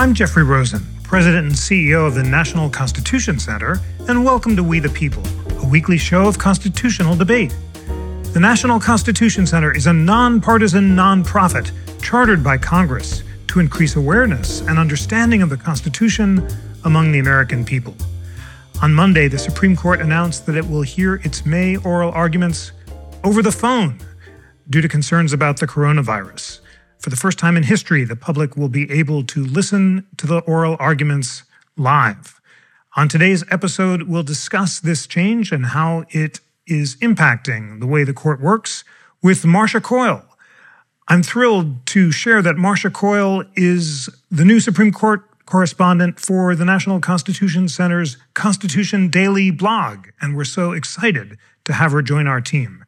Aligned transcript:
I'm 0.00 0.14
Jeffrey 0.14 0.44
Rosen, 0.44 0.80
President 1.02 1.46
and 1.46 1.54
CEO 1.54 2.06
of 2.06 2.14
the 2.14 2.22
National 2.22 2.70
Constitution 2.70 3.38
Center, 3.38 3.78
and 4.08 4.24
welcome 4.24 4.56
to 4.56 4.64
We 4.64 4.80
the 4.80 4.88
People, 4.88 5.22
a 5.58 5.68
weekly 5.68 5.98
show 5.98 6.26
of 6.26 6.38
constitutional 6.38 7.14
debate. 7.14 7.54
The 8.32 8.40
National 8.40 8.80
Constitution 8.80 9.46
Center 9.46 9.76
is 9.76 9.86
a 9.86 9.92
nonpartisan 9.92 10.96
nonprofit 10.96 11.70
chartered 12.00 12.42
by 12.42 12.56
Congress 12.56 13.24
to 13.48 13.60
increase 13.60 13.94
awareness 13.94 14.62
and 14.62 14.78
understanding 14.78 15.42
of 15.42 15.50
the 15.50 15.58
Constitution 15.58 16.48
among 16.86 17.12
the 17.12 17.18
American 17.18 17.62
people. 17.62 17.94
On 18.80 18.94
Monday, 18.94 19.28
the 19.28 19.38
Supreme 19.38 19.76
Court 19.76 20.00
announced 20.00 20.46
that 20.46 20.56
it 20.56 20.66
will 20.66 20.80
hear 20.80 21.16
its 21.16 21.44
May 21.44 21.76
oral 21.76 22.10
arguments 22.12 22.72
over 23.22 23.42
the 23.42 23.52
phone 23.52 23.98
due 24.70 24.80
to 24.80 24.88
concerns 24.88 25.34
about 25.34 25.60
the 25.60 25.66
coronavirus. 25.66 26.59
For 27.00 27.08
the 27.08 27.16
first 27.16 27.38
time 27.38 27.56
in 27.56 27.62
history, 27.62 28.04
the 28.04 28.14
public 28.14 28.58
will 28.58 28.68
be 28.68 28.90
able 28.90 29.24
to 29.24 29.42
listen 29.42 30.06
to 30.18 30.26
the 30.26 30.40
oral 30.40 30.76
arguments 30.78 31.44
live. 31.78 32.42
On 32.94 33.08
today's 33.08 33.42
episode, 33.50 34.02
we'll 34.02 34.22
discuss 34.22 34.78
this 34.78 35.06
change 35.06 35.50
and 35.50 35.66
how 35.66 36.04
it 36.10 36.40
is 36.66 36.96
impacting 36.96 37.80
the 37.80 37.86
way 37.86 38.04
the 38.04 38.12
court 38.12 38.38
works 38.38 38.84
with 39.22 39.46
Marcia 39.46 39.80
Coyle. 39.80 40.22
I'm 41.08 41.22
thrilled 41.22 41.86
to 41.86 42.12
share 42.12 42.42
that 42.42 42.58
Marcia 42.58 42.90
Coyle 42.90 43.44
is 43.56 44.10
the 44.30 44.44
new 44.44 44.60
Supreme 44.60 44.92
Court 44.92 45.22
correspondent 45.46 46.20
for 46.20 46.54
the 46.54 46.66
National 46.66 47.00
Constitution 47.00 47.66
Center's 47.70 48.18
Constitution 48.34 49.08
Daily 49.08 49.50
blog, 49.50 50.08
and 50.20 50.36
we're 50.36 50.44
so 50.44 50.72
excited 50.72 51.38
to 51.64 51.72
have 51.72 51.92
her 51.92 52.02
join 52.02 52.26
our 52.26 52.42
team. 52.42 52.84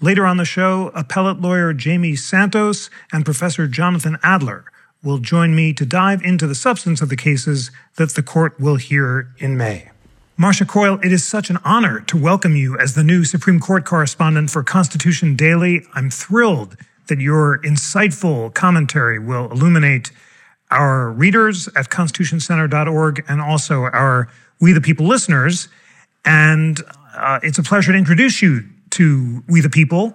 Later 0.00 0.26
on 0.26 0.38
the 0.38 0.44
show, 0.44 0.90
appellate 0.94 1.40
lawyer 1.40 1.72
Jaime 1.72 2.16
Santos 2.16 2.90
and 3.12 3.24
Professor 3.24 3.68
Jonathan 3.68 4.18
Adler 4.22 4.64
will 5.04 5.18
join 5.18 5.54
me 5.54 5.72
to 5.72 5.86
dive 5.86 6.22
into 6.22 6.46
the 6.46 6.54
substance 6.54 7.00
of 7.00 7.10
the 7.10 7.16
cases 7.16 7.70
that 7.96 8.10
the 8.14 8.22
court 8.22 8.58
will 8.58 8.76
hear 8.76 9.28
in 9.38 9.56
May. 9.56 9.90
Marcia 10.36 10.64
Coyle, 10.64 10.98
it 11.04 11.12
is 11.12 11.24
such 11.24 11.48
an 11.48 11.58
honor 11.64 12.00
to 12.00 12.16
welcome 12.16 12.56
you 12.56 12.76
as 12.78 12.96
the 12.96 13.04
new 13.04 13.24
Supreme 13.24 13.60
Court 13.60 13.84
correspondent 13.84 14.50
for 14.50 14.64
Constitution 14.64 15.36
Daily. 15.36 15.86
I'm 15.94 16.10
thrilled 16.10 16.76
that 17.06 17.20
your 17.20 17.60
insightful 17.60 18.52
commentary 18.52 19.20
will 19.20 19.48
illuminate 19.52 20.10
our 20.72 21.12
readers 21.12 21.68
at 21.76 21.88
constitutioncenter.org 21.88 23.24
and 23.28 23.40
also 23.40 23.82
our 23.82 24.28
We 24.60 24.72
the 24.72 24.80
People 24.80 25.06
listeners. 25.06 25.68
And 26.24 26.80
uh, 27.14 27.38
it's 27.44 27.58
a 27.58 27.62
pleasure 27.62 27.92
to 27.92 27.98
introduce 27.98 28.42
you 28.42 28.64
to 28.94 29.42
We 29.48 29.60
the 29.60 29.70
People. 29.70 30.14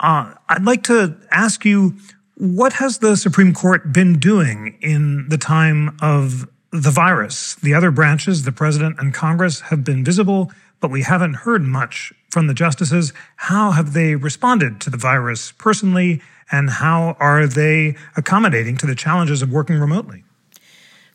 Uh, 0.00 0.34
I'd 0.48 0.64
like 0.64 0.82
to 0.84 1.16
ask 1.30 1.64
you 1.64 1.96
what 2.36 2.74
has 2.74 2.98
the 2.98 3.16
Supreme 3.16 3.54
Court 3.54 3.92
been 3.92 4.18
doing 4.18 4.76
in 4.82 5.26
the 5.28 5.38
time 5.38 5.96
of 6.02 6.46
the 6.70 6.90
virus? 6.90 7.54
The 7.54 7.72
other 7.72 7.90
branches, 7.90 8.42
the 8.42 8.52
president 8.52 8.96
and 8.98 9.14
Congress, 9.14 9.60
have 9.60 9.84
been 9.84 10.04
visible, 10.04 10.52
but 10.80 10.90
we 10.90 11.02
haven't 11.02 11.34
heard 11.34 11.62
much 11.62 12.12
from 12.30 12.46
the 12.46 12.52
justices. 12.52 13.14
How 13.36 13.70
have 13.70 13.94
they 13.94 14.16
responded 14.16 14.82
to 14.82 14.90
the 14.90 14.98
virus 14.98 15.52
personally, 15.52 16.20
and 16.52 16.68
how 16.68 17.16
are 17.18 17.46
they 17.46 17.96
accommodating 18.18 18.76
to 18.78 18.86
the 18.86 18.94
challenges 18.94 19.40
of 19.40 19.50
working 19.50 19.78
remotely? 19.78 20.25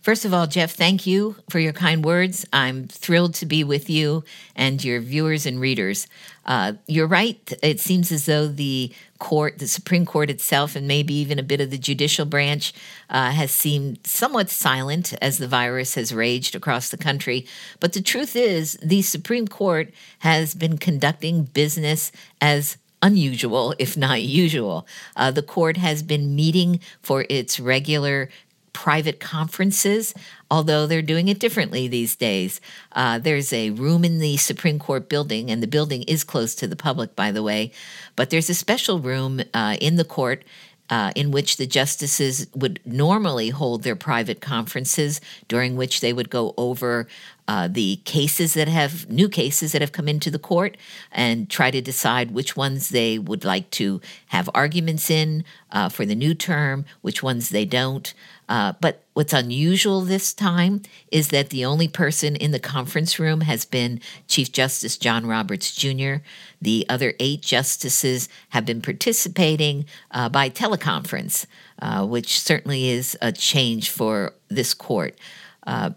First 0.01 0.25
of 0.25 0.33
all, 0.33 0.47
Jeff, 0.47 0.71
thank 0.71 1.05
you 1.05 1.35
for 1.47 1.59
your 1.59 1.73
kind 1.73 2.03
words. 2.03 2.43
I'm 2.51 2.87
thrilled 2.87 3.35
to 3.35 3.45
be 3.45 3.63
with 3.63 3.87
you 3.87 4.23
and 4.55 4.83
your 4.83 4.99
viewers 4.99 5.45
and 5.45 5.59
readers. 5.59 6.07
Uh, 6.43 6.73
you're 6.87 7.05
right. 7.05 7.53
It 7.61 7.79
seems 7.79 8.11
as 8.11 8.25
though 8.25 8.47
the 8.47 8.91
court, 9.19 9.59
the 9.59 9.67
Supreme 9.67 10.07
Court 10.07 10.31
itself, 10.31 10.75
and 10.75 10.87
maybe 10.87 11.13
even 11.13 11.37
a 11.37 11.43
bit 11.43 11.61
of 11.61 11.69
the 11.69 11.77
judicial 11.77 12.25
branch, 12.25 12.73
uh, 13.11 13.29
has 13.29 13.51
seemed 13.51 13.99
somewhat 14.03 14.49
silent 14.49 15.13
as 15.21 15.37
the 15.37 15.47
virus 15.47 15.93
has 15.93 16.15
raged 16.15 16.55
across 16.55 16.89
the 16.89 16.97
country. 16.97 17.45
But 17.79 17.93
the 17.93 18.01
truth 18.01 18.35
is, 18.35 18.79
the 18.81 19.03
Supreme 19.03 19.47
Court 19.47 19.93
has 20.19 20.55
been 20.55 20.79
conducting 20.79 21.43
business 21.43 22.11
as 22.41 22.77
unusual, 23.03 23.75
if 23.77 23.95
not 23.95 24.23
usual. 24.23 24.87
Uh, 25.15 25.29
the 25.29 25.43
court 25.43 25.77
has 25.77 26.01
been 26.01 26.35
meeting 26.35 26.79
for 27.03 27.25
its 27.29 27.59
regular 27.59 28.29
private 28.73 29.19
conferences, 29.19 30.13
although 30.49 30.87
they're 30.87 31.01
doing 31.01 31.27
it 31.27 31.39
differently 31.39 31.87
these 31.87 32.15
days. 32.15 32.61
Uh, 32.93 33.19
there's 33.19 33.51
a 33.53 33.71
room 33.71 34.03
in 34.03 34.19
the 34.19 34.37
Supreme 34.37 34.79
Court 34.79 35.09
building, 35.09 35.51
and 35.51 35.61
the 35.61 35.67
building 35.67 36.03
is 36.03 36.23
closed 36.23 36.59
to 36.59 36.67
the 36.67 36.75
public, 36.75 37.15
by 37.15 37.31
the 37.31 37.43
way, 37.43 37.71
but 38.15 38.29
there's 38.29 38.49
a 38.49 38.53
special 38.55 38.99
room 38.99 39.41
uh, 39.53 39.77
in 39.79 39.95
the 39.95 40.05
court. 40.05 40.43
Uh, 40.89 41.09
in 41.15 41.31
which 41.31 41.55
the 41.55 41.65
justices 41.65 42.47
would 42.53 42.77
normally 42.83 43.47
hold 43.47 43.83
their 43.83 43.95
private 43.95 44.41
conferences, 44.41 45.21
during 45.47 45.77
which 45.77 46.01
they 46.01 46.11
would 46.11 46.29
go 46.29 46.53
over 46.57 47.07
uh, 47.47 47.67
the 47.69 47.97
cases 48.05 48.53
that 48.53 48.67
have 48.67 49.09
new 49.09 49.27
cases 49.29 49.71
that 49.71 49.81
have 49.81 49.91
come 49.91 50.07
into 50.07 50.29
the 50.29 50.39
court 50.39 50.77
and 51.11 51.49
try 51.49 51.71
to 51.71 51.81
decide 51.81 52.31
which 52.31 52.55
ones 52.55 52.89
they 52.89 53.17
would 53.17 53.43
like 53.43 53.69
to 53.69 53.99
have 54.27 54.49
arguments 54.53 55.09
in 55.09 55.43
uh, 55.71 55.89
for 55.89 56.05
the 56.05 56.15
new 56.15 56.33
term, 56.33 56.85
which 57.01 57.23
ones 57.23 57.49
they 57.49 57.65
don't. 57.65 58.13
Uh, 58.51 58.73
but 58.81 59.05
what's 59.13 59.31
unusual 59.31 60.01
this 60.01 60.33
time 60.33 60.81
is 61.09 61.29
that 61.29 61.51
the 61.51 61.63
only 61.63 61.87
person 61.87 62.35
in 62.35 62.51
the 62.51 62.59
conference 62.59 63.17
room 63.17 63.39
has 63.39 63.63
been 63.63 64.01
Chief 64.27 64.51
Justice 64.51 64.97
John 64.97 65.25
Roberts 65.25 65.73
Jr. 65.73 66.15
The 66.61 66.85
other 66.89 67.13
eight 67.21 67.41
justices 67.41 68.27
have 68.49 68.65
been 68.65 68.81
participating 68.81 69.85
uh, 70.11 70.27
by 70.27 70.49
teleconference, 70.49 71.45
uh, 71.81 72.05
which 72.05 72.41
certainly 72.41 72.89
is 72.89 73.17
a 73.21 73.31
change 73.31 73.89
for 73.89 74.33
this 74.49 74.73
court. 74.73 75.17
Uh, 75.65 75.91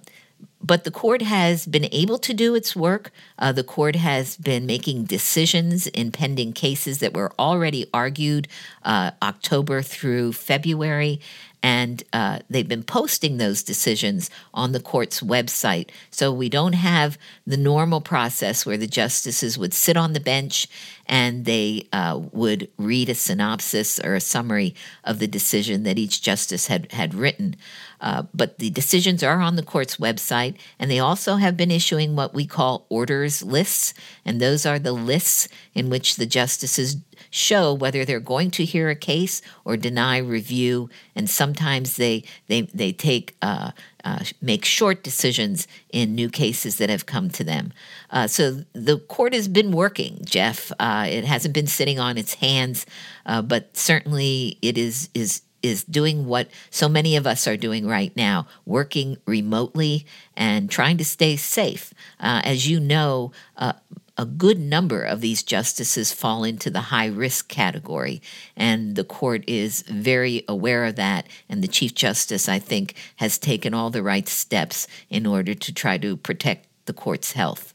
but 0.63 0.85
the 0.85 0.91
court 0.91 1.23
has 1.23 1.67
been 1.67 1.89
able 1.93 2.19
to 2.19 2.33
do 2.33 2.55
its 2.55 2.75
work. 2.75 3.11
Uh, 3.39 3.53
the 3.53 3.65
court 3.65 3.97
has 3.97 4.37
been 4.37 4.65
making 4.65 5.05
decisions 5.05 5.87
in 5.89 6.11
pending 6.11 6.53
cases 6.53 7.01
that 7.01 7.15
were 7.15 7.33
already 7.39 7.87
argued 7.93 8.49
uh, 8.83 9.11
October 9.23 9.83
through 9.83 10.33
February 10.33 11.21
and 11.65 12.03
uh, 12.13 12.41
they've 12.51 12.69
been 12.69 12.83
posting 12.83 13.39
those 13.39 13.63
decisions 13.63 14.31
on 14.53 14.73
the 14.73 14.81
court's 14.81 15.23
website. 15.23 15.89
So 16.11 16.31
we 16.31 16.51
don't 16.51 16.75
have 16.75 17.17
the 17.47 17.57
normal 17.57 18.03
process 18.03 18.67
where 18.67 18.77
the 18.77 18.87
justices 18.87 19.57
would 19.57 19.73
sit 19.73 19.97
on 19.97 20.13
the 20.13 20.21
bench 20.21 20.69
and 21.07 21.47
they 21.47 21.89
uh, 21.91 22.21
would 22.33 22.69
read 22.77 23.09
a 23.09 23.15
synopsis 23.15 23.99
or 23.99 24.15
a 24.15 24.21
summary 24.21 24.75
of 25.05 25.21
the 25.21 25.27
decision 25.27 25.85
that 25.85 25.99
each 25.99 26.21
justice 26.21 26.67
had, 26.67 26.93
had 26.93 27.15
written. 27.15 27.57
Uh, 28.01 28.25
but 28.35 28.59
the 28.59 28.71
decisions 28.71 29.23
are 29.23 29.41
on 29.41 29.57
the 29.57 29.63
court's 29.63 29.97
website, 29.97 30.57
and 30.79 30.91
they 30.91 30.99
also 30.99 31.37
have 31.37 31.57
been 31.57 31.71
issuing 31.71 32.17
what 32.17 32.35
we 32.35 32.47
call 32.47 32.87
orders 32.89 33.43
lists, 33.43 33.95
and 34.25 34.41
those 34.41 34.67
are 34.67 34.79
the 34.79 34.93
lists 34.93 35.49
in 35.75 35.91
which 35.91 36.17
the 36.17 36.27
justices 36.27 36.97
show 37.31 37.73
whether 37.73 38.05
they're 38.05 38.21
going 38.21 38.51
to 38.51 38.65
hear 38.65 38.89
a 38.91 38.95
case 38.95 39.43
or 39.65 39.77
deny 39.77 40.19
review, 40.19 40.89
and 41.15 41.29
sometimes 41.29 41.97
they 41.97 42.25
they 42.49 42.63
they 42.63 42.93
take 42.93 43.37
uh, 43.43 43.71
uh, 44.05 44.25
make 44.41 44.65
short 44.65 45.03
decisions 45.03 45.67
in 45.91 46.15
new 46.15 46.29
cases 46.29 46.77
that 46.77 46.91
have 46.91 47.07
come 47.07 47.31
to 47.31 47.45
them. 47.45 47.73
Uh, 48.11 48.27
so 48.27 48.65
the 48.73 48.99
court 48.99 49.33
has 49.33 49.49
been 49.49 49.73
working, 49.73 50.21
Jeff. 50.25 50.71
Uh, 50.79 51.07
it 51.09 51.25
hasn't 51.25 51.55
been 51.55 51.67
sitting 51.67 51.99
on 51.99 52.19
its 52.19 52.35
hands, 52.35 52.87
uh, 53.27 53.43
but 53.43 53.77
certainly 53.77 54.59
it 54.63 54.77
is 54.77 55.09
is 55.15 55.43
is 55.65 55.83
doing 55.83 56.27
what 56.27 56.49
so 56.71 56.89
many 56.89 57.17
of 57.17 57.27
us 57.27 57.49
are 57.49 57.57
doing 57.57 57.87
right 57.87 58.15
now, 58.15 58.47
working 58.67 59.17
remotely 59.27 60.07
and 60.37 60.71
trying 60.71 60.99
to 60.99 61.05
stay 61.05 61.37
safe. 61.37 61.93
Uh, 62.21 62.43
as 62.45 62.69
you 62.69 62.79
know, 62.79 63.33
uh, 63.57 63.73
a 64.17 64.25
good 64.25 64.61
number 64.61 65.03
of 65.03 65.21
these 65.21 65.43
justices 65.43 66.13
fall 66.13 66.45
into 66.45 66.71
the 66.71 66.83
high 66.83 67.07
risk 67.07 67.49
category, 67.49 68.23
and 68.57 68.95
the 68.95 69.03
court 69.03 69.43
is 69.49 69.83
very 69.83 70.45
aware 70.49 70.85
of 70.85 70.95
that. 70.97 71.27
And 71.49 71.63
the 71.63 71.69
Chief 71.69 71.95
Justice, 71.95 72.49
I 72.49 72.61
think, 72.61 72.95
has 73.17 73.39
taken 73.39 73.75
all 73.75 73.91
the 73.91 74.05
right 74.05 74.29
steps 74.29 74.87
in 75.11 75.27
order 75.27 75.55
to 75.55 75.75
try 75.75 75.99
to 75.99 76.17
protect 76.17 76.69
the 76.87 76.93
court's 76.93 77.33
health. 77.33 77.74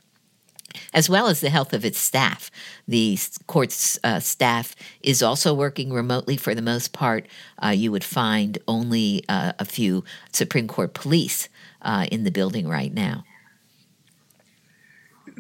As 0.94 1.10
well 1.10 1.28
as 1.28 1.42
the 1.42 1.50
health 1.50 1.74
of 1.74 1.86
its 1.86 2.00
staff. 2.00 2.52
The 2.88 3.18
court's 3.48 4.00
uh, 4.04 4.20
staff 4.20 4.76
is 5.02 5.22
also 5.22 5.54
working 5.54 5.92
remotely 5.92 6.38
for 6.38 6.56
the 6.56 6.62
most 6.62 6.94
part. 6.94 7.28
Uh, 7.64 7.70
you 7.70 7.92
would 7.92 8.04
find 8.04 8.58
only 8.68 9.24
uh, 9.30 9.54
a 9.60 9.66
few 9.66 10.04
Supreme 10.32 10.68
Court 10.68 10.94
police 10.94 11.50
uh, 11.82 12.08
in 12.12 12.24
the 12.24 12.32
building 12.32 12.68
right 12.68 12.94
now. 12.94 13.24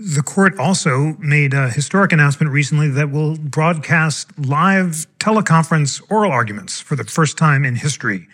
The 0.01 0.23
court 0.23 0.57
also 0.57 1.17
made 1.19 1.53
a 1.53 1.69
historic 1.69 2.13
announcement 2.13 2.53
recently 2.53 2.87
that 2.89 3.11
will 3.11 3.35
broadcast 3.35 4.29
live 4.39 5.07
teleconference 5.19 6.01
oral 6.09 6.31
arguments 6.31 6.79
for 6.79 6.95
the 6.95 7.03
first 7.03 7.37
time 7.37 7.65
in 7.65 7.75
history. 7.75 8.27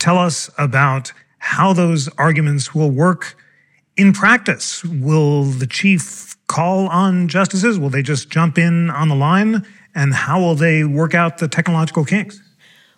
Tell 0.00 0.18
us 0.18 0.50
about 0.58 1.12
how 1.38 1.72
those 1.72 2.08
arguments 2.18 2.74
will 2.74 2.90
work 2.90 3.36
in 3.96 4.12
practice. 4.12 4.84
Will 4.84 5.44
the 5.44 5.66
chief 5.66 6.36
call 6.48 6.88
on 6.88 7.28
justices? 7.28 7.78
Will 7.78 7.90
they 7.90 8.02
just 8.02 8.30
jump 8.30 8.58
in 8.58 8.90
on 8.90 9.08
the 9.08 9.14
line? 9.14 9.66
And 9.94 10.12
how 10.14 10.40
will 10.40 10.54
they 10.54 10.84
work 10.84 11.14
out 11.14 11.38
the 11.38 11.48
technological 11.48 12.04
kinks? 12.04 12.40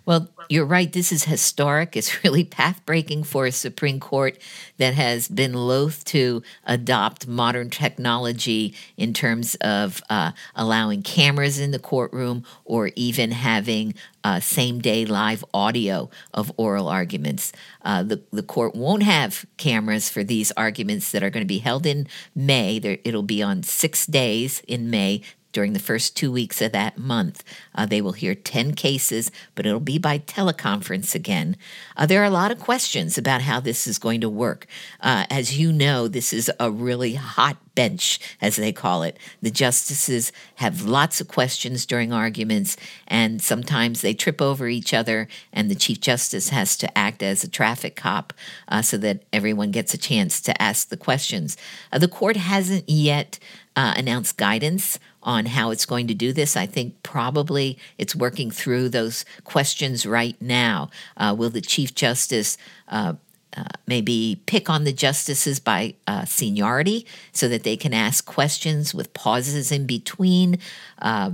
Well, 0.04 0.28
you're 0.48 0.64
right. 0.64 0.92
This 0.92 1.12
is 1.12 1.24
historic. 1.24 1.96
It's 1.96 2.24
really 2.24 2.44
path 2.44 2.84
breaking 2.86 3.24
for 3.24 3.46
a 3.46 3.52
Supreme 3.52 4.00
Court 4.00 4.38
that 4.78 4.94
has 4.94 5.28
been 5.28 5.52
loath 5.52 6.04
to 6.06 6.42
adopt 6.64 7.26
modern 7.26 7.70
technology 7.70 8.74
in 8.96 9.12
terms 9.12 9.54
of 9.56 10.02
uh, 10.08 10.32
allowing 10.54 11.02
cameras 11.02 11.58
in 11.58 11.70
the 11.70 11.78
courtroom 11.78 12.44
or 12.64 12.90
even 12.96 13.30
having 13.30 13.94
uh, 14.24 14.40
same 14.40 14.80
day 14.80 15.04
live 15.04 15.44
audio 15.54 16.10
of 16.34 16.52
oral 16.56 16.88
arguments. 16.88 17.52
Uh, 17.82 18.02
the, 18.02 18.22
the 18.32 18.42
court 18.42 18.74
won't 18.74 19.02
have 19.02 19.46
cameras 19.56 20.08
for 20.08 20.24
these 20.24 20.52
arguments 20.52 21.12
that 21.12 21.22
are 21.22 21.30
going 21.30 21.44
to 21.44 21.48
be 21.48 21.58
held 21.58 21.86
in 21.86 22.06
May. 22.34 22.78
There, 22.78 22.98
it'll 23.04 23.22
be 23.22 23.42
on 23.42 23.62
six 23.62 24.06
days 24.06 24.62
in 24.66 24.90
May 24.90 25.22
during 25.52 25.72
the 25.72 25.78
first 25.78 26.16
two 26.16 26.30
weeks 26.30 26.60
of 26.60 26.72
that 26.72 26.98
month. 26.98 27.42
Uh, 27.74 27.86
they 27.86 28.00
will 28.00 28.12
hear 28.12 28.34
10 28.34 28.74
cases, 28.74 29.30
but 29.54 29.66
it'll 29.66 29.80
be 29.80 29.98
by 29.98 30.18
teleconference 30.18 31.14
again. 31.14 31.56
Uh, 31.96 32.06
there 32.06 32.22
are 32.22 32.26
a 32.26 32.30
lot 32.30 32.50
of 32.50 32.58
questions 32.58 33.16
about 33.16 33.42
how 33.42 33.60
this 33.60 33.86
is 33.86 33.98
going 33.98 34.20
to 34.20 34.28
work. 34.28 34.66
Uh, 35.00 35.24
as 35.30 35.58
you 35.58 35.72
know, 35.72 36.08
this 36.08 36.32
is 36.32 36.50
a 36.60 36.70
really 36.70 37.14
hot 37.14 37.56
bench, 37.78 38.18
as 38.40 38.56
they 38.56 38.72
call 38.72 39.04
it. 39.04 39.16
The 39.40 39.52
justices 39.52 40.32
have 40.56 40.82
lots 40.82 41.20
of 41.20 41.28
questions 41.28 41.86
during 41.86 42.12
arguments, 42.12 42.76
and 43.06 43.40
sometimes 43.40 44.00
they 44.00 44.14
trip 44.14 44.42
over 44.42 44.66
each 44.66 44.92
other, 44.92 45.28
and 45.52 45.70
the 45.70 45.76
Chief 45.76 46.00
Justice 46.00 46.48
has 46.48 46.76
to 46.78 46.98
act 46.98 47.22
as 47.22 47.44
a 47.44 47.48
traffic 47.48 47.94
cop 47.94 48.32
uh, 48.66 48.82
so 48.82 48.98
that 48.98 49.22
everyone 49.32 49.70
gets 49.70 49.94
a 49.94 49.98
chance 49.98 50.40
to 50.40 50.60
ask 50.60 50.88
the 50.88 50.96
questions. 50.96 51.56
Uh, 51.92 51.98
the 51.98 52.08
court 52.08 52.36
hasn't 52.36 52.88
yet 52.88 53.38
uh, 53.78 53.94
announced 53.96 54.36
guidance 54.36 54.98
on 55.22 55.46
how 55.46 55.70
it's 55.70 55.86
going 55.86 56.08
to 56.08 56.14
do 56.14 56.32
this. 56.32 56.56
I 56.56 56.66
think 56.66 57.00
probably 57.04 57.78
it's 57.96 58.12
working 58.12 58.50
through 58.50 58.88
those 58.88 59.24
questions 59.44 60.04
right 60.04 60.36
now. 60.40 60.90
Uh, 61.16 61.32
will 61.38 61.50
the 61.50 61.60
Chief 61.60 61.94
Justice 61.94 62.58
uh, 62.88 63.12
uh, 63.56 63.64
maybe 63.86 64.42
pick 64.46 64.68
on 64.68 64.82
the 64.82 64.92
justices 64.92 65.60
by 65.60 65.94
uh, 66.08 66.24
seniority 66.24 67.06
so 67.30 67.46
that 67.46 67.62
they 67.62 67.76
can 67.76 67.94
ask 67.94 68.26
questions 68.26 68.92
with 68.92 69.14
pauses 69.14 69.70
in 69.70 69.86
between? 69.86 70.58
Uh, 71.00 71.32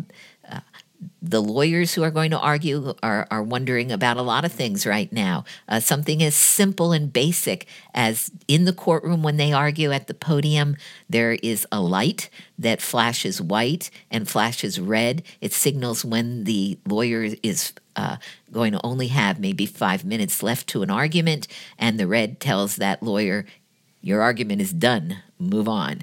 the 1.24 1.42
lawyers 1.42 1.94
who 1.94 2.02
are 2.02 2.10
going 2.10 2.30
to 2.30 2.38
argue 2.38 2.94
are, 3.02 3.26
are 3.30 3.42
wondering 3.42 3.90
about 3.90 4.18
a 4.18 4.22
lot 4.22 4.44
of 4.44 4.52
things 4.52 4.86
right 4.86 5.10
now. 5.10 5.44
Uh, 5.66 5.80
something 5.80 6.22
as 6.22 6.34
simple 6.34 6.92
and 6.92 7.12
basic 7.12 7.66
as 7.94 8.30
in 8.46 8.66
the 8.66 8.74
courtroom 8.74 9.22
when 9.22 9.38
they 9.38 9.50
argue 9.50 9.90
at 9.90 10.06
the 10.06 10.12
podium, 10.12 10.76
there 11.08 11.32
is 11.42 11.66
a 11.72 11.80
light 11.80 12.28
that 12.58 12.82
flashes 12.82 13.40
white 13.40 13.90
and 14.10 14.28
flashes 14.28 14.78
red. 14.78 15.22
It 15.40 15.54
signals 15.54 16.04
when 16.04 16.44
the 16.44 16.78
lawyer 16.86 17.30
is 17.42 17.72
uh, 17.96 18.16
going 18.52 18.72
to 18.72 18.80
only 18.84 19.08
have 19.08 19.40
maybe 19.40 19.64
five 19.64 20.04
minutes 20.04 20.42
left 20.42 20.66
to 20.68 20.82
an 20.82 20.90
argument, 20.90 21.46
and 21.78 21.98
the 21.98 22.06
red 22.06 22.40
tells 22.40 22.76
that 22.76 23.02
lawyer, 23.02 23.46
Your 24.04 24.20
argument 24.20 24.60
is 24.60 24.74
done, 24.74 25.22
move 25.38 25.66
on. 25.66 26.02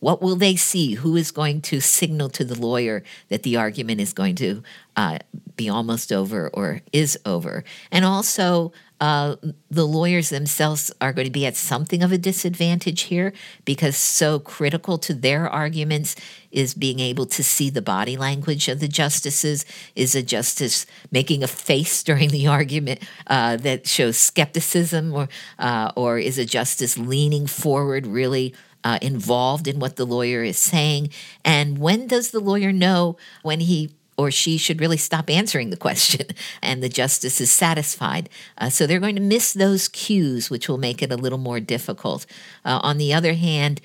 What 0.00 0.20
will 0.20 0.34
they 0.34 0.56
see? 0.56 0.94
Who 0.94 1.14
is 1.14 1.30
going 1.30 1.60
to 1.62 1.80
signal 1.80 2.28
to 2.30 2.44
the 2.44 2.60
lawyer 2.60 3.04
that 3.28 3.44
the 3.44 3.56
argument 3.56 4.00
is 4.00 4.12
going 4.12 4.34
to 4.34 4.64
uh, 4.96 5.18
be 5.54 5.68
almost 5.68 6.10
over 6.10 6.50
or 6.52 6.80
is 6.92 7.16
over? 7.24 7.62
And 7.92 8.04
also, 8.04 8.72
uh, 9.00 9.36
the 9.70 9.86
lawyers 9.86 10.28
themselves 10.28 10.92
are 11.00 11.12
going 11.12 11.24
to 11.24 11.32
be 11.32 11.46
at 11.46 11.56
something 11.56 12.02
of 12.02 12.12
a 12.12 12.18
disadvantage 12.18 13.02
here 13.02 13.32
because 13.64 13.96
so 13.96 14.38
critical 14.38 14.98
to 14.98 15.14
their 15.14 15.48
arguments 15.48 16.14
is 16.50 16.74
being 16.74 17.00
able 17.00 17.24
to 17.24 17.42
see 17.42 17.70
the 17.70 17.80
body 17.80 18.16
language 18.16 18.68
of 18.68 18.78
the 18.78 18.88
justices. 18.88 19.64
Is 19.96 20.14
a 20.14 20.22
justice 20.22 20.84
making 21.10 21.42
a 21.42 21.46
face 21.46 22.02
during 22.10 22.28
the 22.28 22.46
argument 22.46 23.00
uh, 23.26 23.56
that 23.58 23.86
shows 23.86 24.18
skepticism, 24.18 25.14
or 25.14 25.28
uh, 25.58 25.92
or 25.96 26.18
is 26.18 26.38
a 26.38 26.44
justice 26.44 26.98
leaning 26.98 27.46
forward, 27.46 28.06
really? 28.06 28.54
Uh, 28.82 28.98
involved 29.02 29.68
in 29.68 29.78
what 29.78 29.96
the 29.96 30.06
lawyer 30.06 30.42
is 30.42 30.56
saying? 30.56 31.10
And 31.44 31.76
when 31.76 32.06
does 32.06 32.30
the 32.30 32.40
lawyer 32.40 32.72
know 32.72 33.18
when 33.42 33.60
he 33.60 33.90
or 34.20 34.30
she 34.30 34.58
should 34.58 34.82
really 34.82 34.98
stop 34.98 35.30
answering 35.30 35.70
the 35.70 35.78
question 35.78 36.26
and 36.62 36.82
the 36.82 36.90
justice 36.90 37.40
is 37.40 37.50
satisfied. 37.50 38.28
Uh, 38.58 38.68
so 38.68 38.86
they're 38.86 39.00
going 39.00 39.16
to 39.16 39.22
miss 39.22 39.54
those 39.54 39.88
cues, 39.88 40.50
which 40.50 40.68
will 40.68 40.76
make 40.76 41.02
it 41.02 41.10
a 41.10 41.16
little 41.16 41.38
more 41.38 41.58
difficult. 41.58 42.26
Uh, 42.62 42.80
on 42.82 42.98
the 42.98 43.14
other 43.14 43.32
hand, 43.32 43.80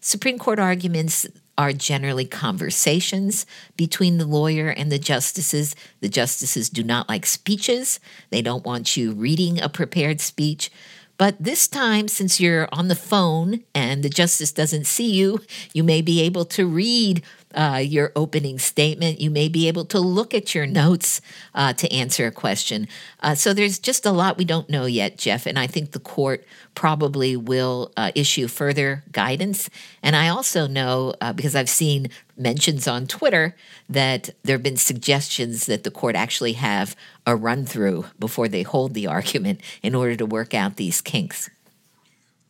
Supreme 0.00 0.40
Court 0.40 0.58
arguments 0.58 1.24
are 1.56 1.72
generally 1.72 2.24
conversations 2.24 3.46
between 3.76 4.18
the 4.18 4.26
lawyer 4.26 4.70
and 4.70 4.90
the 4.90 4.98
justices. 4.98 5.76
The 6.00 6.08
justices 6.08 6.68
do 6.68 6.82
not 6.82 7.08
like 7.08 7.24
speeches, 7.24 8.00
they 8.30 8.42
don't 8.42 8.64
want 8.64 8.96
you 8.96 9.12
reading 9.12 9.60
a 9.60 9.68
prepared 9.68 10.20
speech. 10.20 10.68
But 11.16 11.36
this 11.40 11.66
time, 11.68 12.08
since 12.08 12.40
you're 12.40 12.68
on 12.72 12.88
the 12.88 12.94
phone 12.96 13.62
and 13.74 14.02
the 14.02 14.10
justice 14.10 14.52
doesn't 14.52 14.86
see 14.86 15.12
you, 15.12 15.40
you 15.72 15.82
may 15.82 16.02
be 16.02 16.20
able 16.20 16.44
to 16.46 16.66
read 16.66 17.22
uh, 17.54 17.82
your 17.82 18.12
opening 18.14 18.58
statement. 18.58 19.20
You 19.20 19.30
may 19.30 19.48
be 19.48 19.68
able 19.68 19.84
to 19.86 19.98
look 20.00 20.34
at 20.34 20.54
your 20.54 20.66
notes 20.66 21.20
uh, 21.54 21.72
to 21.74 21.92
answer 21.92 22.26
a 22.26 22.32
question. 22.32 22.88
Uh, 23.20 23.34
so 23.34 23.54
there's 23.54 23.78
just 23.78 24.04
a 24.04 24.12
lot 24.12 24.36
we 24.36 24.44
don't 24.44 24.68
know 24.68 24.86
yet, 24.86 25.16
Jeff. 25.16 25.46
And 25.46 25.58
I 25.58 25.66
think 25.66 25.92
the 25.92 26.00
court 26.00 26.44
probably 26.74 27.36
will 27.36 27.92
uh, 27.96 28.12
issue 28.14 28.48
further 28.48 29.04
guidance. 29.12 29.70
And 30.02 30.14
I 30.14 30.28
also 30.28 30.66
know, 30.66 31.14
uh, 31.20 31.32
because 31.32 31.56
I've 31.56 31.68
seen 31.68 32.10
mentions 32.36 32.86
on 32.86 33.06
Twitter, 33.06 33.56
that 33.88 34.30
there 34.42 34.54
have 34.54 34.62
been 34.62 34.76
suggestions 34.76 35.66
that 35.66 35.84
the 35.84 35.90
court 35.90 36.14
actually 36.14 36.54
have 36.54 36.94
a 37.26 37.34
run 37.34 37.64
through 37.64 38.06
before 38.18 38.48
they 38.48 38.62
hold 38.62 38.94
the 38.94 39.06
argument 39.06 39.60
in 39.82 39.94
order 39.94 40.16
to 40.16 40.26
work 40.26 40.52
out 40.52 40.76
these 40.76 41.00
kinks. 41.00 41.48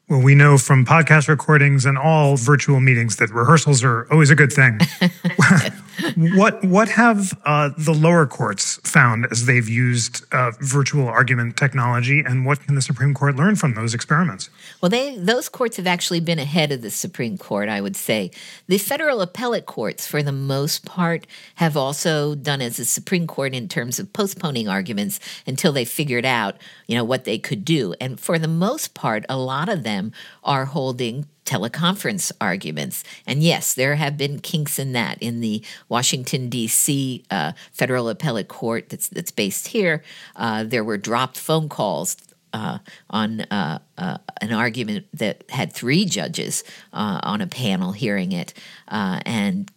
Well, 0.08 0.22
we 0.22 0.36
know 0.36 0.56
from 0.56 0.84
podcast 0.84 1.26
recordings 1.26 1.84
and 1.84 1.98
all 1.98 2.36
virtual 2.36 2.78
meetings 2.78 3.16
that 3.16 3.30
rehearsals 3.30 3.82
are 3.82 4.06
always 4.12 4.30
a 4.30 4.36
good 4.36 4.52
thing. 4.52 4.78
what 6.14 6.64
what 6.64 6.88
have 6.88 7.38
uh, 7.44 7.70
the 7.76 7.92
lower 7.92 8.26
courts 8.26 8.78
found 8.84 9.26
as 9.30 9.46
they've 9.46 9.68
used 9.68 10.24
uh, 10.32 10.52
virtual 10.60 11.08
argument 11.08 11.56
technology, 11.56 12.22
and 12.24 12.44
what 12.44 12.60
can 12.60 12.74
the 12.74 12.82
Supreme 12.82 13.14
Court 13.14 13.36
learn 13.36 13.56
from 13.56 13.74
those 13.74 13.94
experiments? 13.94 14.50
Well, 14.80 14.90
they 14.90 15.16
those 15.16 15.48
courts 15.48 15.76
have 15.76 15.86
actually 15.86 16.20
been 16.20 16.38
ahead 16.38 16.72
of 16.72 16.82
the 16.82 16.90
Supreme 16.90 17.38
Court, 17.38 17.68
I 17.68 17.80
would 17.80 17.96
say. 17.96 18.30
The 18.66 18.78
federal 18.78 19.20
appellate 19.20 19.66
courts, 19.66 20.06
for 20.06 20.22
the 20.22 20.32
most 20.32 20.84
part, 20.84 21.26
have 21.56 21.76
also 21.76 22.34
done 22.34 22.60
as 22.60 22.76
the 22.76 22.84
Supreme 22.84 23.26
Court 23.26 23.54
in 23.54 23.68
terms 23.68 23.98
of 23.98 24.12
postponing 24.12 24.68
arguments 24.68 25.20
until 25.46 25.72
they 25.72 25.84
figured 25.84 26.24
out, 26.24 26.56
you 26.86 26.96
know, 26.96 27.04
what 27.04 27.24
they 27.24 27.38
could 27.38 27.64
do. 27.64 27.94
And 28.00 28.18
for 28.18 28.38
the 28.38 28.48
most 28.48 28.94
part, 28.94 29.24
a 29.28 29.36
lot 29.36 29.68
of 29.68 29.82
them 29.82 30.12
are 30.44 30.66
holding 30.66 31.26
teleconference 31.46 32.32
arguments. 32.40 33.04
And 33.26 33.42
yes, 33.42 33.72
there 33.72 33.94
have 33.94 34.16
been 34.16 34.40
kinks 34.40 34.78
in 34.78 34.92
that. 34.92 35.22
In 35.22 35.40
the 35.40 35.64
Washington 35.88 36.50
D.C. 36.50 37.24
Uh, 37.30 37.52
federal 37.72 38.08
appellate 38.08 38.48
court 38.48 38.88
that's 38.90 39.08
that's 39.08 39.30
based 39.30 39.68
here, 39.68 40.02
uh, 40.34 40.64
there 40.64 40.84
were 40.84 40.98
dropped 40.98 41.38
phone 41.38 41.68
calls 41.68 42.16
uh, 42.52 42.78
on 43.10 43.42
uh, 43.42 43.78
uh, 43.98 44.18
an 44.40 44.52
argument 44.52 45.06
that 45.12 45.44
had 45.50 45.72
three 45.72 46.04
judges 46.04 46.64
uh, 46.92 47.20
on 47.22 47.40
a 47.40 47.46
panel 47.46 47.92
hearing 47.92 48.32
it, 48.32 48.54
and 48.88 49.70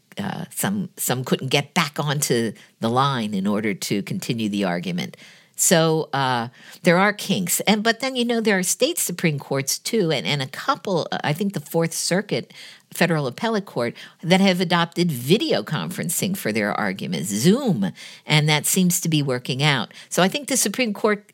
some 0.49 0.89
some 0.95 1.23
couldn't 1.25 1.49
get 1.49 1.73
back 1.73 1.99
onto 1.99 2.53
the 2.79 2.89
line 2.89 3.33
in 3.33 3.47
order 3.47 3.73
to 3.73 4.01
continue 4.03 4.49
the 4.49 4.63
argument. 4.63 5.17
So 5.59 6.07
uh, 6.13 6.47
there 6.83 6.97
are 6.97 7.11
kinks, 7.11 7.59
and 7.61 7.83
but 7.83 7.99
then 7.99 8.15
you 8.15 8.23
know 8.23 8.39
there 8.39 8.57
are 8.57 8.63
state 8.63 8.97
supreme 8.97 9.37
courts 9.37 9.77
too, 9.77 10.09
and 10.09 10.25
and 10.25 10.41
a 10.41 10.47
couple. 10.47 11.05
I 11.21 11.33
think 11.33 11.53
the 11.53 11.59
Fourth 11.59 11.93
Circuit 11.93 12.53
federal 12.93 13.27
appellate 13.27 13.65
court 13.65 13.93
that 14.23 14.39
have 14.39 14.61
adopted 14.61 15.11
video 15.11 15.61
conferencing 15.61 16.35
for 16.35 16.53
their 16.53 16.71
arguments, 16.71 17.29
Zoom, 17.29 17.91
and 18.25 18.47
that 18.47 18.65
seems 18.65 19.01
to 19.01 19.09
be 19.09 19.21
working 19.21 19.61
out. 19.61 19.93
So 20.07 20.23
I 20.23 20.29
think 20.29 20.47
the 20.47 20.57
Supreme 20.57 20.93
Court 20.93 21.29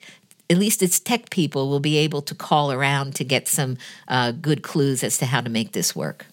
at 0.50 0.58
least 0.58 0.82
its 0.82 1.00
tech 1.00 1.30
people 1.30 1.70
will 1.70 1.80
be 1.80 1.98
able 1.98 2.22
to 2.24 2.36
call 2.36 2.72
around 2.72 3.16
to 3.16 3.24
get 3.24 3.48
some 3.48 3.78
uh, 4.08 4.32
good 4.32 4.64
clues 4.64 5.04
as 5.04 5.20
to 5.20 5.26
how 5.28 5.42
to 5.42 5.50
make 5.50 5.72
this 5.72 5.96
work. 5.96 6.26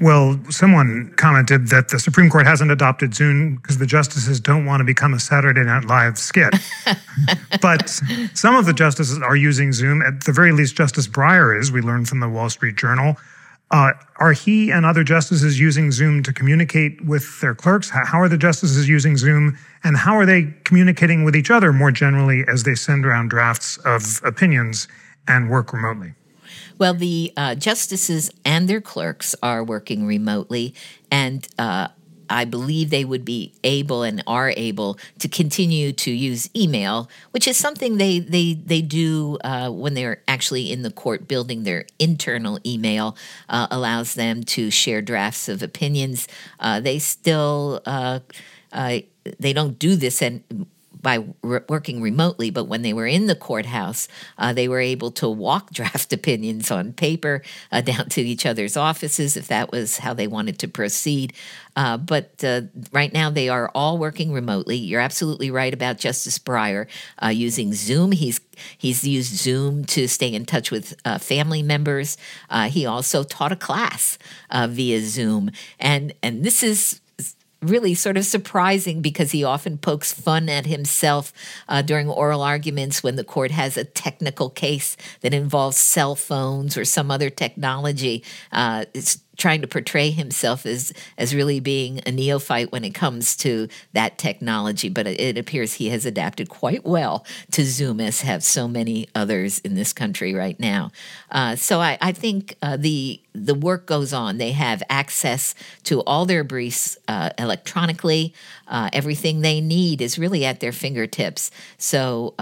Well, 0.00 0.40
someone 0.48 1.12
commented 1.16 1.68
that 1.68 1.90
the 1.90 1.98
Supreme 1.98 2.30
Court 2.30 2.46
hasn't 2.46 2.70
adopted 2.70 3.14
Zoom 3.14 3.56
because 3.56 3.76
the 3.76 3.84
justices 3.84 4.40
don't 4.40 4.64
want 4.64 4.80
to 4.80 4.84
become 4.84 5.12
a 5.12 5.20
Saturday 5.20 5.62
Night 5.62 5.84
Live 5.84 6.16
skit. 6.16 6.54
but 7.60 7.90
some 8.32 8.56
of 8.56 8.64
the 8.64 8.72
justices 8.72 9.18
are 9.18 9.36
using 9.36 9.72
Zoom. 9.74 10.00
At 10.00 10.24
the 10.24 10.32
very 10.32 10.52
least, 10.52 10.74
Justice 10.74 11.06
Breyer 11.06 11.58
is, 11.58 11.70
we 11.70 11.82
learned 11.82 12.08
from 12.08 12.20
the 12.20 12.30
Wall 12.30 12.48
Street 12.48 12.76
Journal. 12.76 13.16
Uh, 13.70 13.92
are 14.16 14.32
he 14.32 14.70
and 14.70 14.86
other 14.86 15.04
justices 15.04 15.60
using 15.60 15.92
Zoom 15.92 16.22
to 16.22 16.32
communicate 16.32 17.04
with 17.04 17.38
their 17.42 17.54
clerks? 17.54 17.90
How 17.90 18.20
are 18.20 18.28
the 18.28 18.38
justices 18.38 18.88
using 18.88 19.18
Zoom? 19.18 19.58
And 19.84 19.98
how 19.98 20.14
are 20.14 20.24
they 20.24 20.54
communicating 20.64 21.24
with 21.24 21.36
each 21.36 21.50
other 21.50 21.74
more 21.74 21.92
generally 21.92 22.42
as 22.48 22.62
they 22.62 22.74
send 22.74 23.04
around 23.04 23.28
drafts 23.28 23.76
of 23.84 24.22
opinions 24.24 24.88
and 25.28 25.50
work 25.50 25.74
remotely? 25.74 26.14
Well, 26.80 26.94
the 26.94 27.32
uh, 27.36 27.56
justices 27.56 28.30
and 28.44 28.68
their 28.68 28.80
clerks 28.80 29.36
are 29.42 29.62
working 29.62 30.06
remotely, 30.06 30.74
and 31.10 31.46
uh, 31.58 31.88
I 32.30 32.46
believe 32.46 32.90
they 32.90 33.04
would 33.04 33.24
be 33.24 33.52
able 33.62 34.02
and 34.02 34.22
are 34.26 34.54
able 34.56 34.98
to 35.18 35.28
continue 35.28 35.92
to 35.92 36.10
use 36.10 36.48
email, 36.56 37.10
which 37.32 37.46
is 37.46 37.58
something 37.58 37.98
they 37.98 38.18
they 38.20 38.54
they 38.54 38.80
do 38.80 39.38
uh, 39.44 39.70
when 39.70 39.94
they're 39.94 40.22
actually 40.26 40.72
in 40.72 40.82
the 40.82 40.90
court 40.90 41.28
building. 41.28 41.64
Their 41.64 41.84
internal 41.98 42.58
email 42.64 43.16
uh, 43.50 43.66
allows 43.70 44.14
them 44.14 44.42
to 44.44 44.70
share 44.70 45.02
drafts 45.02 45.50
of 45.50 45.62
opinions. 45.62 46.28
Uh, 46.60 46.80
they 46.80 46.98
still 46.98 47.82
uh, 47.84 48.20
uh, 48.72 49.00
they 49.38 49.52
don't 49.52 49.78
do 49.78 49.96
this 49.96 50.22
and 50.22 50.42
by 51.02 51.24
re- 51.42 51.60
working 51.68 52.02
remotely, 52.02 52.50
but 52.50 52.64
when 52.64 52.82
they 52.82 52.92
were 52.92 53.06
in 53.06 53.26
the 53.26 53.34
courthouse, 53.34 54.08
uh, 54.38 54.52
they 54.52 54.68
were 54.68 54.80
able 54.80 55.10
to 55.12 55.28
walk 55.28 55.70
draft 55.72 56.12
opinions 56.12 56.70
on 56.70 56.92
paper 56.92 57.42
uh, 57.72 57.80
down 57.80 58.08
to 58.10 58.20
each 58.20 58.46
other's 58.46 58.76
offices 58.76 59.36
if 59.36 59.48
that 59.48 59.70
was 59.70 59.98
how 59.98 60.14
they 60.14 60.26
wanted 60.26 60.58
to 60.58 60.68
proceed. 60.68 61.32
Uh, 61.76 61.96
but 61.96 62.42
uh, 62.44 62.62
right 62.92 63.12
now, 63.12 63.30
they 63.30 63.48
are 63.48 63.70
all 63.74 63.96
working 63.96 64.32
remotely. 64.32 64.76
You're 64.76 65.00
absolutely 65.00 65.50
right 65.50 65.72
about 65.72 65.98
Justice 65.98 66.38
Breyer 66.38 66.86
uh, 67.22 67.28
using 67.28 67.72
Zoom. 67.72 68.12
He's 68.12 68.40
he's 68.76 69.04
used 69.04 69.34
Zoom 69.36 69.84
to 69.86 70.06
stay 70.06 70.32
in 70.32 70.44
touch 70.44 70.70
with 70.70 70.94
uh, 71.04 71.18
family 71.18 71.62
members. 71.62 72.16
he 72.68 72.84
also 72.84 73.22
taught 73.22 73.52
a 73.52 73.56
class 73.56 74.18
via 74.52 75.00
Zoom, 75.00 75.50
and 75.78 76.12
and 76.22 76.44
this 76.44 76.62
is 76.62 76.99
really 77.62 77.94
sort 77.94 78.16
of 78.16 78.24
surprising 78.24 79.02
because 79.02 79.32
he 79.32 79.44
often 79.44 79.78
pokes 79.78 80.12
fun 80.12 80.48
at 80.48 80.66
himself 80.66 81.32
uh, 81.68 81.82
during 81.82 82.08
oral 82.08 82.42
arguments 82.42 83.02
when 83.02 83.16
the 83.16 83.24
court 83.24 83.50
has 83.50 83.76
a 83.76 83.84
technical 83.84 84.50
case 84.50 84.96
that 85.20 85.34
involves 85.34 85.76
cell 85.76 86.14
phones 86.14 86.76
or 86.76 86.84
some 86.84 87.10
other 87.10 87.30
technology. 87.30 88.24
Uh, 88.52 88.84
it's 88.94 89.20
trying 89.40 89.60
to 89.62 89.66
portray 89.66 90.10
himself 90.10 90.64
as 90.66 90.92
as 91.18 91.34
really 91.34 91.58
being 91.58 92.00
a 92.06 92.12
neophyte 92.12 92.70
when 92.70 92.84
it 92.84 92.94
comes 92.94 93.36
to 93.36 93.66
that 93.92 94.18
technology, 94.18 94.88
but 94.88 95.06
it 95.06 95.36
appears 95.36 95.74
he 95.74 95.88
has 95.88 96.06
adapted 96.06 96.48
quite 96.48 96.84
well 96.84 97.24
to 97.50 97.64
Zoom, 97.64 98.00
as 98.00 98.20
have 98.20 98.44
so 98.44 98.68
many 98.68 99.08
others 99.14 99.58
in 99.60 99.74
this 99.74 99.92
country 99.92 100.34
right 100.34 100.60
now. 100.60 100.92
Uh, 101.30 101.56
so 101.56 101.80
I, 101.80 101.98
I 102.00 102.12
think 102.12 102.56
uh, 102.62 102.76
the 102.76 103.20
the 103.32 103.54
work 103.54 103.86
goes 103.86 104.12
on. 104.12 104.38
They 104.38 104.52
have 104.52 104.82
access 104.88 105.54
to 105.84 106.02
all 106.02 106.26
their 106.26 106.44
briefs 106.44 106.98
uh, 107.08 107.30
electronically. 107.38 108.34
Uh, 108.68 108.90
everything 108.92 109.40
they 109.40 109.60
need 109.60 110.00
is 110.00 110.18
really 110.18 110.44
at 110.44 110.60
their 110.60 110.72
fingertips. 110.72 111.50
So 111.78 112.34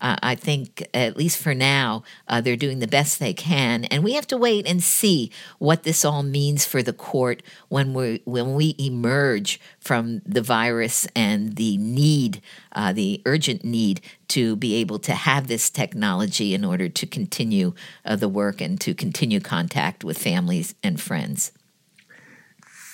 uh, 0.00 0.16
I 0.22 0.34
think, 0.34 0.86
at 0.92 1.16
least 1.16 1.38
for 1.38 1.54
now, 1.54 2.02
uh, 2.28 2.40
they're 2.40 2.56
doing 2.56 2.80
the 2.80 2.86
best 2.86 3.18
they 3.18 3.32
can, 3.32 3.84
and 3.84 4.04
we 4.04 4.12
have 4.14 4.26
to 4.28 4.36
wait 4.36 4.66
and 4.66 4.82
see 4.82 5.30
what 5.58 5.84
this 5.84 6.04
all 6.04 6.22
means 6.22 6.64
for 6.64 6.82
the 6.82 6.92
court 6.92 7.42
when 7.68 7.94
we 7.94 8.20
when 8.24 8.54
we 8.54 8.74
emerge 8.78 9.60
from 9.80 10.20
the 10.26 10.42
virus 10.42 11.06
and 11.16 11.56
the 11.56 11.76
need, 11.78 12.42
uh, 12.72 12.92
the 12.92 13.22
urgent 13.24 13.64
need 13.64 14.00
to 14.28 14.56
be 14.56 14.74
able 14.74 14.98
to 14.98 15.14
have 15.14 15.46
this 15.46 15.70
technology 15.70 16.52
in 16.52 16.64
order 16.64 16.88
to 16.88 17.06
continue 17.06 17.72
uh, 18.04 18.16
the 18.16 18.28
work 18.28 18.60
and 18.60 18.80
to 18.80 18.94
continue 18.94 19.40
contact 19.40 20.04
with 20.04 20.18
families 20.18 20.74
and 20.82 21.00
friends. 21.00 21.52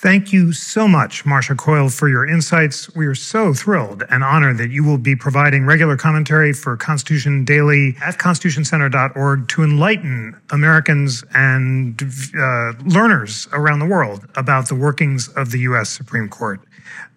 Thank 0.02 0.32
you 0.32 0.52
so 0.52 0.88
much, 0.88 1.24
Marcia 1.24 1.54
Coyle, 1.54 1.88
for 1.88 2.08
your 2.08 2.26
insights. 2.26 2.92
We 2.96 3.06
are 3.06 3.14
so 3.14 3.54
thrilled 3.54 4.02
and 4.10 4.24
honored 4.24 4.58
that 4.58 4.72
you 4.72 4.82
will 4.82 4.98
be 4.98 5.14
providing 5.14 5.64
regular 5.64 5.96
commentary 5.96 6.52
for 6.52 6.76
Constitution 6.76 7.44
Daily 7.44 7.94
at 8.02 8.18
constitutioncenter.org 8.18 9.46
to 9.46 9.62
enlighten 9.62 10.36
Americans 10.50 11.22
and 11.34 12.02
uh, 12.36 12.72
learners 12.84 13.46
around 13.52 13.78
the 13.78 13.86
world 13.86 14.26
about 14.34 14.66
the 14.66 14.74
workings 14.74 15.28
of 15.36 15.52
the 15.52 15.60
U.S. 15.60 15.88
Supreme 15.88 16.28
Court. 16.28 16.60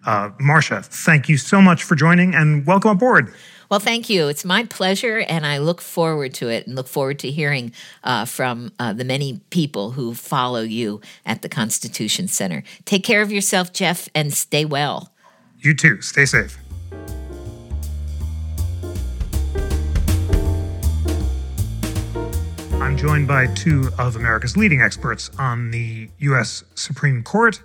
Uh, 0.06 0.30
Marcia, 0.38 0.80
thank 0.80 1.28
you 1.28 1.38
so 1.38 1.60
much 1.60 1.82
for 1.82 1.96
joining 1.96 2.36
and 2.36 2.64
welcome 2.66 2.92
aboard. 2.92 3.34
Well, 3.68 3.80
thank 3.80 4.08
you. 4.08 4.28
It's 4.28 4.44
my 4.44 4.64
pleasure, 4.64 5.18
and 5.18 5.44
I 5.44 5.58
look 5.58 5.80
forward 5.80 6.34
to 6.34 6.48
it 6.48 6.66
and 6.66 6.76
look 6.76 6.86
forward 6.86 7.18
to 7.20 7.30
hearing 7.30 7.72
uh, 8.04 8.24
from 8.24 8.72
uh, 8.78 8.92
the 8.92 9.04
many 9.04 9.40
people 9.50 9.92
who 9.92 10.14
follow 10.14 10.60
you 10.60 11.00
at 11.24 11.42
the 11.42 11.48
Constitution 11.48 12.28
Center. 12.28 12.62
Take 12.84 13.02
care 13.02 13.22
of 13.22 13.32
yourself, 13.32 13.72
Jeff, 13.72 14.08
and 14.14 14.32
stay 14.32 14.64
well. 14.64 15.12
You 15.58 15.74
too. 15.74 16.00
Stay 16.00 16.26
safe. 16.26 16.58
I'm 22.74 22.96
joined 22.96 23.26
by 23.26 23.48
two 23.48 23.90
of 23.98 24.14
America's 24.14 24.56
leading 24.56 24.80
experts 24.80 25.28
on 25.40 25.72
the 25.72 26.08
U.S. 26.18 26.62
Supreme 26.76 27.24
Court 27.24 27.60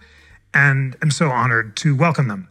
and 0.51 0.96
am 1.01 1.12
so 1.12 1.29
honored 1.29 1.75
to 1.77 1.96
welcome 1.96 2.27
them. 2.27 2.48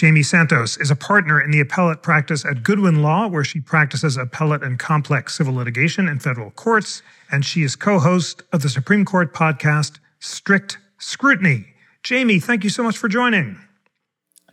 Jaime 0.00 0.24
Santos 0.24 0.76
is 0.78 0.90
a 0.90 0.96
partner 0.96 1.40
in 1.40 1.52
the 1.52 1.60
appellate 1.60 2.02
practice 2.02 2.44
at 2.44 2.64
Goodwin 2.64 3.00
Law, 3.00 3.28
where 3.28 3.44
she 3.44 3.60
practices 3.60 4.16
appellate 4.16 4.64
and 4.64 4.76
complex 4.76 5.36
civil 5.36 5.54
litigation 5.54 6.08
in 6.08 6.18
federal 6.18 6.50
courts. 6.50 7.02
And 7.30 7.44
she 7.44 7.62
is 7.62 7.76
co 7.76 8.00
host 8.00 8.42
of 8.52 8.62
the 8.62 8.68
Supreme 8.68 9.04
Court 9.04 9.32
podcast, 9.32 9.98
Strict 10.18 10.78
Scrutiny. 10.98 11.66
Jaime, 12.06 12.40
thank 12.40 12.64
you 12.64 12.70
so 12.70 12.82
much 12.82 12.98
for 12.98 13.08
joining. 13.08 13.60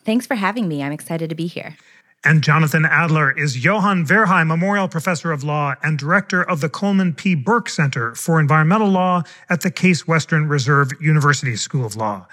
Thanks 0.04 0.28
for 0.28 0.36
having 0.36 0.68
me. 0.68 0.84
I'm 0.84 0.92
excited 0.92 1.30
to 1.32 1.36
be 1.36 1.48
here. 1.48 1.76
And 2.24 2.44
Jonathan 2.44 2.86
Adler 2.86 3.32
is 3.32 3.64
Johan 3.66 4.06
Verheij 4.06 4.46
Memorial 4.46 4.88
Professor 4.88 5.32
of 5.32 5.44
Law 5.44 5.74
and 5.82 5.98
Director 5.98 6.44
of 6.44 6.62
the 6.62 6.70
Coleman 6.70 7.14
P. 7.14 7.34
Burke 7.34 7.68
Center 7.68 8.14
for 8.14 8.40
Environmental 8.40 8.90
Law 8.90 9.24
at 9.50 9.62
the 9.62 9.72
Case 9.72 10.08
Western 10.08 10.48
Reserve 10.48 10.92
University 11.02 11.56
School 11.56 11.84
of 11.84 11.96
Law. 11.96 12.28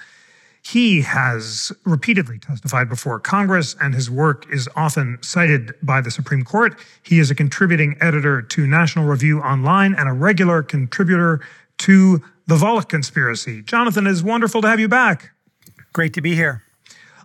He 0.70 1.00
has 1.00 1.72
repeatedly 1.86 2.38
testified 2.38 2.90
before 2.90 3.18
Congress, 3.20 3.74
and 3.80 3.94
his 3.94 4.10
work 4.10 4.44
is 4.52 4.68
often 4.76 5.16
cited 5.22 5.74
by 5.82 6.02
the 6.02 6.10
Supreme 6.10 6.44
Court. 6.44 6.78
He 7.02 7.20
is 7.20 7.30
a 7.30 7.34
contributing 7.34 7.96
editor 8.02 8.42
to 8.42 8.66
National 8.66 9.06
Review 9.06 9.40
Online 9.40 9.94
and 9.94 10.10
a 10.10 10.12
regular 10.12 10.62
contributor 10.62 11.40
to 11.78 12.22
The 12.48 12.56
Volokh 12.56 12.86
Conspiracy. 12.86 13.62
Jonathan, 13.62 14.06
it 14.06 14.10
is 14.10 14.22
wonderful 14.22 14.60
to 14.60 14.68
have 14.68 14.78
you 14.78 14.88
back. 14.88 15.30
Great 15.94 16.12
to 16.12 16.20
be 16.20 16.34
here. 16.34 16.62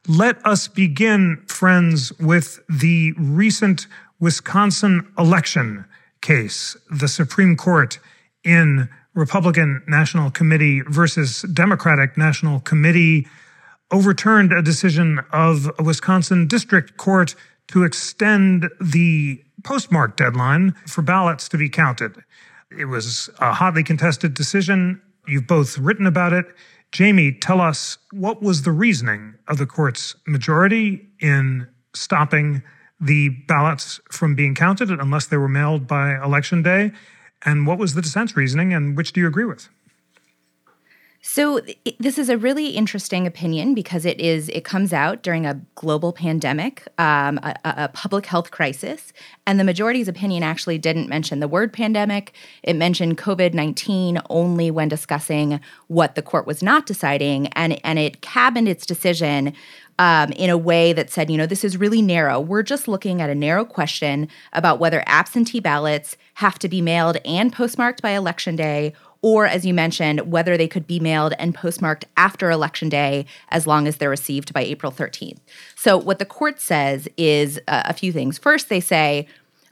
Let 0.07 0.38
us 0.45 0.69
begin, 0.69 1.43
friends, 1.45 2.13
with 2.19 2.62
the 2.69 3.12
recent 3.17 3.88
Wisconsin 4.21 5.05
election 5.17 5.83
case. 6.21 6.77
The 6.89 7.09
Supreme 7.09 7.57
Court 7.57 8.00
in 8.45 8.88
Republican 9.13 9.84
National 9.88 10.32
Committee 10.32 10.82
versus 10.82 11.43
Democratic 11.53 12.17
National 12.17 12.60
Committee 12.62 13.27
overturned 13.91 14.51
a 14.51 14.62
decision 14.62 15.20
of 15.32 15.70
a 15.77 15.84
Wisconsin 15.84 16.48
District 16.48 16.98
Court 16.98 17.36
to 17.67 17.84
extend 17.84 18.70
the 18.82 19.43
postmark 19.63 20.17
deadline 20.17 20.72
for 20.88 21.01
ballots 21.01 21.48
to 21.50 21.58
be 21.58 21.70
counted. 21.70 22.24
It 22.77 22.86
was 22.86 23.29
a 23.39 23.53
hotly 23.53 23.84
contested 23.84 24.34
decision. 24.34 25.01
You've 25.27 25.48
both 25.48 25.77
written 25.77 26.08
about 26.08 26.34
it. 26.34 26.46
Jaime, 26.96 27.32
tell 27.34 27.62
us 27.62 27.98
what 28.12 28.41
was 28.41 28.63
the 28.63 28.72
reasoning 28.72 29.36
of 29.48 29.58
the 29.58 29.65
court's 29.65 30.15
majority 30.27 31.08
in 31.20 31.67
stopping 31.96 32.63
the 33.00 33.29
ballots 33.48 34.00
from 34.12 34.36
being 34.36 34.55
counted 34.55 34.89
unless 34.89 35.27
they 35.27 35.38
were 35.38 35.50
mailed 35.50 35.88
by 35.88 36.15
election 36.24 36.63
day? 36.63 36.91
And 37.45 37.67
what 37.67 37.77
was 37.77 37.93
the 37.93 38.01
dissent's 38.01 38.35
reasoning, 38.35 38.73
and 38.73 38.95
which 38.95 39.13
do 39.13 39.19
you 39.21 39.27
agree 39.27 39.45
with? 39.45 39.69
So 41.25 41.62
this 42.00 42.19
is 42.19 42.27
a 42.27 42.38
really 42.38 42.71
interesting 42.71 43.25
opinion 43.25 43.73
because 43.73 44.05
it 44.05 44.19
is 44.19 44.50
it 44.50 44.65
comes 44.65 44.91
out 44.91 45.23
during 45.23 45.45
a 45.45 45.59
global 45.75 46.12
pandemic, 46.12 46.85
um, 46.97 47.39
a, 47.41 47.55
a, 47.63 47.88
public 47.88 48.25
health 48.25 48.51
crisis, 48.51 49.13
and 49.47 49.57
the 49.57 49.63
majority's 49.63 50.09
opinion 50.09 50.43
actually 50.43 50.77
didn't 50.77 51.07
mention 51.07 51.39
the 51.39 51.47
word 51.47 51.71
pandemic. 51.71 52.33
It 52.62 52.75
mentioned 52.75 53.17
COVID 53.17 53.53
nineteen 53.53 54.19
only 54.29 54.69
when 54.69 54.89
discussing 54.89 55.62
what 55.88 56.15
the 56.15 56.21
court 56.21 56.45
was 56.45 56.62
not 56.62 56.85
deciding, 56.85 57.47
and 57.53 57.79
and 57.85 58.00
it 58.00 58.19
cabined 58.19 58.67
its 58.67 58.85
decision 58.85 59.53
um, 60.00 60.31
in 60.31 60.50
a 60.50 60.57
way 60.57 60.93
that 60.93 61.09
said, 61.09 61.29
you 61.29 61.38
know, 61.38 61.45
this 61.45 61.63
is 61.63 61.77
really 61.77 62.01
narrow. 62.01 62.39
We're 62.39 62.63
just 62.63 62.88
looking 62.88 63.21
at 63.21 63.29
a 63.29 63.35
narrow 63.35 63.65
question 63.65 64.27
about 64.51 64.79
whether 64.79 65.03
absentee 65.05 65.59
ballots 65.59 66.17
have 66.35 66.57
to 66.59 66.69
be 66.69 66.81
mailed 66.81 67.17
and 67.25 67.53
postmarked 67.53 68.01
by 68.01 68.12
election 68.12 68.55
day, 68.55 68.93
or 69.21 69.45
as 69.45 69.65
you 69.65 69.73
mentioned, 69.73 70.31
whether 70.31 70.57
they 70.57 70.67
could 70.67 70.88
be 70.88 71.00
mailed 71.00 71.33
and 71.38 71.55
postmarked 71.55 72.05
after 72.17 72.50
election 72.50 72.89
day 72.89 73.25
as 73.50 73.67
long 73.67 73.88
as 73.88 73.97
they're 73.97 74.09
received 74.09 74.51
by 74.53 74.62
April 74.62 74.91
13th. 74.91 75.38
So, 75.75 75.97
what 75.97 76.19
the 76.19 76.25
court 76.25 76.59
says 76.59 77.07
is 77.15 77.59
uh, 77.67 77.83
a 77.85 77.93
few 77.93 78.12
things. 78.12 78.38
First, 78.38 78.69
they 78.69 78.79
say, 78.79 79.27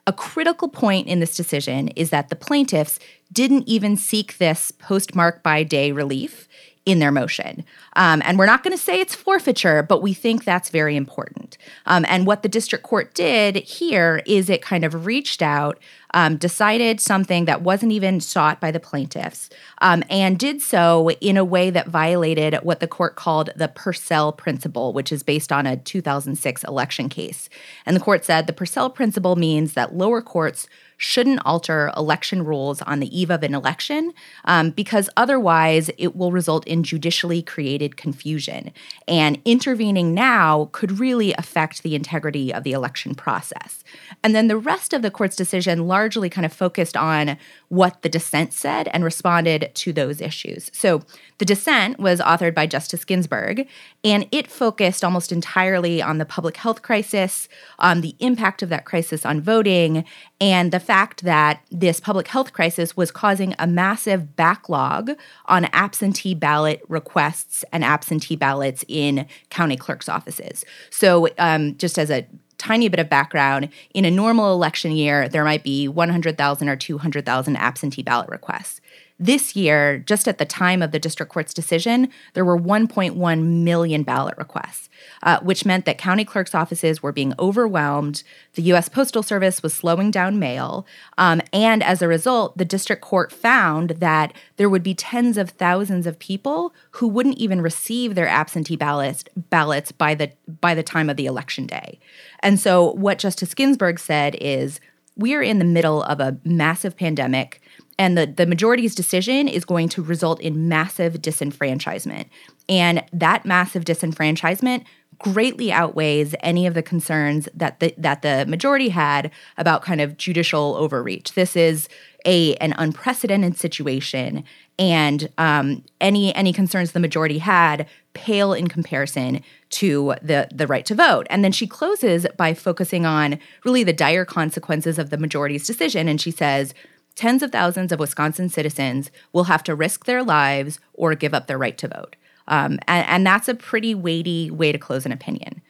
a 0.07 0.13
critical 0.13 0.67
point 0.67 1.07
in 1.07 1.19
this 1.19 1.35
decision 1.35 1.89
is 1.89 2.09
that 2.09 2.29
the 2.29 2.35
plaintiffs 2.35 2.99
didn't 3.31 3.67
even 3.67 3.95
seek 3.95 4.37
this 4.37 4.71
postmark 4.71 5.43
by 5.43 5.63
day 5.63 5.91
relief 5.91 6.47
in 6.85 6.99
their 6.99 7.11
motion. 7.11 7.63
Um, 7.95 8.23
and 8.25 8.39
we're 8.39 8.47
not 8.47 8.63
going 8.63 8.75
to 8.75 8.83
say 8.83 8.99
it's 8.99 9.13
forfeiture, 9.13 9.83
but 9.83 10.01
we 10.01 10.13
think 10.13 10.43
that's 10.43 10.69
very 10.69 10.95
important. 10.95 11.57
Um, 11.85 12.05
and 12.07 12.25
what 12.25 12.41
the 12.41 12.49
district 12.49 12.83
court 12.83 13.13
did 13.13 13.55
here 13.57 14.23
is 14.25 14.49
it 14.49 14.63
kind 14.63 14.83
of 14.83 15.05
reached 15.05 15.43
out, 15.43 15.77
um, 16.15 16.37
decided 16.37 16.99
something 16.99 17.45
that 17.45 17.61
wasn't 17.61 17.91
even 17.91 18.19
sought 18.19 18.59
by 18.59 18.71
the 18.71 18.79
plaintiffs, 18.79 19.49
um, 19.81 20.03
and 20.09 20.39
did 20.39 20.59
so 20.59 21.11
in 21.21 21.37
a 21.37 21.45
way 21.45 21.69
that 21.69 21.87
violated 21.87 22.55
what 22.63 22.79
the 22.79 22.87
court 22.87 23.15
called 23.15 23.51
the 23.55 23.67
Purcell 23.67 24.31
principle, 24.31 24.91
which 24.91 25.11
is 25.11 25.21
based 25.21 25.51
on 25.51 25.67
a 25.67 25.77
2006 25.77 26.63
election 26.63 27.09
case. 27.09 27.47
And 27.85 27.95
the 27.95 28.01
court 28.01 28.25
said 28.25 28.47
the 28.47 28.53
Purcell 28.53 28.89
principle 28.89 29.35
means 29.35 29.73
that 29.73 29.95
lower 29.95 30.21
courts 30.21 30.67
shouldn't 31.01 31.41
alter 31.43 31.91
election 31.97 32.45
rules 32.45 32.79
on 32.83 32.99
the 32.99 33.19
eve 33.19 33.31
of 33.31 33.41
an 33.41 33.55
election 33.55 34.13
um, 34.45 34.69
because 34.69 35.09
otherwise 35.17 35.89
it 35.97 36.15
will 36.15 36.31
result 36.31 36.65
in 36.67 36.83
judicially 36.83 37.41
created 37.41 37.97
confusion. 37.97 38.71
And 39.07 39.41
intervening 39.43 40.13
now 40.13 40.69
could 40.73 40.99
really 40.99 41.33
affect 41.33 41.81
the 41.81 41.95
integrity 41.95 42.53
of 42.53 42.63
the 42.63 42.73
election 42.73 43.15
process. 43.15 43.83
And 44.23 44.35
then 44.35 44.47
the 44.47 44.57
rest 44.57 44.93
of 44.93 45.01
the 45.01 45.09
court's 45.09 45.35
decision 45.35 45.87
largely 45.87 46.29
kind 46.29 46.45
of 46.45 46.53
focused 46.53 46.95
on 46.95 47.35
what 47.69 48.03
the 48.03 48.09
dissent 48.09 48.53
said 48.53 48.87
and 48.89 49.03
responded 49.03 49.71
to 49.73 49.91
those 49.91 50.21
issues. 50.21 50.69
So 50.71 51.01
the 51.39 51.45
dissent 51.45 51.99
was 51.99 52.19
authored 52.19 52.53
by 52.53 52.67
Justice 52.67 53.03
Ginsburg, 53.03 53.67
and 54.03 54.27
it 54.31 54.45
focused 54.51 55.03
almost 55.03 55.31
entirely 55.31 55.99
on 55.99 56.19
the 56.19 56.25
public 56.25 56.57
health 56.57 56.83
crisis, 56.83 57.49
on 57.79 58.01
the 58.01 58.15
impact 58.19 58.61
of 58.61 58.69
that 58.69 58.85
crisis 58.85 59.25
on 59.25 59.41
voting, 59.41 60.05
and 60.41 60.71
the 60.71 60.79
fact 60.79 61.23
that 61.23 61.61
this 61.69 61.99
public 61.99 62.27
health 62.27 62.51
crisis 62.51 62.97
was 62.97 63.11
causing 63.11 63.53
a 63.59 63.67
massive 63.67 64.35
backlog 64.35 65.11
on 65.45 65.65
absentee 65.65 66.33
ballot 66.33 66.81
requests 66.89 67.63
and 67.71 67.83
absentee 67.83 68.35
ballots 68.35 68.83
in 68.87 69.27
county 69.51 69.77
clerk's 69.77 70.09
offices. 70.09 70.65
So, 70.89 71.29
um, 71.37 71.77
just 71.77 71.99
as 71.99 72.09
a 72.09 72.25
tiny 72.57 72.89
bit 72.89 72.99
of 72.99 73.09
background, 73.09 73.69
in 73.93 74.03
a 74.03 74.11
normal 74.11 74.53
election 74.53 74.91
year, 74.91 75.29
there 75.29 75.43
might 75.43 75.63
be 75.63 75.87
100,000 75.87 76.69
or 76.69 76.75
200,000 76.75 77.55
absentee 77.55 78.03
ballot 78.03 78.29
requests. 78.29 78.81
This 79.21 79.55
year, 79.55 79.99
just 79.99 80.27
at 80.27 80.39
the 80.39 80.45
time 80.45 80.81
of 80.81 80.89
the 80.89 80.97
district 80.97 81.31
court's 81.31 81.53
decision, 81.53 82.09
there 82.33 82.43
were 82.43 82.59
1.1 82.59 83.43
million 83.43 84.01
ballot 84.01 84.35
requests, 84.35 84.89
uh, 85.21 85.39
which 85.41 85.63
meant 85.63 85.85
that 85.85 85.99
county 85.99 86.25
clerk's 86.25 86.55
offices 86.55 87.03
were 87.03 87.11
being 87.11 87.35
overwhelmed. 87.37 88.23
The 88.55 88.63
U.S. 88.63 88.89
Postal 88.89 89.21
Service 89.21 89.61
was 89.61 89.75
slowing 89.75 90.09
down 90.09 90.39
mail. 90.39 90.87
Um, 91.19 91.39
and 91.53 91.83
as 91.83 92.01
a 92.01 92.07
result, 92.07 92.57
the 92.57 92.65
district 92.65 93.03
court 93.03 93.31
found 93.31 93.91
that 93.91 94.33
there 94.57 94.69
would 94.69 94.81
be 94.81 94.95
tens 94.95 95.37
of 95.37 95.51
thousands 95.51 96.07
of 96.07 96.17
people 96.17 96.73
who 96.93 97.07
wouldn't 97.07 97.37
even 97.37 97.61
receive 97.61 98.15
their 98.15 98.27
absentee 98.27 98.75
ballots, 98.75 99.23
ballots 99.35 99.91
by, 99.91 100.15
the, 100.15 100.31
by 100.61 100.73
the 100.73 100.81
time 100.81 101.11
of 101.11 101.15
the 101.15 101.27
election 101.27 101.67
day. 101.67 101.99
And 102.39 102.59
so, 102.59 102.93
what 102.93 103.19
Justice 103.19 103.53
Ginsburg 103.53 103.99
said 103.99 104.35
is, 104.41 104.79
we 105.15 105.35
are 105.35 105.43
in 105.43 105.59
the 105.59 105.65
middle 105.65 106.03
of 106.03 106.19
a 106.19 106.37
massive 106.43 106.95
pandemic 106.97 107.61
and 108.01 108.17
the, 108.17 108.25
the 108.25 108.47
majority's 108.47 108.95
decision 108.95 109.47
is 109.47 109.63
going 109.63 109.87
to 109.89 110.01
result 110.01 110.41
in 110.41 110.67
massive 110.67 111.21
disenfranchisement. 111.21 112.25
And 112.67 113.03
that 113.13 113.45
massive 113.45 113.85
disenfranchisement 113.85 114.85
greatly 115.19 115.71
outweighs 115.71 116.33
any 116.39 116.65
of 116.65 116.73
the 116.73 116.81
concerns 116.81 117.47
that 117.53 117.79
the, 117.79 117.93
that 117.99 118.23
the 118.23 118.47
majority 118.47 118.89
had 118.89 119.29
about 119.55 119.83
kind 119.83 120.01
of 120.01 120.17
judicial 120.17 120.75
overreach. 120.77 121.33
This 121.35 121.55
is 121.55 121.87
a 122.25 122.55
an 122.55 122.73
unprecedented 122.79 123.57
situation, 123.57 124.43
and 124.79 125.29
um, 125.37 125.83
any 125.99 126.33
any 126.33 126.53
concerns 126.53 126.93
the 126.93 126.99
majority 126.99 127.37
had 127.37 127.87
pale 128.13 128.53
in 128.53 128.67
comparison 128.67 129.43
to 129.69 130.15
the 130.23 130.47
the 130.51 130.65
right 130.65 130.85
to 130.85 130.95
vote. 130.95 131.27
And 131.29 131.43
then 131.43 131.51
she 131.51 131.67
closes 131.67 132.25
by 132.35 132.55
focusing 132.55 133.05
on 133.05 133.37
really 133.63 133.83
the 133.83 133.93
dire 133.93 134.25
consequences 134.25 134.97
of 134.97 135.11
the 135.11 135.17
majority's 135.17 135.67
decision, 135.67 136.07
and 136.07 136.19
she 136.19 136.31
says 136.31 136.73
tens 137.15 137.43
of 137.43 137.51
thousands 137.51 137.91
of 137.91 137.99
Wisconsin 137.99 138.49
citizens 138.49 139.11
will 139.33 139.45
have 139.45 139.63
to 139.63 139.75
risk 139.75 140.05
their 140.05 140.23
lives 140.23 140.79
or 140.93 141.15
give 141.15 141.33
up 141.33 141.47
their 141.47 141.57
right 141.57 141.77
to 141.77 141.87
vote. 141.87 142.15
Um, 142.47 142.79
and, 142.87 143.07
and, 143.07 143.27
that's 143.27 143.47
a 143.47 143.53
pretty 143.53 143.93
weighty 143.93 144.49
way 144.49 144.71
to 144.71 144.77
close 144.77 145.05
an 145.05 145.11
opinion. 145.11 145.61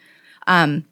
Um, 0.47 0.85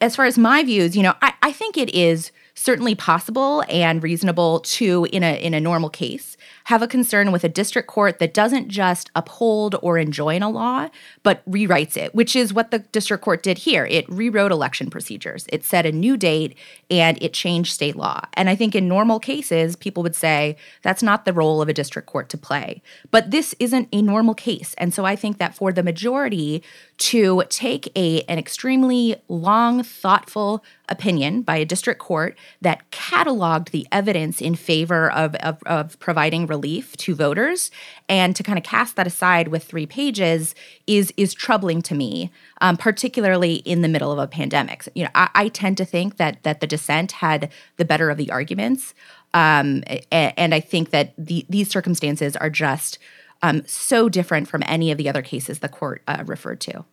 as 0.00 0.16
far 0.16 0.24
as 0.24 0.36
my 0.36 0.62
views, 0.64 0.96
you 0.96 1.02
know, 1.02 1.14
I, 1.22 1.32
I 1.42 1.52
think 1.52 1.78
it 1.78 1.94
is 1.94 2.32
certainly 2.60 2.94
possible 2.94 3.64
and 3.70 4.02
reasonable 4.02 4.60
to, 4.60 5.06
in 5.12 5.22
a 5.22 5.40
in 5.40 5.54
a 5.54 5.60
normal 5.60 5.88
case, 5.88 6.36
have 6.64 6.82
a 6.82 6.86
concern 6.86 7.32
with 7.32 7.42
a 7.42 7.48
district 7.48 7.88
court 7.88 8.18
that 8.18 8.34
doesn't 8.34 8.68
just 8.68 9.10
uphold 9.16 9.76
or 9.80 9.96
enjoin 9.96 10.42
a 10.42 10.50
law, 10.50 10.88
but 11.22 11.42
rewrites 11.50 11.96
it, 11.96 12.14
which 12.14 12.36
is 12.36 12.52
what 12.52 12.70
the 12.70 12.80
district 12.80 13.24
court 13.24 13.42
did 13.42 13.58
here. 13.58 13.86
It 13.86 14.06
rewrote 14.10 14.52
election 14.52 14.90
procedures. 14.90 15.46
It 15.48 15.64
set 15.64 15.86
a 15.86 15.92
new 15.92 16.18
date 16.18 16.54
and 16.90 17.20
it 17.22 17.32
changed 17.32 17.72
state 17.72 17.96
law. 17.96 18.20
And 18.34 18.50
I 18.50 18.56
think 18.56 18.74
in 18.74 18.86
normal 18.86 19.20
cases, 19.20 19.74
people 19.74 20.02
would 20.02 20.14
say 20.14 20.56
that's 20.82 21.02
not 21.02 21.24
the 21.24 21.32
role 21.32 21.62
of 21.62 21.68
a 21.70 21.72
district 21.72 22.08
court 22.08 22.28
to 22.28 22.38
play. 22.38 22.82
But 23.10 23.30
this 23.30 23.54
isn't 23.58 23.88
a 23.90 24.02
normal 24.02 24.34
case. 24.34 24.74
And 24.76 24.92
so 24.92 25.06
I 25.06 25.16
think 25.16 25.38
that 25.38 25.54
for 25.54 25.72
the 25.72 25.82
majority 25.82 26.62
to 26.98 27.42
take 27.48 27.90
a 27.96 28.20
an 28.22 28.38
extremely 28.38 29.16
long, 29.28 29.82
thoughtful 29.82 30.62
opinion 30.90 31.42
by 31.42 31.56
a 31.56 31.64
district 31.64 32.00
court 32.00 32.36
that 32.60 32.90
cataloged 32.90 33.70
the 33.70 33.86
evidence 33.92 34.40
in 34.40 34.54
favor 34.54 35.10
of, 35.10 35.34
of, 35.36 35.62
of 35.64 35.98
providing 36.00 36.46
relief 36.46 36.96
to 36.98 37.14
voters. 37.14 37.70
And 38.08 38.34
to 38.36 38.42
kind 38.42 38.58
of 38.58 38.64
cast 38.64 38.96
that 38.96 39.06
aside 39.06 39.48
with 39.48 39.64
three 39.64 39.86
pages 39.86 40.54
is 40.86 41.12
is 41.16 41.32
troubling 41.32 41.82
to 41.82 41.94
me 41.94 42.30
um, 42.60 42.76
particularly 42.76 43.54
in 43.56 43.82
the 43.82 43.88
middle 43.88 44.12
of 44.12 44.18
a 44.18 44.26
pandemic. 44.26 44.88
You 44.94 45.04
know 45.04 45.10
I, 45.14 45.28
I, 45.34 45.48
tend 45.48 45.76
to 45.78 45.84
think 45.84 46.16
that 46.16 46.42
that 46.42 46.60
the 46.60 46.66
dissent 46.66 47.12
had 47.12 47.50
the 47.76 47.84
better 47.84 48.10
of 48.10 48.18
the 48.18 48.30
arguments. 48.30 48.94
Um, 49.32 49.84
and, 50.10 50.34
and, 50.36 50.54
i 50.54 50.58
think 50.58 50.90
that 50.90 51.14
the, 51.16 51.46
these 51.48 51.70
circumstances 51.70 52.34
are 52.34 52.50
just 52.50 52.98
um, 53.42 53.62
so 53.64 54.08
different 54.08 54.48
from 54.48 54.64
any 54.66 54.90
of 54.90 54.98
the 54.98 55.08
other 55.08 55.22
cases 55.22 55.60
the 55.60 55.68
court 55.68 56.02
uh, 56.08 56.24
referred 56.26 56.60
to 56.62 56.84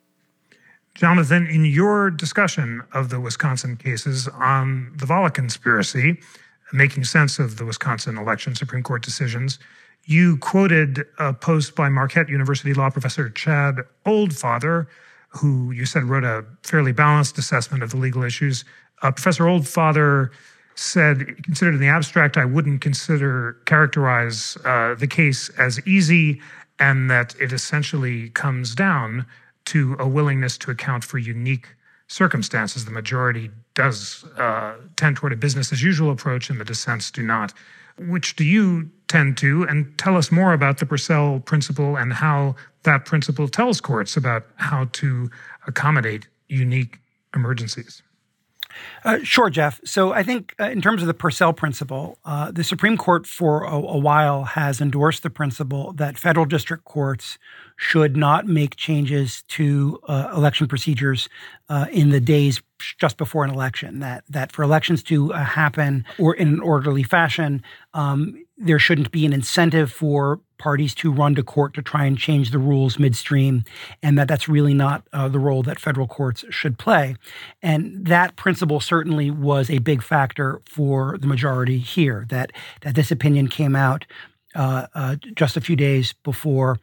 Jonathan, 0.97 1.45
in 1.45 1.63
your 1.63 2.09
discussion 2.09 2.81
of 2.91 3.09
the 3.09 3.19
Wisconsin 3.19 3.77
cases 3.77 4.27
on 4.29 4.91
the 4.95 5.05
Volokh 5.05 5.35
conspiracy, 5.35 6.19
making 6.73 7.03
sense 7.03 7.37
of 7.37 7.57
the 7.57 7.65
Wisconsin 7.65 8.17
election 8.17 8.55
Supreme 8.55 8.81
Court 8.81 9.03
decisions, 9.03 9.59
you 10.05 10.37
quoted 10.37 11.05
a 11.19 11.33
post 11.33 11.75
by 11.75 11.87
Marquette 11.87 12.29
University 12.29 12.73
law 12.73 12.89
professor 12.89 13.29
Chad 13.29 13.81
Oldfather, 14.07 14.87
who 15.29 15.69
you 15.71 15.85
said 15.85 16.03
wrote 16.05 16.23
a 16.23 16.43
fairly 16.63 16.93
balanced 16.93 17.37
assessment 17.37 17.83
of 17.83 17.91
the 17.91 17.97
legal 17.97 18.23
issues. 18.23 18.65
Uh, 19.03 19.11
professor 19.11 19.43
Oldfather 19.43 20.31
said, 20.73 21.43
considered 21.43 21.75
in 21.75 21.79
the 21.79 21.87
abstract, 21.89 22.37
I 22.37 22.45
wouldn't 22.45 22.81
consider 22.81 23.55
characterize 23.65 24.57
uh, 24.65 24.95
the 24.95 25.07
case 25.07 25.49
as 25.59 25.79
easy, 25.85 26.41
and 26.79 27.11
that 27.11 27.35
it 27.39 27.53
essentially 27.53 28.29
comes 28.29 28.73
down 28.73 29.27
to 29.67 29.95
a 29.99 30.07
willingness 30.07 30.57
to 30.59 30.71
account 30.71 31.03
for 31.03 31.17
unique 31.17 31.67
circumstances. 32.07 32.85
The 32.85 32.91
majority 32.91 33.51
does 33.75 34.25
uh, 34.37 34.75
tend 34.95 35.17
toward 35.17 35.33
a 35.33 35.35
business 35.35 35.71
as 35.71 35.83
usual 35.83 36.09
approach, 36.11 36.49
and 36.49 36.59
the 36.59 36.65
dissents 36.65 37.11
do 37.11 37.21
not. 37.21 37.53
Which 37.99 38.35
do 38.35 38.43
you 38.43 38.89
tend 39.07 39.37
to? 39.37 39.63
And 39.63 39.97
tell 39.97 40.17
us 40.17 40.31
more 40.31 40.53
about 40.53 40.77
the 40.77 40.85
Purcell 40.85 41.39
principle 41.39 41.95
and 41.95 42.13
how 42.13 42.55
that 42.83 43.05
principle 43.05 43.47
tells 43.47 43.81
courts 43.81 44.15
about 44.15 44.45
how 44.55 44.85
to 44.93 45.29
accommodate 45.67 46.27
unique 46.47 46.99
emergencies. 47.35 48.01
Uh, 49.03 49.19
sure, 49.23 49.49
Jeff. 49.49 49.81
So 49.83 50.13
I 50.13 50.23
think 50.23 50.53
uh, 50.59 50.65
in 50.65 50.81
terms 50.81 51.01
of 51.01 51.07
the 51.07 51.13
Purcell 51.13 51.53
principle, 51.53 52.17
uh, 52.25 52.51
the 52.51 52.63
Supreme 52.63 52.97
Court 52.97 53.25
for 53.25 53.63
a, 53.63 53.75
a, 53.75 53.97
while 53.97 54.43
has 54.43 54.79
endorsed 54.81 55.23
the 55.23 55.29
principle 55.29 55.93
that 55.93 56.17
federal 56.17 56.45
district 56.45 56.85
courts 56.85 57.37
should 57.77 58.17
not 58.17 58.47
make 58.47 58.75
changes 58.75 59.43
to 59.47 59.99
uh, 60.07 60.31
election 60.35 60.67
procedures 60.67 61.29
uh, 61.69 61.85
in 61.91 62.09
the 62.09 62.19
days 62.19 62.61
just 62.99 63.17
before 63.17 63.45
an 63.45 63.51
election. 63.51 63.99
That 63.99 64.23
that 64.29 64.51
for 64.51 64.63
elections 64.63 65.03
to 65.03 65.33
uh, 65.33 65.43
happen 65.43 66.05
or 66.17 66.33
in 66.33 66.47
an 66.49 66.59
orderly 66.59 67.03
fashion, 67.03 67.63
um, 67.93 68.43
there 68.57 68.79
shouldn't 68.79 69.11
be 69.11 69.25
an 69.25 69.33
incentive 69.33 69.91
for 69.91 70.39
parties 70.57 70.95
to 70.95 71.11
run 71.11 71.35
to 71.35 71.43
court 71.43 71.75
to 71.75 71.83
try 71.83 72.05
and 72.05 72.17
change 72.17 72.49
the 72.49 72.57
rules 72.57 72.97
midstream, 72.97 73.63
and 74.01 74.17
that 74.17 74.27
that's 74.27 74.49
really 74.49 74.73
not 74.73 75.03
uh, 75.13 75.27
the 75.27 75.39
role 75.39 75.61
that 75.61 75.79
federal 75.79 76.07
courts 76.07 76.43
should 76.49 76.79
play. 76.79 77.15
And 77.61 78.07
that 78.07 78.35
principle 78.35 78.79
certainly 78.79 79.29
was 79.29 79.69
a 79.69 79.77
big 79.77 80.01
factor 80.01 80.61
for 80.65 81.17
the 81.19 81.27
majority 81.27 81.77
here. 81.77 82.25
That 82.29 82.51
that 82.81 82.95
this 82.95 83.11
opinion 83.11 83.49
came 83.49 83.75
out 83.75 84.05
uh, 84.55 84.87
uh, 84.95 85.15
just 85.35 85.57
a 85.57 85.61
few 85.61 85.75
days 85.75 86.13
before 86.23 86.79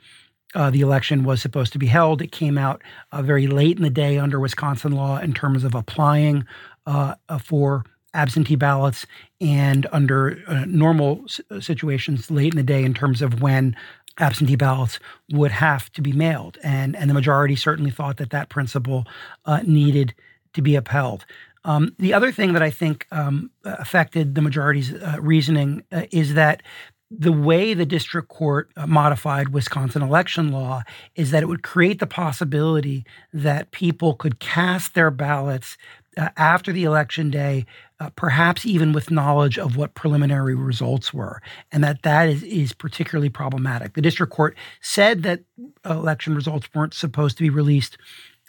uh, 0.54 0.70
the 0.70 0.80
election 0.80 1.24
was 1.24 1.42
supposed 1.42 1.72
to 1.72 1.78
be 1.78 1.86
held. 1.86 2.22
It 2.22 2.32
came 2.32 2.58
out 2.58 2.82
uh, 3.12 3.22
very 3.22 3.46
late 3.46 3.76
in 3.76 3.82
the 3.82 3.90
day 3.90 4.18
under 4.18 4.40
Wisconsin 4.40 4.92
law 4.92 5.18
in 5.18 5.34
terms 5.34 5.64
of 5.64 5.74
applying 5.74 6.46
uh, 6.86 7.14
uh 7.28 7.38
for 7.38 7.84
absentee 8.12 8.56
ballots 8.56 9.06
and 9.40 9.86
under 9.90 10.38
uh, 10.46 10.64
normal 10.66 11.24
situations 11.60 12.30
late 12.30 12.52
in 12.52 12.56
the 12.56 12.62
day 12.62 12.84
in 12.84 12.94
terms 12.94 13.20
of 13.20 13.42
when 13.42 13.76
absentee 14.18 14.56
ballots 14.56 15.00
would 15.32 15.50
have 15.50 15.90
to 15.92 16.00
be 16.00 16.12
mailed. 16.12 16.58
And, 16.62 16.94
and 16.96 17.10
the 17.10 17.14
majority 17.14 17.56
certainly 17.56 17.90
thought 17.90 18.18
that 18.18 18.30
that 18.30 18.48
principle 18.48 19.04
uh, 19.44 19.60
needed 19.66 20.14
to 20.52 20.62
be 20.62 20.76
upheld. 20.76 21.26
Um, 21.64 21.94
the 21.98 22.12
other 22.12 22.30
thing 22.30 22.52
that 22.52 22.62
I 22.62 22.70
think 22.70 23.06
um, 23.10 23.50
affected 23.64 24.34
the 24.34 24.42
majority's 24.42 24.92
uh, 24.92 25.16
reasoning 25.20 25.82
uh, 25.90 26.02
is 26.10 26.34
that 26.34 26.62
the 27.10 27.32
way 27.32 27.74
the 27.74 27.86
district 27.86 28.28
court 28.28 28.70
uh, 28.76 28.86
modified 28.86 29.50
Wisconsin 29.50 30.02
election 30.02 30.50
law 30.50 30.82
is 31.14 31.30
that 31.30 31.42
it 31.42 31.46
would 31.46 31.62
create 31.62 31.98
the 31.98 32.06
possibility 32.06 33.04
that 33.32 33.70
people 33.70 34.14
could 34.14 34.40
cast 34.40 34.94
their 34.94 35.10
ballots 35.10 35.76
uh, 36.16 36.28
after 36.36 36.72
the 36.72 36.84
election 36.84 37.30
day, 37.30 37.66
uh, 38.00 38.10
perhaps 38.16 38.64
even 38.64 38.92
with 38.92 39.10
knowledge 39.10 39.58
of 39.58 39.76
what 39.76 39.94
preliminary 39.94 40.54
results 40.54 41.12
were, 41.12 41.42
and 41.72 41.82
that 41.82 42.02
that 42.02 42.28
is, 42.28 42.42
is 42.44 42.72
particularly 42.72 43.28
problematic. 43.28 43.94
The 43.94 44.02
district 44.02 44.32
court 44.32 44.56
said 44.80 45.22
that 45.24 45.40
election 45.84 46.34
results 46.34 46.68
weren't 46.74 46.94
supposed 46.94 47.36
to 47.38 47.42
be 47.42 47.50
released 47.50 47.98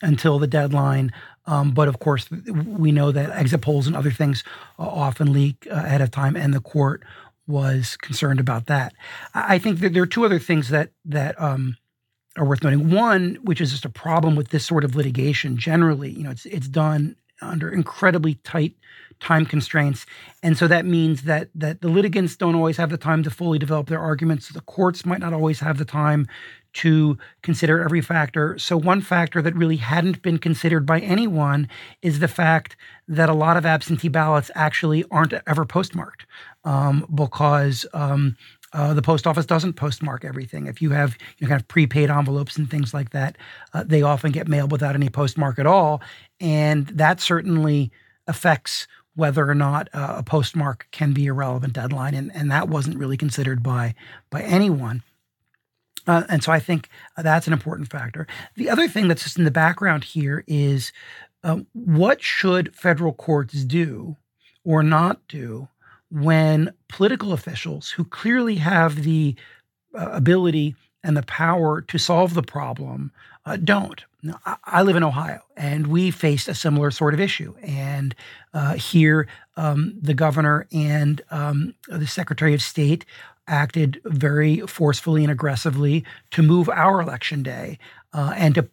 until 0.01 0.39
the 0.39 0.47
deadline. 0.47 1.11
Um, 1.47 1.71
but 1.71 1.87
of 1.87 1.99
course, 1.99 2.27
we 2.31 2.91
know 2.91 3.11
that 3.11 3.29
exit 3.31 3.61
polls 3.61 3.87
and 3.87 3.95
other 3.95 4.11
things 4.11 4.43
uh, 4.79 4.83
often 4.83 5.31
leak 5.31 5.67
uh, 5.69 5.75
ahead 5.75 6.01
of 6.01 6.11
time, 6.11 6.35
and 6.35 6.53
the 6.53 6.59
court 6.59 7.03
was 7.47 7.97
concerned 7.97 8.39
about 8.39 8.67
that. 8.67 8.93
I 9.33 9.59
think 9.59 9.79
that 9.79 9.93
there 9.93 10.03
are 10.03 10.07
two 10.07 10.25
other 10.25 10.39
things 10.39 10.69
that 10.69 10.91
that 11.05 11.39
um, 11.41 11.77
are 12.37 12.45
worth 12.45 12.63
noting. 12.63 12.89
One, 12.89 13.37
which 13.43 13.61
is 13.61 13.71
just 13.71 13.85
a 13.85 13.89
problem 13.89 14.35
with 14.35 14.49
this 14.49 14.65
sort 14.65 14.83
of 14.83 14.95
litigation 14.95 15.57
generally, 15.57 16.11
you 16.11 16.23
know, 16.23 16.31
it's 16.31 16.45
it's 16.45 16.67
done 16.67 17.15
under 17.41 17.69
incredibly 17.69 18.35
tight 18.35 18.73
time 19.19 19.45
constraints, 19.45 20.05
and 20.43 20.57
so 20.57 20.67
that 20.67 20.85
means 20.85 21.23
that 21.23 21.49
that 21.55 21.81
the 21.81 21.87
litigants 21.87 22.35
don't 22.35 22.55
always 22.55 22.77
have 22.77 22.89
the 22.89 22.97
time 22.97 23.23
to 23.23 23.29
fully 23.29 23.59
develop 23.59 23.87
their 23.87 23.99
arguments. 23.99 24.49
The 24.49 24.61
courts 24.61 25.05
might 25.05 25.19
not 25.19 25.33
always 25.33 25.59
have 25.59 25.77
the 25.77 25.85
time 25.85 26.27
to 26.75 27.17
consider 27.41 27.81
every 27.81 28.01
factor. 28.01 28.57
So, 28.59 28.77
one 28.77 29.01
factor 29.01 29.41
that 29.41 29.55
really 29.55 29.77
hadn't 29.77 30.21
been 30.21 30.37
considered 30.37 30.85
by 30.85 30.99
anyone 30.99 31.69
is 32.01 32.19
the 32.19 32.27
fact 32.27 32.75
that 33.07 33.29
a 33.29 33.33
lot 33.33 33.57
of 33.57 33.65
absentee 33.65 34.09
ballots 34.09 34.51
actually 34.55 35.05
aren't 35.09 35.33
ever 35.47 35.65
postmarked 35.65 36.25
um, 36.63 37.05
because 37.13 37.85
um, 37.93 38.35
uh, 38.73 38.93
the 38.93 39.01
post 39.01 39.25
office 39.25 39.45
doesn't 39.45 39.73
postmark 39.73 40.25
everything. 40.25 40.67
If 40.67 40.81
you 40.81 40.89
have 40.89 41.17
you 41.37 41.47
kind 41.47 41.61
of 41.61 41.67
prepaid 41.67 42.09
envelopes 42.09 42.57
and 42.57 42.69
things 42.69 42.93
like 42.93 43.11
that, 43.11 43.37
uh, 43.73 43.83
they 43.85 44.01
often 44.01 44.31
get 44.31 44.49
mailed 44.49 44.71
without 44.71 44.95
any 44.95 45.09
postmark 45.09 45.59
at 45.59 45.65
all. 45.65 46.01
And 46.41 46.87
that 46.87 47.21
certainly 47.21 47.91
affects 48.27 48.85
whether 49.15 49.49
or 49.49 49.55
not 49.55 49.87
uh, 49.93 50.15
a 50.17 50.23
postmark 50.23 50.87
can 50.91 51.13
be 51.13 51.27
a 51.27 51.33
relevant 51.33 51.71
deadline. 51.71 52.13
And, 52.13 52.35
and 52.35 52.51
that 52.51 52.67
wasn't 52.67 52.97
really 52.97 53.15
considered 53.15 53.63
by, 53.63 53.95
by 54.29 54.41
anyone. 54.41 55.03
Uh, 56.07 56.23
and 56.29 56.43
so 56.43 56.51
I 56.51 56.59
think 56.59 56.89
that's 57.17 57.47
an 57.47 57.53
important 57.53 57.89
factor. 57.89 58.27
The 58.55 58.69
other 58.69 58.87
thing 58.87 59.07
that's 59.07 59.23
just 59.23 59.37
in 59.37 59.43
the 59.43 59.51
background 59.51 60.03
here 60.03 60.43
is 60.47 60.91
uh, 61.43 61.59
what 61.73 62.21
should 62.21 62.75
federal 62.75 63.13
courts 63.13 63.63
do 63.63 64.17
or 64.63 64.83
not 64.83 65.19
do 65.27 65.67
when 66.11 66.73
political 66.89 67.33
officials 67.33 67.91
who 67.91 68.03
clearly 68.03 68.55
have 68.55 69.03
the 69.03 69.35
uh, 69.93 70.09
ability 70.11 70.75
and 71.03 71.15
the 71.15 71.23
power 71.23 71.81
to 71.81 71.97
solve 71.97 72.33
the 72.33 72.43
problem 72.43 73.11
uh, 73.45 73.57
don't. 73.57 74.03
Now, 74.23 74.39
I 74.63 74.81
live 74.81 74.95
in 74.95 75.03
Ohio, 75.03 75.41
and 75.55 75.85
we 75.85 76.09
faced 76.09 76.47
a 76.47 76.55
similar 76.55 76.89
sort 76.89 77.13
of 77.13 77.19
issue. 77.19 77.53
And 77.61 78.15
uh, 78.55 78.73
here, 78.73 79.27
um, 79.55 79.93
the 80.01 80.15
governor 80.15 80.67
and 80.71 81.21
um, 81.29 81.75
the 81.87 82.07
Secretary 82.07 82.55
of 82.55 82.61
State 82.63 83.05
acted 83.47 84.01
very 84.05 84.61
forcefully 84.61 85.23
and 85.23 85.31
aggressively 85.31 86.03
to 86.31 86.41
move 86.41 86.69
our 86.69 87.01
election 87.01 87.43
day 87.43 87.77
uh, 88.13 88.33
and 88.35 88.55
to 88.55 88.69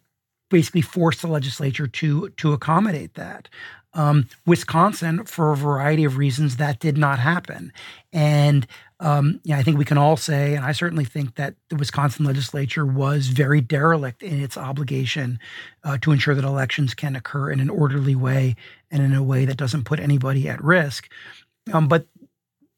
basically 0.49 0.81
force 0.81 1.21
the 1.21 1.27
legislature 1.27 1.87
to 1.87 2.29
to 2.29 2.53
accommodate 2.53 3.15
that. 3.15 3.49
Um, 3.95 4.27
Wisconsin, 4.47 5.23
for 5.25 5.51
a 5.51 5.57
variety 5.57 6.03
of 6.03 6.17
reasons, 6.17 6.55
that 6.55 6.79
did 6.79 6.97
not 6.97 7.19
happen, 7.19 7.71
and 8.11 8.65
um, 9.03 9.41
yeah, 9.43 9.57
I 9.57 9.63
think 9.63 9.77
we 9.77 9.85
can 9.85 9.97
all 9.97 10.15
say, 10.15 10.55
and 10.55 10.63
I 10.63 10.71
certainly 10.71 11.03
think 11.03 11.35
that 11.35 11.55
the 11.69 11.75
Wisconsin 11.75 12.25
legislature 12.25 12.85
was 12.85 13.27
very 13.27 13.59
derelict 13.59 14.23
in 14.23 14.41
its 14.41 14.57
obligation 14.57 15.39
uh, 15.83 15.97
to 15.99 16.11
ensure 16.11 16.33
that 16.33 16.45
elections 16.45 16.93
can 16.93 17.15
occur 17.15 17.51
in 17.51 17.59
an 17.59 17.69
orderly 17.69 18.15
way 18.15 18.55
and 18.89 19.03
in 19.03 19.13
a 19.13 19.21
way 19.21 19.43
that 19.43 19.57
doesn't 19.57 19.83
put 19.83 19.99
anybody 19.99 20.47
at 20.47 20.63
risk. 20.63 21.09
Um, 21.73 21.87
but 21.87 22.07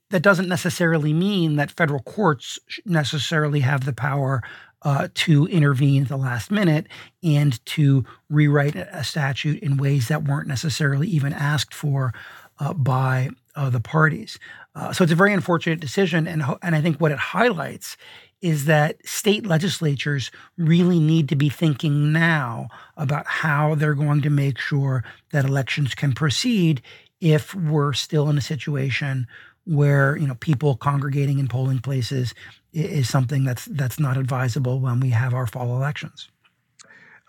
that 0.09 0.21
doesn't 0.21 0.47
necessarily 0.47 1.13
mean 1.13 1.55
that 1.55 1.71
federal 1.71 2.01
courts 2.01 2.59
necessarily 2.85 3.61
have 3.61 3.85
the 3.85 3.93
power 3.93 4.43
uh, 4.83 5.07
to 5.15 5.47
intervene 5.47 6.03
at 6.03 6.09
the 6.09 6.17
last 6.17 6.51
minute 6.51 6.87
and 7.23 7.63
to 7.65 8.05
rewrite 8.29 8.75
a 8.75 9.03
statute 9.03 9.61
in 9.63 9.77
ways 9.77 10.07
that 10.07 10.25
weren't 10.25 10.47
necessarily 10.47 11.07
even 11.07 11.33
asked 11.33 11.73
for 11.73 12.13
uh, 12.59 12.73
by 12.73 13.29
uh, 13.55 13.69
the 13.69 13.79
parties. 13.79 14.37
Uh, 14.75 14.93
so 14.93 15.03
it's 15.03 15.13
a 15.13 15.15
very 15.15 15.33
unfortunate 15.33 15.79
decision, 15.79 16.27
and 16.27 16.43
and 16.61 16.75
I 16.75 16.81
think 16.81 16.99
what 16.99 17.11
it 17.11 17.17
highlights 17.17 17.97
is 18.41 18.65
that 18.65 18.97
state 19.07 19.45
legislatures 19.45 20.29
really 20.57 20.99
need 20.99 21.29
to 21.29 21.35
be 21.35 21.49
thinking 21.49 22.11
now 22.11 22.67
about 22.97 23.25
how 23.25 23.73
they're 23.73 23.95
going 23.95 24.21
to 24.21 24.29
make 24.29 24.59
sure 24.59 25.03
that 25.31 25.45
elections 25.45 25.95
can 25.95 26.13
proceed 26.13 26.81
if 27.21 27.55
we're 27.55 27.93
still 27.93 28.29
in 28.29 28.37
a 28.37 28.41
situation 28.41 29.25
where 29.65 30.15
you 30.17 30.27
know 30.27 30.35
people 30.35 30.75
congregating 30.75 31.39
in 31.39 31.47
polling 31.47 31.79
places 31.79 32.33
is 32.73 33.09
something 33.09 33.43
that's 33.43 33.65
that's 33.65 33.99
not 33.99 34.17
advisable 34.17 34.79
when 34.79 34.99
we 34.99 35.09
have 35.09 35.33
our 35.33 35.47
fall 35.47 35.75
elections. 35.75 36.29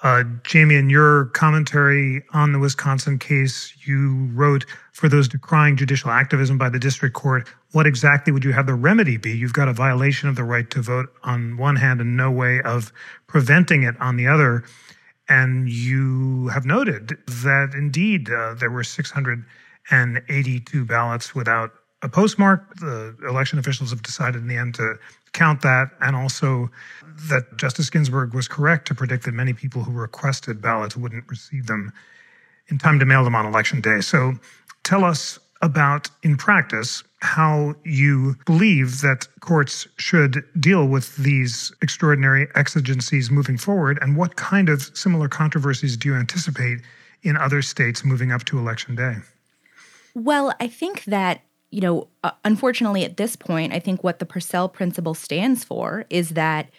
Uh, 0.02 0.24
Jaime, 0.46 0.76
in 0.76 0.90
your 0.90 1.26
commentary 1.26 2.22
on 2.34 2.52
the 2.52 2.58
Wisconsin 2.58 3.18
case, 3.18 3.72
you 3.86 4.28
wrote 4.34 4.66
for 4.92 5.08
those 5.08 5.26
decrying 5.26 5.76
judicial 5.76 6.10
activism 6.10 6.58
by 6.58 6.68
the 6.68 6.78
district 6.78 7.14
court, 7.14 7.48
what 7.72 7.86
exactly 7.86 8.30
would 8.30 8.44
you 8.44 8.52
have 8.52 8.66
the 8.66 8.74
remedy 8.74 9.16
be? 9.16 9.30
You've 9.30 9.54
got 9.54 9.68
a 9.68 9.72
violation 9.72 10.28
of 10.28 10.36
the 10.36 10.44
right 10.44 10.68
to 10.70 10.82
vote 10.82 11.08
on 11.22 11.56
one 11.56 11.76
hand 11.76 12.02
and 12.02 12.14
no 12.14 12.30
way 12.30 12.60
of 12.60 12.92
preventing 13.26 13.84
it 13.84 13.98
on 13.98 14.16
the 14.16 14.26
other. 14.26 14.64
And 15.30 15.68
you 15.68 16.48
have 16.48 16.66
noted 16.66 17.16
that 17.26 17.72
indeed 17.74 18.30
uh, 18.30 18.54
there 18.54 18.70
were 18.70 18.84
682 18.84 20.84
ballots 20.84 21.34
without 21.34 21.72
a 22.02 22.08
postmark. 22.08 22.76
The 22.76 23.16
election 23.28 23.58
officials 23.58 23.90
have 23.90 24.02
decided 24.02 24.42
in 24.42 24.48
the 24.48 24.56
end 24.56 24.74
to 24.76 24.96
count 25.32 25.62
that, 25.62 25.90
and 26.00 26.16
also 26.16 26.70
that 27.30 27.56
Justice 27.56 27.90
Ginsburg 27.90 28.34
was 28.34 28.48
correct 28.48 28.86
to 28.88 28.94
predict 28.94 29.24
that 29.24 29.32
many 29.32 29.52
people 29.52 29.82
who 29.82 29.92
requested 29.92 30.62
ballots 30.62 30.96
wouldn't 30.96 31.28
receive 31.28 31.66
them 31.66 31.92
in 32.68 32.78
time 32.78 32.98
to 32.98 33.06
mail 33.06 33.24
them 33.24 33.34
on 33.34 33.46
election 33.46 33.80
day. 33.80 34.00
So 34.00 34.34
tell 34.82 35.04
us 35.04 35.38
about, 35.62 36.10
in 36.22 36.36
practice, 36.36 37.02
how 37.20 37.74
you 37.84 38.36
believe 38.44 39.00
that 39.00 39.26
courts 39.40 39.86
should 39.96 40.44
deal 40.60 40.86
with 40.86 41.16
these 41.16 41.72
extraordinary 41.80 42.46
exigencies 42.54 43.30
moving 43.30 43.56
forward, 43.56 43.98
and 44.02 44.16
what 44.16 44.36
kind 44.36 44.68
of 44.68 44.82
similar 44.96 45.28
controversies 45.28 45.96
do 45.96 46.10
you 46.10 46.14
anticipate 46.14 46.80
in 47.22 47.36
other 47.36 47.62
states 47.62 48.04
moving 48.04 48.32
up 48.32 48.44
to 48.44 48.58
election 48.58 48.94
day? 48.94 49.16
Well, 50.14 50.54
I 50.60 50.68
think 50.68 51.04
that 51.04 51.40
you 51.76 51.82
know, 51.82 52.08
uh, 52.24 52.30
unfortunately, 52.42 53.04
at 53.04 53.18
this 53.18 53.36
point, 53.36 53.74
I 53.74 53.80
think 53.80 54.02
what 54.02 54.18
the 54.18 54.24
Purcell 54.24 54.66
principle 54.66 55.12
stands 55.12 55.62
for 55.62 56.06
is 56.08 56.30
that 56.30 56.70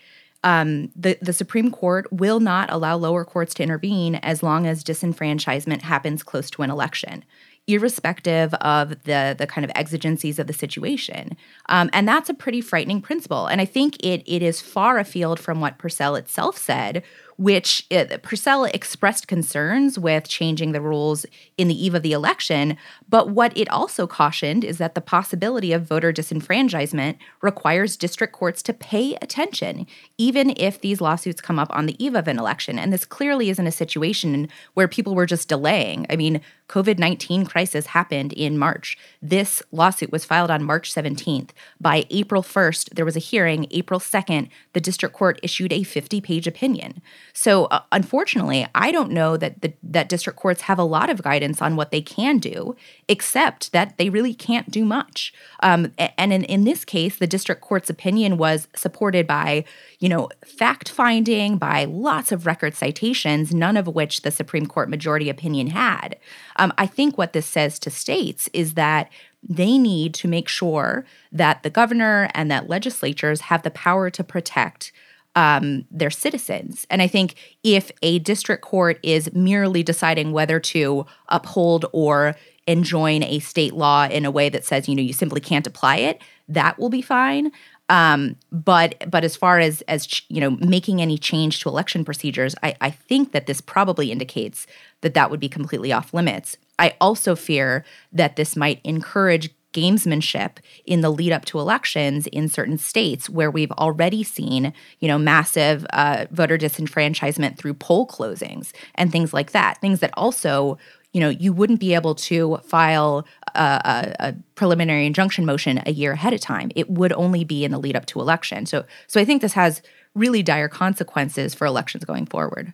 um, 0.44 0.90
the 0.96 1.20
the 1.22 1.34
Supreme 1.34 1.70
Court 1.70 2.12
will 2.12 2.40
not 2.40 2.72
allow 2.72 2.96
lower 2.96 3.24
courts 3.24 3.54
to 3.56 3.64
intervene 3.64 4.16
as 4.16 4.42
long 4.42 4.66
as 4.66 4.84
disenfranchisement 4.84 5.84
happens 5.84 6.24
close 6.24 6.50
to 6.50 6.64
an 6.64 6.72
election, 6.72 7.24
irrespective 7.68 8.56
of 8.56 9.04
the 9.04 9.36
the 9.38 9.46
kind 9.46 9.64
of 9.64 9.72
exigencies 9.76 10.40
of 10.40 10.48
the 10.48 10.54
situation. 10.54 11.38
Um, 11.70 11.92
and 11.94 12.08
that's 12.08 12.32
a 12.32 12.34
pretty 12.34 12.62
frightening 12.62 13.00
principle. 13.00 13.46
And 13.46 13.62
I 13.62 13.66
think 13.66 14.04
it 14.04 14.24
it 14.26 14.42
is 14.42 14.62
far 14.62 14.98
afield 14.98 15.40
from 15.40 15.62
what 15.62 15.78
Purcell 15.78 16.16
itself 16.16 16.58
said, 16.58 17.04
which 17.38 17.86
uh, 17.92 18.06
Purcell 18.24 18.66
expressed 18.66 19.28
concerns 19.28 19.98
with 19.98 20.28
changing 20.28 20.72
the 20.72 20.82
rules 20.82 21.26
in 21.58 21.68
the 21.68 21.86
eve 21.86 21.94
of 21.94 22.02
the 22.02 22.12
election. 22.12 22.76
But 23.08 23.30
what 23.30 23.56
it 23.56 23.70
also 23.70 24.08
cautioned 24.08 24.64
is 24.64 24.80
that 24.80 24.96
the 24.96 25.02
possibility 25.02 25.72
of 25.72 25.88
voter 25.88 26.12
disenfranchisement 26.12 27.18
requires 27.42 27.96
district 27.96 28.34
courts 28.34 28.64
to 28.64 28.74
pay 28.74 29.16
attention, 29.22 29.86
even 30.18 30.54
if 30.58 30.82
these 30.82 31.00
lawsuits 31.00 31.40
come 31.40 31.60
up 31.60 31.70
on 31.72 31.86
the 31.86 32.04
eve 32.04 32.16
of 32.16 32.28
an 32.28 32.40
election. 32.40 32.80
And 32.80 32.92
this 32.92 33.06
clearly 33.06 33.50
isn't 33.50 33.68
a 33.68 33.72
situation 33.72 34.50
where 34.74 34.88
people 34.88 35.14
were 35.14 35.28
just 35.28 35.48
delaying. 35.48 36.08
I 36.10 36.16
mean, 36.16 36.42
COVID-19 36.70 37.48
crisis 37.48 37.88
happened 37.88 38.34
in 38.34 38.58
March. 38.58 38.98
This 39.22 39.62
lawsuit 39.72 40.12
was 40.12 40.26
filed 40.26 40.52
on 40.52 40.64
March 40.64 40.94
17th. 40.94 41.52
By 41.80 42.06
April 42.10 42.42
1st, 42.42 42.96
there 42.96 43.06
was 43.06 43.16
a 43.16 43.20
hearing. 43.20 43.68
April 43.72 44.00
2nd, 44.00 44.50
the 44.74 44.82
district 44.82 45.16
court 45.16 45.40
issued 45.44 45.72
a 45.72 45.82
50-page 45.82 46.48
opinion. 46.48 47.02
So, 47.40 47.66
uh, 47.66 47.82
unfortunately, 47.92 48.66
I 48.74 48.92
don't 48.92 49.12
know 49.12 49.38
that 49.38 49.62
the, 49.62 49.72
that 49.84 50.10
district 50.10 50.40
courts 50.40 50.62
have 50.62 50.80
a 50.80 50.84
lot 50.84 51.12
of 51.12 51.22
guidance 51.22 51.62
on 51.62 51.76
what 51.76 51.92
they 51.92 52.02
can 52.02 52.40
do, 52.40 52.76
except 53.08 53.74
that 53.74 54.00
they 54.00 54.10
really 54.10 54.34
can't 54.34 54.72
do 54.72 54.84
much. 54.84 55.32
Um, 55.62 55.94
and 56.00 56.34
in, 56.34 56.44
in 56.46 56.64
this 56.64 56.84
case, 56.84 57.18
the 57.18 57.28
district 57.28 57.62
court's 57.62 57.92
opinion 57.92 58.38
was 58.38 58.68
supported 58.76 59.28
by, 59.28 59.66
you 60.00 60.10
know, 60.10 60.30
fact 60.48 60.90
finding, 60.90 61.60
by 61.60 61.86
lots 61.86 62.32
of 62.32 62.48
record 62.48 62.74
citations, 62.74 63.54
none 63.54 63.78
of 63.78 63.86
which 63.86 64.24
the 64.24 64.32
Supreme 64.32 64.66
Court 64.66 64.90
majority 64.90 65.30
opinion 65.30 65.68
had. 65.68 66.18
Um, 66.56 66.74
I 66.80 66.88
think 66.88 67.20
what 67.20 67.34
this 67.34 67.46
says 67.46 67.78
to 67.80 67.92
states 67.92 68.50
is 68.52 68.74
that 68.74 69.12
they 69.48 69.78
need 69.78 70.16
to 70.16 70.28
make 70.28 70.48
sure 70.48 71.06
that 71.32 71.62
the 71.62 71.70
governor 71.70 72.32
and 72.34 72.50
that 72.50 72.68
legislatures 72.68 73.42
have 73.42 73.62
the 73.62 73.70
power 73.70 74.10
to 74.10 74.24
protect 74.24 74.92
um, 75.38 75.86
their 75.92 76.10
citizens. 76.10 76.88
And 76.90 77.00
I 77.00 77.08
think 77.08 77.36
if 77.64 77.92
a 78.02 78.18
district 78.20 78.64
court 78.64 79.00
is 79.04 79.32
merely 79.34 79.84
deciding 79.84 80.32
whether 80.32 80.60
to 80.60 81.06
uphold 81.30 81.86
or 81.94 82.36
enjoin 82.66 83.22
a 83.22 83.38
state 83.38 83.74
law 83.76 84.08
in 84.08 84.26
a 84.26 84.32
way 84.32 84.50
that 84.50 84.66
says, 84.66 84.90
you 84.90 84.96
know, 84.96 85.02
you 85.02 85.14
simply 85.14 85.40
can't 85.40 85.68
apply 85.68 85.98
it, 85.98 86.22
that 86.50 86.80
will 86.80 86.90
be 86.90 87.04
fine. 87.04 87.52
Um, 87.88 88.36
but 88.52 88.96
but 89.10 89.24
as 89.24 89.36
far 89.38 89.60
as 89.60 89.82
as 89.84 90.22
you 90.28 90.42
know, 90.42 90.50
making 90.60 91.02
any 91.02 91.20
change 91.20 91.62
to 91.62 91.70
election 91.70 92.04
procedures, 92.04 92.56
I, 92.64 92.76
I 92.82 92.90
think 92.90 93.32
that 93.32 93.46
this 93.46 93.62
probably 93.62 94.12
indicates 94.12 94.66
that 95.02 95.14
that 95.14 95.30
would 95.30 95.40
be 95.40 95.48
completely 95.48 95.94
off 95.94 96.16
limits. 96.16 96.58
I 96.80 96.96
also 97.00 97.36
fear 97.36 97.86
that 98.12 98.36
this 98.36 98.56
might 98.56 98.82
encourage 98.84 99.52
gamesmanship 99.78 100.58
in 100.86 101.02
the 101.02 101.12
lead 101.12 101.32
up 101.32 101.46
to 101.46 101.60
elections 101.60 102.26
in 102.28 102.50
certain 102.50 102.78
states 102.78 103.30
where 103.30 103.52
we've 103.52 103.72
already 103.74 104.24
seen, 104.24 104.74
you 105.00 105.08
know, 105.08 105.20
massive 105.20 105.86
uh, 105.94 106.26
voter 106.32 106.58
disenfranchisement 106.58 107.58
through 107.58 107.76
poll 107.76 108.08
closings 108.08 108.72
and 108.96 109.12
things 109.12 109.34
like 109.34 109.52
that. 109.52 109.80
Things 109.80 110.00
that 110.00 110.12
also, 110.16 110.80
you 111.14 111.22
know, 111.22 111.30
you 111.30 111.54
wouldn't 111.54 111.80
be 111.80 111.94
able 111.94 112.16
to 112.16 112.58
file 112.64 113.28
a, 113.54 113.62
a, 113.62 114.28
a 114.30 114.36
preliminary 114.56 115.06
injunction 115.06 115.46
motion 115.46 115.82
a 115.86 115.92
year 115.92 116.14
ahead 116.14 116.34
of 116.34 116.42
time. 116.42 116.72
It 116.76 116.90
would 116.90 117.14
only 117.14 117.44
be 117.44 117.64
in 117.64 117.72
the 117.72 117.80
lead 117.80 117.96
up 117.96 118.08
to 118.08 118.20
election. 118.20 118.66
So, 118.66 118.84
so 119.06 119.22
I 119.22 119.26
think 119.26 119.44
this 119.44 119.54
has 119.54 119.84
really 120.16 120.42
dire 120.42 120.68
consequences 120.68 121.54
for 121.54 121.68
elections 121.68 122.04
going 122.04 122.26
forward. 122.26 122.74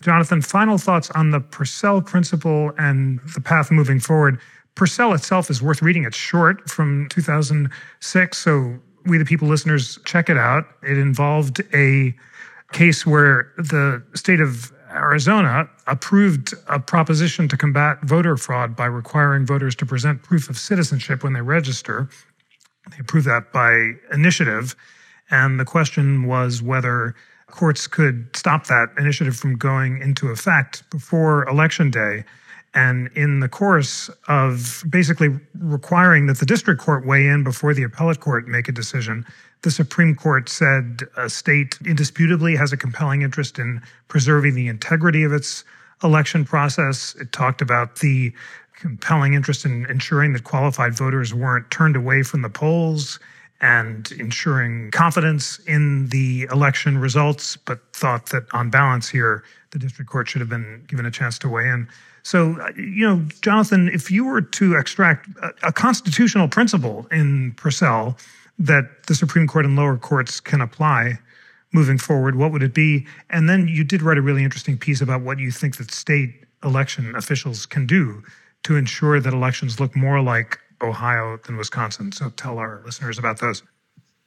Jonathan, 0.00 0.40
final 0.42 0.78
thoughts 0.78 1.10
on 1.10 1.32
the 1.32 1.40
Purcell 1.40 2.00
principle 2.00 2.70
and 2.78 3.18
the 3.34 3.40
path 3.40 3.72
moving 3.72 3.98
forward. 3.98 4.38
Purcell 4.78 5.12
itself 5.12 5.50
is 5.50 5.60
worth 5.60 5.82
reading. 5.82 6.04
It's 6.04 6.16
short 6.16 6.70
from 6.70 7.08
2006. 7.10 8.38
So, 8.38 8.78
we 9.06 9.18
the 9.18 9.24
people 9.24 9.48
listeners, 9.48 9.98
check 10.04 10.30
it 10.30 10.38
out. 10.38 10.66
It 10.84 10.98
involved 10.98 11.60
a 11.74 12.14
case 12.72 13.04
where 13.04 13.52
the 13.56 14.00
state 14.14 14.40
of 14.40 14.72
Arizona 14.90 15.68
approved 15.88 16.54
a 16.68 16.78
proposition 16.78 17.48
to 17.48 17.56
combat 17.56 17.98
voter 18.04 18.36
fraud 18.36 18.76
by 18.76 18.86
requiring 18.86 19.44
voters 19.44 19.74
to 19.76 19.86
present 19.86 20.22
proof 20.22 20.48
of 20.48 20.56
citizenship 20.56 21.24
when 21.24 21.32
they 21.32 21.40
register. 21.40 22.08
They 22.90 22.98
approved 23.00 23.26
that 23.26 23.52
by 23.52 23.94
initiative. 24.12 24.76
And 25.28 25.58
the 25.58 25.64
question 25.64 26.26
was 26.26 26.62
whether 26.62 27.16
courts 27.50 27.88
could 27.88 28.28
stop 28.36 28.68
that 28.68 28.90
initiative 28.96 29.36
from 29.36 29.56
going 29.56 30.00
into 30.00 30.28
effect 30.28 30.88
before 30.90 31.48
election 31.48 31.90
day. 31.90 32.24
And 32.74 33.08
in 33.14 33.40
the 33.40 33.48
course 33.48 34.10
of 34.28 34.84
basically 34.88 35.30
requiring 35.58 36.26
that 36.26 36.38
the 36.38 36.46
district 36.46 36.80
court 36.80 37.06
weigh 37.06 37.26
in 37.26 37.42
before 37.42 37.74
the 37.74 37.82
appellate 37.82 38.20
court 38.20 38.46
make 38.46 38.68
a 38.68 38.72
decision, 38.72 39.24
the 39.62 39.70
Supreme 39.70 40.14
Court 40.14 40.48
said 40.48 41.02
a 41.16 41.28
state 41.28 41.78
indisputably 41.84 42.54
has 42.56 42.72
a 42.72 42.76
compelling 42.76 43.22
interest 43.22 43.58
in 43.58 43.82
preserving 44.08 44.54
the 44.54 44.68
integrity 44.68 45.24
of 45.24 45.32
its 45.32 45.64
election 46.04 46.44
process. 46.44 47.16
It 47.16 47.32
talked 47.32 47.60
about 47.60 47.96
the 47.96 48.32
compelling 48.76 49.34
interest 49.34 49.64
in 49.64 49.86
ensuring 49.86 50.32
that 50.34 50.44
qualified 50.44 50.96
voters 50.96 51.34
weren't 51.34 51.70
turned 51.70 51.96
away 51.96 52.22
from 52.22 52.42
the 52.42 52.48
polls 52.48 53.18
and 53.60 54.12
ensuring 54.12 54.90
confidence 54.92 55.58
in 55.66 56.08
the 56.08 56.46
election 56.52 56.98
results, 56.98 57.56
but 57.56 57.80
thought 57.92 58.26
that 58.26 58.44
on 58.52 58.70
balance 58.70 59.08
here, 59.08 59.42
the 59.70 59.78
district 59.78 60.10
court 60.10 60.28
should 60.28 60.40
have 60.40 60.48
been 60.48 60.84
given 60.86 61.04
a 61.04 61.10
chance 61.10 61.38
to 61.40 61.48
weigh 61.48 61.68
in. 61.68 61.88
So, 62.22 62.60
uh, 62.60 62.72
you 62.76 63.06
know, 63.06 63.26
Jonathan, 63.42 63.88
if 63.88 64.10
you 64.10 64.24
were 64.24 64.42
to 64.42 64.76
extract 64.76 65.28
a, 65.42 65.68
a 65.68 65.72
constitutional 65.72 66.48
principle 66.48 67.06
in 67.10 67.52
Purcell 67.56 68.16
that 68.58 69.06
the 69.06 69.14
Supreme 69.14 69.46
Court 69.46 69.64
and 69.64 69.76
lower 69.76 69.96
courts 69.96 70.40
can 70.40 70.60
apply 70.60 71.18
moving 71.72 71.98
forward, 71.98 72.36
what 72.36 72.52
would 72.52 72.62
it 72.62 72.74
be? 72.74 73.06
And 73.30 73.48
then 73.48 73.68
you 73.68 73.84
did 73.84 74.02
write 74.02 74.18
a 74.18 74.22
really 74.22 74.44
interesting 74.44 74.78
piece 74.78 75.00
about 75.00 75.22
what 75.22 75.38
you 75.38 75.50
think 75.50 75.76
that 75.78 75.90
state 75.90 76.44
election 76.64 77.14
officials 77.14 77.66
can 77.66 77.86
do 77.86 78.22
to 78.64 78.76
ensure 78.76 79.20
that 79.20 79.32
elections 79.32 79.80
look 79.80 79.94
more 79.96 80.20
like 80.20 80.58
Ohio 80.82 81.38
than 81.44 81.56
Wisconsin. 81.56 82.12
So 82.12 82.30
tell 82.30 82.58
our 82.58 82.82
listeners 82.84 83.18
about 83.18 83.40
those. 83.40 83.62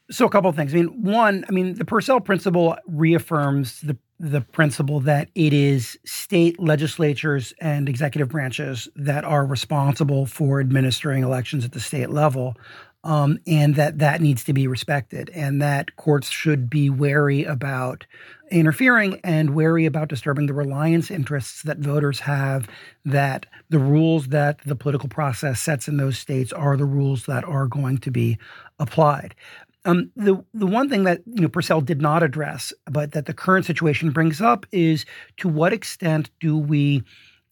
So 0.09 0.25
a 0.25 0.29
couple 0.29 0.49
of 0.49 0.55
things. 0.55 0.73
I 0.73 0.77
mean, 0.77 1.03
one, 1.03 1.45
I 1.47 1.51
mean, 1.51 1.75
the 1.75 1.85
Purcell 1.85 2.19
principle 2.19 2.75
reaffirms 2.87 3.79
the 3.81 3.97
the 4.19 4.41
principle 4.41 4.99
that 4.99 5.29
it 5.33 5.51
is 5.51 5.97
state 6.05 6.59
legislatures 6.59 7.55
and 7.59 7.89
executive 7.89 8.29
branches 8.29 8.87
that 8.95 9.23
are 9.23 9.43
responsible 9.47 10.27
for 10.27 10.59
administering 10.59 11.23
elections 11.23 11.65
at 11.65 11.71
the 11.71 11.79
state 11.79 12.11
level, 12.11 12.55
um, 13.03 13.39
and 13.47 13.75
that 13.75 13.97
that 13.99 14.21
needs 14.21 14.43
to 14.43 14.53
be 14.53 14.67
respected, 14.67 15.29
and 15.33 15.61
that 15.61 15.95
courts 15.95 16.29
should 16.29 16.69
be 16.69 16.89
wary 16.89 17.43
about 17.43 18.05
interfering 18.51 19.19
and 19.23 19.55
wary 19.55 19.85
about 19.85 20.09
disturbing 20.09 20.45
the 20.45 20.53
reliance 20.53 21.09
interests 21.09 21.63
that 21.63 21.79
voters 21.79 22.19
have. 22.19 22.69
That 23.03 23.47
the 23.69 23.79
rules 23.79 24.27
that 24.27 24.61
the 24.65 24.75
political 24.75 25.09
process 25.09 25.59
sets 25.59 25.87
in 25.87 25.97
those 25.97 26.19
states 26.19 26.53
are 26.53 26.77
the 26.77 26.85
rules 26.85 27.25
that 27.25 27.43
are 27.43 27.67
going 27.67 27.97
to 27.99 28.11
be 28.11 28.37
applied. 28.77 29.35
Um, 29.83 30.11
the 30.15 30.43
the 30.53 30.67
one 30.67 30.87
thing 30.87 31.05
that 31.05 31.21
you 31.25 31.41
know 31.41 31.49
Purcell 31.49 31.81
did 31.81 32.01
not 32.01 32.21
address, 32.21 32.71
but 32.85 33.13
that 33.13 33.25
the 33.25 33.33
current 33.33 33.65
situation 33.65 34.11
brings 34.11 34.41
up, 34.41 34.67
is 34.71 35.05
to 35.37 35.47
what 35.47 35.73
extent 35.73 36.29
do 36.39 36.55
we 36.55 37.03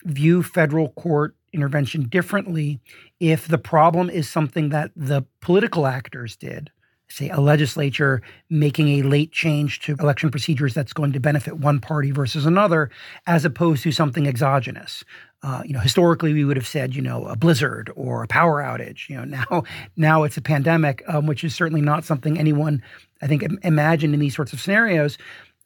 view 0.05 0.43
federal 0.43 0.89
court 0.89 1.35
intervention 1.53 2.03
differently 2.03 2.79
if 3.19 3.47
the 3.47 3.57
problem 3.57 4.09
is 4.09 4.29
something 4.29 4.69
that 4.69 4.91
the 4.95 5.25
political 5.41 5.87
actors 5.87 6.35
did, 6.35 6.71
say 7.09 7.29
a 7.29 7.39
legislature 7.39 8.21
making 8.49 8.99
a 8.99 9.01
late 9.01 9.31
change 9.31 9.79
to 9.81 9.95
election 9.99 10.29
procedures 10.29 10.73
that's 10.73 10.93
going 10.93 11.11
to 11.13 11.19
benefit 11.19 11.57
one 11.57 11.79
party 11.79 12.11
versus 12.11 12.45
another, 12.45 12.89
as 13.27 13.45
opposed 13.45 13.83
to 13.83 13.91
something 13.91 14.27
exogenous. 14.27 15.03
Uh, 15.41 15.61
you 15.65 15.73
know, 15.73 15.79
historically 15.79 16.33
we 16.33 16.43
would 16.43 16.57
have 16.57 16.67
said, 16.67 16.93
you 16.93 17.01
know, 17.01 17.25
a 17.25 17.35
blizzard 17.35 17.91
or 17.95 18.23
a 18.23 18.27
power 18.27 18.61
outage. 18.61 19.09
You 19.09 19.17
know, 19.17 19.23
now 19.51 19.63
now 19.95 20.23
it's 20.23 20.37
a 20.37 20.41
pandemic, 20.41 21.03
um, 21.07 21.25
which 21.25 21.43
is 21.43 21.55
certainly 21.55 21.81
not 21.81 22.03
something 22.03 22.37
anyone, 22.37 22.83
I 23.21 23.27
think, 23.27 23.43
imagined 23.63 24.13
in 24.13 24.19
these 24.19 24.35
sorts 24.35 24.53
of 24.53 24.61
scenarios. 24.61 25.17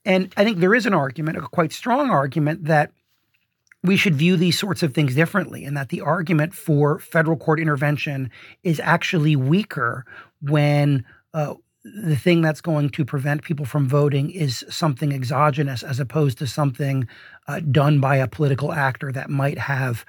And 0.06 0.34
I 0.36 0.44
think 0.44 0.60
there 0.60 0.76
is 0.76 0.86
an 0.86 0.94
argument, 0.94 1.38
a 1.38 1.42
quite 1.42 1.72
strong 1.72 2.10
argument, 2.10 2.66
that 2.66 2.92
we 3.84 3.98
should 3.98 4.16
view 4.16 4.38
these 4.38 4.58
sorts 4.58 4.82
of 4.82 4.94
things 4.94 5.16
differently, 5.16 5.66
and 5.66 5.76
that 5.76 5.90
the 5.90 6.02
argument 6.02 6.54
for 6.54 7.00
federal 7.00 7.38
court 7.38 7.60
intervention 7.60 8.32
is 8.64 8.80
actually 8.80 9.36
weaker 9.36 10.06
when 10.42 11.04
uh, 11.34 11.56
the 11.84 12.16
thing 12.16 12.42
that's 12.42 12.62
going 12.62 12.90
to 12.90 13.04
prevent 13.04 13.44
people 13.44 13.66
from 13.66 13.88
voting 13.88 14.32
is 14.32 14.64
something 14.70 15.12
exogenous 15.12 15.84
as 15.84 16.00
opposed 16.00 16.38
to 16.38 16.48
something 16.48 17.08
uh, 17.48 17.60
done 17.60 18.00
by 18.00 18.16
a 18.16 18.28
political 18.28 18.72
actor 18.72 19.12
that 19.12 19.30
might 19.30 19.58
have 19.58 20.06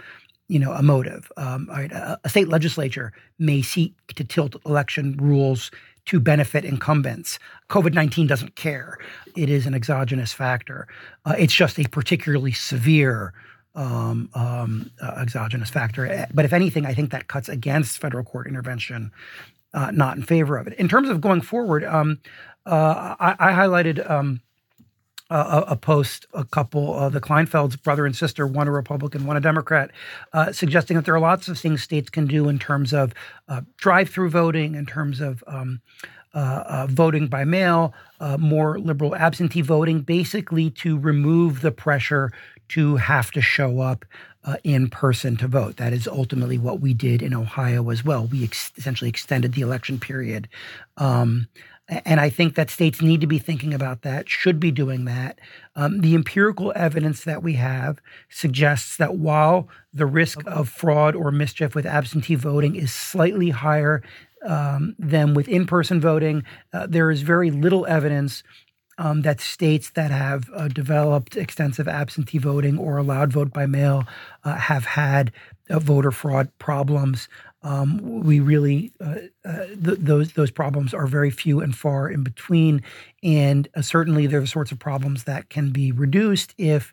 you 0.48 0.58
know 0.58 0.72
a 0.72 0.82
motive. 0.82 1.32
Um, 1.36 1.66
right, 1.68 1.90
a, 1.90 2.20
a, 2.22 2.28
state 2.28 2.48
legislature 2.48 3.12
may 3.38 3.62
seek 3.62 3.94
to 4.14 4.24
tilt 4.24 4.56
election 4.66 5.16
rules 5.16 5.70
to 6.06 6.20
benefit 6.20 6.64
incumbents. 6.66 7.38
Covid-19 7.70 8.28
doesn't 8.28 8.54
care. 8.54 8.98
It 9.36 9.48
is 9.48 9.66
an 9.66 9.74
exogenous 9.74 10.34
factor. 10.34 10.86
Uh, 11.24 11.34
it's 11.38 11.54
just 11.54 11.78
a 11.78 11.88
particularly 11.88 12.52
severe 12.52 13.32
um, 13.74 14.28
um, 14.34 14.90
uh, 15.02 15.16
exogenous 15.20 15.70
factor 15.70 16.26
but 16.32 16.44
if 16.44 16.52
anything 16.52 16.86
i 16.86 16.94
think 16.94 17.10
that 17.10 17.28
cuts 17.28 17.48
against 17.48 17.98
federal 17.98 18.24
court 18.24 18.46
intervention 18.46 19.10
uh, 19.74 19.90
not 19.90 20.16
in 20.16 20.22
favor 20.22 20.56
of 20.56 20.66
it. 20.66 20.74
In 20.74 20.88
terms 20.88 21.08
of 21.08 21.20
going 21.20 21.40
forward, 21.40 21.84
um, 21.84 22.20
uh, 22.64 23.16
I, 23.20 23.34
I, 23.38 23.52
highlighted 23.52 24.08
um, 24.08 24.40
a, 25.28 25.64
a, 25.68 25.76
post, 25.76 26.26
a 26.32 26.44
couple, 26.44 26.94
uh, 26.94 27.08
the 27.10 27.20
Kleinfelds, 27.20 27.82
brother 27.82 28.06
and 28.06 28.16
sister, 28.16 28.46
one 28.46 28.68
a 28.68 28.70
Republican, 28.70 29.26
one 29.26 29.36
a 29.36 29.40
Democrat, 29.40 29.90
uh, 30.32 30.52
suggesting 30.52 30.96
that 30.96 31.04
there 31.04 31.14
are 31.14 31.20
lots 31.20 31.48
of 31.48 31.58
things 31.58 31.82
states 31.82 32.08
can 32.08 32.26
do 32.26 32.48
in 32.48 32.58
terms 32.58 32.94
of 32.94 33.12
uh, 33.48 33.60
drive-through 33.76 34.30
voting, 34.30 34.76
in 34.76 34.86
terms 34.86 35.20
of 35.20 35.44
um, 35.46 35.82
uh, 36.32 36.86
voting 36.88 37.26
by 37.26 37.44
mail, 37.44 37.92
more 38.38 38.78
liberal 38.78 39.14
absentee 39.14 39.60
voting, 39.60 40.00
basically 40.00 40.70
to 40.70 40.98
remove 40.98 41.60
the 41.60 41.70
pressure 41.70 42.32
to 42.68 42.96
have 42.96 43.30
to 43.32 43.40
show 43.40 43.80
up 43.80 44.04
uh, 44.44 44.56
in 44.64 44.88
person 44.90 45.36
to 45.36 45.48
vote. 45.48 45.76
That 45.76 45.92
is 45.92 46.06
ultimately 46.06 46.58
what 46.58 46.80
we 46.80 46.94
did 46.94 47.22
in 47.22 47.34
Ohio 47.34 47.90
as 47.90 48.04
well. 48.04 48.26
We 48.26 48.44
ex- 48.44 48.72
essentially 48.76 49.08
extended 49.08 49.54
the 49.54 49.62
election 49.62 49.98
period 49.98 50.48
um, 50.96 51.48
And 51.88 52.18
I 52.18 52.30
think 52.30 52.54
that 52.54 52.70
states 52.70 53.02
need 53.02 53.20
to 53.20 53.26
be 53.26 53.38
thinking 53.38 53.74
about 53.74 54.02
that, 54.02 54.28
should 54.28 54.58
be 54.58 54.70
doing 54.70 55.04
that. 55.04 55.38
Um, 55.76 56.00
the 56.00 56.14
empirical 56.14 56.72
evidence 56.74 57.24
that 57.24 57.42
we 57.42 57.54
have 57.54 58.00
suggests 58.30 58.96
that 58.96 59.16
while 59.16 59.68
the 59.92 60.06
risk 60.06 60.40
of 60.46 60.68
fraud 60.70 61.14
or 61.14 61.30
mischief 61.30 61.74
with 61.74 61.84
absentee 61.84 62.36
voting 62.36 62.74
is 62.74 62.92
slightly 62.92 63.50
higher 63.50 64.02
um, 64.46 64.94
than 64.98 65.34
with 65.34 65.46
in 65.48 65.66
person 65.66 66.00
voting, 66.00 66.42
uh, 66.72 66.86
there 66.86 67.10
is 67.10 67.20
very 67.20 67.50
little 67.50 67.84
evidence 67.86 68.42
um, 68.98 69.22
that 69.22 69.40
states 69.40 69.90
that 69.90 70.10
have 70.10 70.50
uh, 70.54 70.68
developed 70.68 71.36
extensive 71.36 71.88
absentee 71.88 72.38
voting 72.38 72.78
or 72.78 72.96
allowed 72.96 73.32
vote 73.32 73.52
by 73.52 73.66
mail 73.66 74.04
uh, 74.44 74.56
have 74.56 74.84
had 74.84 75.32
uh, 75.70 75.78
voter 75.78 76.10
fraud 76.10 76.50
problems. 76.58 77.28
Um, 77.62 77.98
we 78.22 78.40
really 78.40 78.92
uh, 79.00 79.16
uh, 79.44 79.66
th- 79.82 79.98
those 79.98 80.32
those 80.34 80.50
problems 80.50 80.92
are 80.92 81.06
very 81.06 81.30
few 81.30 81.60
and 81.60 81.74
far 81.74 82.10
in 82.10 82.22
between, 82.22 82.82
and 83.22 83.66
uh, 83.74 83.82
certainly 83.82 84.26
they're 84.26 84.40
the 84.40 84.46
sorts 84.46 84.70
of 84.70 84.78
problems 84.78 85.24
that 85.24 85.48
can 85.48 85.70
be 85.70 85.90
reduced 85.90 86.54
if 86.58 86.92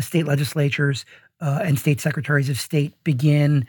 state 0.00 0.26
legislatures 0.26 1.06
and 1.40 1.78
state 1.78 2.00
secretaries 2.00 2.50
of 2.50 2.58
state 2.58 2.92
begin 3.04 3.66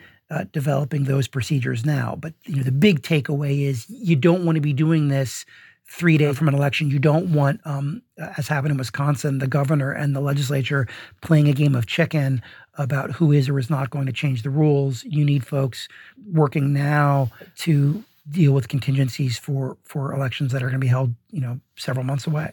developing 0.52 1.04
those 1.04 1.28
procedures 1.28 1.86
now. 1.86 2.16
But 2.20 2.34
you 2.44 2.56
know, 2.56 2.62
the 2.62 2.72
big 2.72 3.02
takeaway 3.02 3.62
is 3.62 3.88
you 3.88 4.16
don't 4.16 4.44
want 4.44 4.56
to 4.56 4.60
be 4.60 4.72
doing 4.72 5.08
this 5.08 5.46
three 5.88 6.18
days 6.18 6.36
from 6.36 6.48
an 6.48 6.54
election. 6.54 6.90
You 6.90 6.98
don't 6.98 7.32
want, 7.32 7.60
um, 7.64 8.02
as 8.36 8.46
happened 8.46 8.72
in 8.72 8.78
Wisconsin, 8.78 9.38
the 9.38 9.46
governor 9.46 9.90
and 9.90 10.14
the 10.14 10.20
legislature 10.20 10.86
playing 11.22 11.48
a 11.48 11.52
game 11.52 11.74
of 11.74 11.86
chicken 11.86 12.42
about 12.76 13.10
who 13.12 13.32
is 13.32 13.48
or 13.48 13.58
is 13.58 13.70
not 13.70 13.90
going 13.90 14.06
to 14.06 14.12
change 14.12 14.42
the 14.42 14.50
rules. 14.50 15.02
You 15.04 15.24
need 15.24 15.46
folks 15.46 15.88
working 16.32 16.72
now 16.72 17.30
to 17.56 18.04
deal 18.30 18.52
with 18.52 18.68
contingencies 18.68 19.38
for 19.38 19.78
for 19.84 20.12
elections 20.12 20.52
that 20.52 20.62
are 20.62 20.66
going 20.66 20.80
to 20.80 20.84
be 20.84 20.88
held, 20.88 21.14
you 21.30 21.40
know, 21.40 21.58
several 21.76 22.04
months 22.04 22.26
away. 22.26 22.52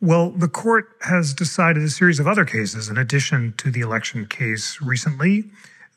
Well, 0.00 0.30
the 0.30 0.48
court 0.48 0.88
has 1.02 1.32
decided 1.32 1.82
a 1.82 1.90
series 1.90 2.18
of 2.18 2.26
other 2.26 2.44
cases 2.44 2.88
in 2.88 2.98
addition 2.98 3.54
to 3.58 3.70
the 3.70 3.80
election 3.80 4.26
case 4.26 4.80
recently. 4.80 5.44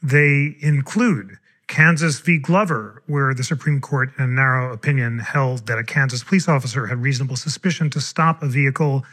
They 0.04 0.56
include 0.60 1.38
Kansas 1.68 2.20
v. 2.20 2.38
Glover, 2.38 3.04
where 3.08 3.34
the 3.34 3.44
Supreme 3.44 3.82
Court, 3.82 4.12
in 4.18 4.24
a 4.24 4.28
narrow 4.28 4.72
opinion, 4.72 5.20
held 5.20 5.68
that 5.68 5.78
a 5.78 5.84
Kansas 5.84 6.24
police 6.24 6.48
officer 6.48 6.88
had 6.88 7.02
reasonable 7.02 7.36
suspicion 7.36 7.90
to 7.90 8.02
stop 8.02 8.42
a 8.42 8.48
vehicle 8.48 9.06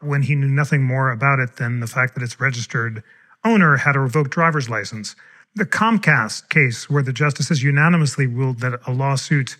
when 0.00 0.22
he 0.22 0.34
knew 0.34 0.48
nothing 0.48 0.82
more 0.82 1.10
about 1.10 1.38
it 1.38 1.56
than 1.56 1.80
the 1.80 1.86
fact 1.86 2.14
that 2.14 2.22
its 2.22 2.40
registered 2.40 3.02
owner 3.44 3.78
had 3.78 3.96
a 3.96 4.00
revoked 4.00 4.30
driver's 4.30 4.68
license. 4.68 5.16
The 5.54 5.64
Comcast 5.66 6.48
case, 6.48 6.88
where 6.90 7.02
the 7.02 7.12
justices 7.12 7.62
unanimously 7.62 8.26
ruled 8.26 8.60
that 8.60 8.80
a 8.86 8.92
lawsuit 8.92 9.56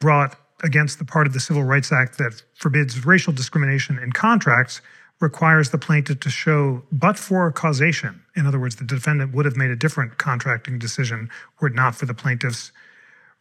brought 0.00 0.38
against 0.62 0.98
the 0.98 1.04
part 1.04 1.26
of 1.26 1.32
the 1.32 1.40
Civil 1.40 1.64
Rights 1.64 1.92
Act 1.92 2.18
that 2.18 2.42
forbids 2.54 3.04
racial 3.04 3.32
discrimination 3.32 3.98
in 3.98 4.12
contracts 4.12 4.80
requires 5.20 5.70
the 5.70 5.78
plaintiff 5.78 6.20
to 6.20 6.30
show 6.30 6.82
but 6.92 7.18
for 7.18 7.50
causation. 7.50 8.22
In 8.34 8.46
other 8.46 8.60
words, 8.60 8.76
the 8.76 8.84
defendant 8.84 9.34
would 9.34 9.46
have 9.46 9.56
made 9.56 9.70
a 9.70 9.76
different 9.76 10.18
contracting 10.18 10.78
decision 10.78 11.30
were 11.60 11.68
it 11.68 11.74
not 11.74 11.94
for 11.94 12.06
the 12.06 12.14
plaintiff's 12.14 12.70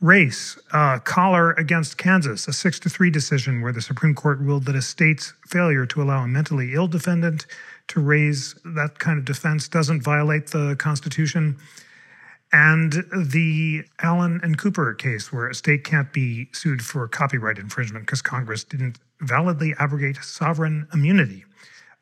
race. 0.02 0.58
Uh, 0.72 1.00
Kahler 1.00 1.58
against 1.58 1.98
Kansas, 1.98 2.48
a 2.48 2.54
six 2.54 2.80
to 2.80 2.90
three 2.90 3.10
decision 3.10 3.62
where 3.62 3.72
the 3.72 3.82
Supreme 3.82 4.14
Court 4.14 4.40
ruled 4.40 4.66
that 4.66 4.76
a 4.76 4.82
state's 4.82 5.34
failure 5.48 5.86
to 5.86 6.02
allow 6.02 6.24
a 6.24 6.28
mentally 6.28 6.74
ill 6.74 6.88
defendant 6.88 7.46
to 7.88 8.00
raise 8.00 8.56
that 8.64 9.00
kind 9.00 9.20
of 9.20 9.26
defense 9.26 9.68
doesn't 9.68 10.02
violate 10.02 10.48
the 10.48 10.76
Constitution. 10.78 11.58
And 12.52 13.06
the 13.14 13.84
Allen 14.00 14.40
and 14.44 14.58
Cooper 14.58 14.94
case, 14.94 15.32
where 15.34 15.50
a 15.50 15.56
state 15.56 15.84
can't 15.84 16.12
be 16.14 16.48
sued 16.54 16.82
for 16.82 17.08
copyright 17.08 17.58
infringement 17.58 18.06
because 18.06 18.22
Congress 18.22 18.64
didn't 18.64 19.00
validly 19.22 19.74
abrogate 19.80 20.18
sovereign 20.18 20.88
immunity. 20.94 21.44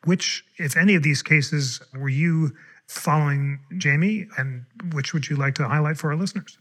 Which, 0.04 0.44
if 0.58 0.76
any 0.76 0.94
of 0.94 1.02
these 1.02 1.22
cases, 1.22 1.80
were 1.94 2.08
you 2.08 2.52
following, 2.88 3.60
Jaime? 3.82 4.26
And 4.36 4.66
which 4.92 5.14
would 5.14 5.28
you 5.28 5.36
like 5.36 5.54
to 5.56 5.68
highlight 5.68 5.96
for 5.96 6.10
our 6.10 6.16
listeners? 6.16 6.58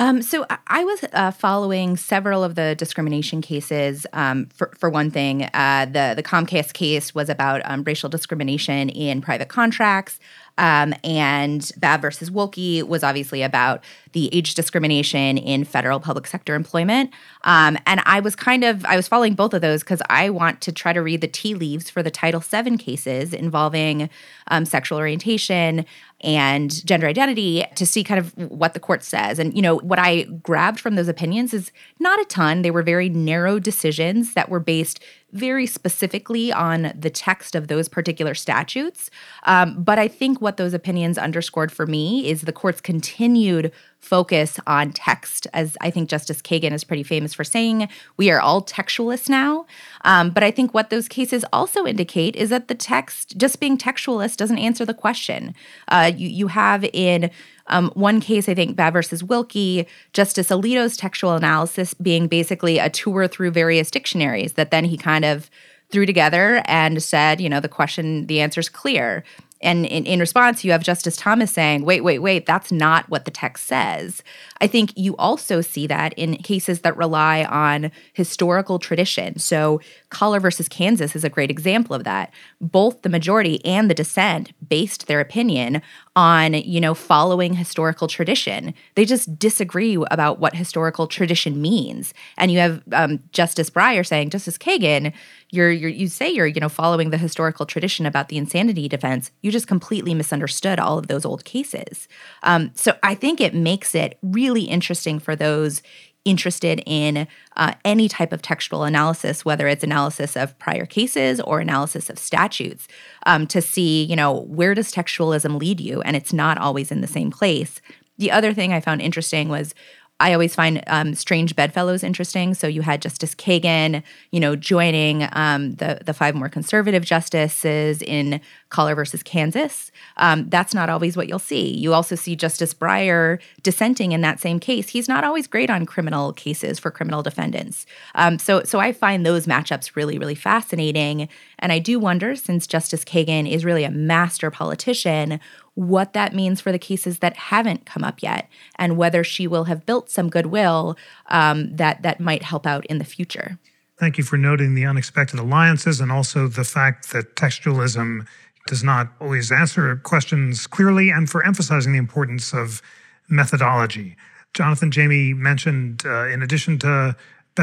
Um, 0.00 0.22
so 0.22 0.46
I 0.66 0.82
was 0.84 1.04
uh, 1.12 1.30
following 1.30 1.96
several 1.96 2.42
of 2.42 2.54
the 2.54 2.74
discrimination 2.74 3.42
cases. 3.42 4.06
Um, 4.14 4.46
for, 4.46 4.72
for 4.78 4.88
one 4.88 5.10
thing, 5.10 5.50
uh, 5.52 5.84
the 5.84 6.14
the 6.16 6.22
Comcast 6.22 6.72
case 6.72 7.14
was 7.14 7.28
about 7.28 7.60
um, 7.64 7.84
racial 7.84 8.08
discrimination 8.08 8.88
in 8.88 9.20
private 9.20 9.48
contracts. 9.48 10.18
Um, 10.60 10.94
and 11.02 11.72
Babb 11.78 12.02
versus 12.02 12.30
Wilkie 12.30 12.82
was 12.82 13.02
obviously 13.02 13.42
about 13.42 13.82
the 14.12 14.32
age 14.34 14.54
discrimination 14.54 15.38
in 15.38 15.64
federal 15.64 16.00
public 16.00 16.26
sector 16.26 16.54
employment. 16.54 17.10
Um, 17.44 17.78
and 17.86 18.02
I 18.04 18.20
was 18.20 18.36
kind 18.36 18.62
of 18.62 18.84
I 18.84 18.94
was 18.94 19.08
following 19.08 19.34
both 19.34 19.54
of 19.54 19.62
those 19.62 19.80
because 19.80 20.02
I 20.10 20.28
want 20.28 20.60
to 20.62 20.72
try 20.72 20.92
to 20.92 21.00
read 21.00 21.22
the 21.22 21.28
tea 21.28 21.54
leaves 21.54 21.88
for 21.88 22.02
the 22.02 22.10
Title 22.10 22.40
VII 22.40 22.76
cases 22.76 23.32
involving 23.32 24.10
um, 24.48 24.66
sexual 24.66 24.98
orientation 24.98 25.86
and 26.20 26.84
gender 26.84 27.06
identity 27.06 27.64
to 27.76 27.86
see 27.86 28.04
kind 28.04 28.20
of 28.20 28.36
what 28.50 28.74
the 28.74 28.80
court 28.80 29.02
says. 29.02 29.38
And 29.38 29.54
you 29.54 29.62
know 29.62 29.76
what 29.76 29.98
I 29.98 30.24
grabbed 30.42 30.78
from 30.78 30.94
those 30.94 31.08
opinions 31.08 31.54
is 31.54 31.72
not 31.98 32.20
a 32.20 32.24
ton. 32.26 32.60
They 32.60 32.70
were 32.70 32.82
very 32.82 33.08
narrow 33.08 33.58
decisions 33.58 34.34
that 34.34 34.50
were 34.50 34.60
based 34.60 35.00
very 35.32 35.66
specifically 35.66 36.52
on 36.52 36.92
the 36.98 37.10
text 37.10 37.54
of 37.54 37.68
those 37.68 37.88
particular 37.88 38.34
statutes. 38.34 39.10
Um, 39.44 39.82
but 39.82 39.98
I 39.98 40.08
think 40.08 40.40
what 40.40 40.56
those 40.56 40.74
opinions 40.74 41.18
underscored 41.18 41.72
for 41.72 41.86
me 41.86 42.28
is 42.28 42.42
the 42.42 42.52
court's 42.52 42.80
continued 42.80 43.72
focus 44.00 44.58
on 44.66 44.92
text, 44.92 45.46
as 45.52 45.76
I 45.80 45.90
think 45.90 46.08
Justice 46.08 46.40
Kagan 46.40 46.72
is 46.72 46.84
pretty 46.84 47.02
famous 47.02 47.34
for 47.34 47.44
saying, 47.44 47.88
we 48.16 48.30
are 48.30 48.40
all 48.40 48.62
textualists 48.62 49.28
now. 49.28 49.66
Um, 50.04 50.30
but 50.30 50.42
I 50.42 50.50
think 50.50 50.72
what 50.72 50.88
those 50.88 51.06
cases 51.06 51.44
also 51.52 51.86
indicate 51.86 52.34
is 52.34 52.48
that 52.48 52.68
the 52.68 52.74
text, 52.74 53.36
just 53.36 53.60
being 53.60 53.76
textualist, 53.76 54.36
doesn't 54.36 54.58
answer 54.58 54.86
the 54.86 54.94
question. 54.94 55.54
Uh, 55.88 56.10
you, 56.14 56.28
you 56.28 56.46
have 56.48 56.84
in 56.94 57.30
um, 57.70 57.90
one 57.94 58.20
case, 58.20 58.48
I 58.48 58.54
think, 58.54 58.76
Babb 58.76 58.92
versus 58.92 59.24
Wilkie, 59.24 59.86
Justice 60.12 60.50
Alito's 60.50 60.96
textual 60.96 61.32
analysis 61.32 61.94
being 61.94 62.28
basically 62.28 62.78
a 62.78 62.90
tour 62.90 63.26
through 63.26 63.52
various 63.52 63.90
dictionaries 63.90 64.54
that 64.54 64.70
then 64.70 64.84
he 64.84 64.96
kind 64.96 65.24
of 65.24 65.50
threw 65.90 66.06
together 66.06 66.62
and 66.66 67.02
said, 67.02 67.40
you 67.40 67.48
know, 67.48 67.60
the 67.60 67.68
question, 67.68 68.26
the 68.26 68.40
answer's 68.40 68.68
clear. 68.68 69.24
And 69.62 69.84
in, 69.84 70.06
in, 70.06 70.20
response, 70.20 70.64
you 70.64 70.72
have 70.72 70.82
Justice 70.82 71.16
Thomas 71.16 71.52
saying, 71.52 71.84
wait, 71.84 72.00
wait, 72.00 72.20
wait, 72.20 72.46
that's 72.46 72.72
not 72.72 73.08
what 73.10 73.26
the 73.26 73.30
text 73.30 73.66
says. 73.66 74.22
I 74.60 74.66
think 74.66 74.92
you 74.96 75.14
also 75.16 75.60
see 75.60 75.86
that 75.86 76.14
in 76.14 76.36
cases 76.36 76.80
that 76.80 76.96
rely 76.96 77.44
on 77.44 77.90
historical 78.14 78.78
tradition. 78.78 79.38
So, 79.38 79.80
Kahler 80.10 80.40
versus 80.40 80.66
Kansas 80.66 81.14
is 81.14 81.24
a 81.24 81.28
great 81.28 81.50
example 81.50 81.94
of 81.94 82.04
that. 82.04 82.32
Both 82.60 83.02
the 83.02 83.10
majority 83.10 83.62
and 83.64 83.90
the 83.90 83.94
dissent 83.94 84.52
based 84.66 85.06
their 85.08 85.20
opinion 85.20 85.82
on, 86.16 86.54
you 86.54 86.80
know, 86.80 86.92
following 86.92 87.54
historical 87.54 88.08
tradition. 88.08 88.74
They 88.96 89.04
just 89.04 89.38
disagree 89.38 89.96
about 90.10 90.40
what 90.40 90.56
historical 90.56 91.06
tradition 91.06 91.62
means. 91.62 92.12
And 92.36 92.50
you 92.50 92.58
have 92.58 92.82
um, 92.92 93.20
Justice 93.32 93.70
Breyer 93.70 94.04
saying, 94.04 94.30
Justice 94.30 94.58
Kagan, 94.58 95.12
you're, 95.50 95.70
you're 95.70 95.90
you 95.90 96.08
say 96.08 96.28
you're 96.28 96.46
you 96.46 96.60
know 96.60 96.68
following 96.68 97.10
the 97.10 97.18
historical 97.18 97.66
tradition 97.66 98.06
about 98.06 98.28
the 98.28 98.36
insanity 98.38 98.88
defense. 98.88 99.30
You 99.42 99.50
just 99.50 99.66
completely 99.66 100.14
misunderstood 100.14 100.78
all 100.78 100.98
of 100.98 101.08
those 101.08 101.24
old 101.24 101.44
cases. 101.44 102.08
Um, 102.42 102.70
so 102.74 102.96
I 103.02 103.14
think 103.14 103.40
it 103.40 103.54
makes 103.54 103.94
it 103.94 104.18
really 104.22 104.62
interesting 104.62 105.18
for 105.18 105.34
those 105.34 105.82
interested 106.24 106.82
in 106.86 107.26
uh, 107.56 107.74
any 107.84 108.08
type 108.08 108.32
of 108.32 108.42
textual 108.42 108.84
analysis, 108.84 109.44
whether 109.44 109.66
it's 109.66 109.84
analysis 109.84 110.36
of 110.36 110.58
prior 110.58 110.86
cases 110.86 111.40
or 111.40 111.60
analysis 111.60 112.10
of 112.10 112.18
statutes, 112.18 112.88
um, 113.26 113.46
to 113.46 113.62
see, 113.62 114.04
you 114.04 114.16
know, 114.16 114.40
where 114.42 114.74
does 114.74 114.92
textualism 114.92 115.58
lead 115.58 115.80
you? 115.80 116.02
And 116.02 116.16
it's 116.16 116.32
not 116.32 116.58
always 116.58 116.90
in 116.90 117.00
the 117.00 117.06
same 117.06 117.30
place. 117.30 117.80
The 118.18 118.30
other 118.30 118.52
thing 118.52 118.72
I 118.72 118.80
found 118.80 119.00
interesting 119.00 119.48
was 119.48 119.74
I 120.20 120.34
always 120.34 120.54
find 120.54 120.84
um, 120.86 121.14
strange 121.14 121.56
bedfellows 121.56 122.04
interesting. 122.04 122.54
So 122.54 122.66
you 122.66 122.82
had 122.82 123.00
Justice 123.00 123.34
Kagan, 123.34 124.02
you 124.30 124.38
know, 124.38 124.54
joining 124.54 125.26
um, 125.32 125.72
the 125.72 126.00
the 126.04 126.12
five 126.14 126.34
more 126.34 126.48
conservative 126.48 127.04
justices 127.04 128.02
in 128.02 128.40
Kahler 128.70 128.94
versus 128.94 129.22
Kansas. 129.22 129.90
Um, 130.18 130.48
that's 130.48 130.74
not 130.74 130.90
always 130.90 131.16
what 131.16 131.28
you'll 131.28 131.38
see. 131.38 131.74
You 131.76 131.94
also 131.94 132.14
see 132.14 132.36
Justice 132.36 132.74
Breyer 132.74 133.40
dissenting 133.62 134.12
in 134.12 134.20
that 134.20 134.40
same 134.40 134.60
case. 134.60 134.90
He's 134.90 135.08
not 135.08 135.24
always 135.24 135.46
great 135.46 135.70
on 135.70 135.86
criminal 135.86 136.32
cases 136.34 136.78
for 136.78 136.90
criminal 136.90 137.22
defendants. 137.22 137.86
Um, 138.14 138.38
so 138.38 138.62
so 138.62 138.78
I 138.78 138.92
find 138.92 139.24
those 139.24 139.46
matchups 139.46 139.96
really 139.96 140.18
really 140.18 140.34
fascinating. 140.34 141.28
And 141.58 141.72
I 141.72 141.78
do 141.78 141.98
wonder, 141.98 142.36
since 142.36 142.66
Justice 142.66 143.04
Kagan 143.04 143.50
is 143.50 143.64
really 143.64 143.84
a 143.84 143.90
master 143.90 144.50
politician, 144.50 145.40
what 145.80 146.12
that 146.12 146.34
means 146.34 146.60
for 146.60 146.72
the 146.72 146.78
cases 146.78 147.20
that 147.20 147.36
haven't 147.36 147.86
come 147.86 148.04
up 148.04 148.22
yet, 148.22 148.48
and 148.76 148.98
whether 148.98 149.24
she 149.24 149.46
will 149.46 149.64
have 149.64 149.86
built 149.86 150.10
some 150.10 150.28
goodwill 150.28 150.96
um, 151.28 151.74
that 151.76 152.02
that 152.02 152.20
might 152.20 152.42
help 152.42 152.66
out 152.66 152.84
in 152.86 152.98
the 152.98 153.04
future. 153.04 153.58
Thank 153.98 154.18
you 154.18 154.24
for 154.24 154.36
noting 154.36 154.74
the 154.74 154.84
unexpected 154.84 155.38
alliances 155.38 156.00
and 156.00 156.12
also 156.12 156.48
the 156.48 156.64
fact 156.64 157.12
that 157.12 157.34
textualism 157.34 158.26
does 158.66 158.84
not 158.84 159.08
always 159.20 159.50
answer 159.50 159.96
questions 159.96 160.66
clearly, 160.66 161.08
and 161.08 161.30
for 161.30 161.44
emphasizing 161.44 161.92
the 161.92 161.98
importance 161.98 162.52
of 162.52 162.82
methodology. 163.28 164.16
Jonathan 164.52 164.90
Jaime 164.92 165.32
mentioned, 165.32 166.02
uh, 166.04 166.26
in 166.26 166.42
addition 166.42 166.78
to 166.80 167.16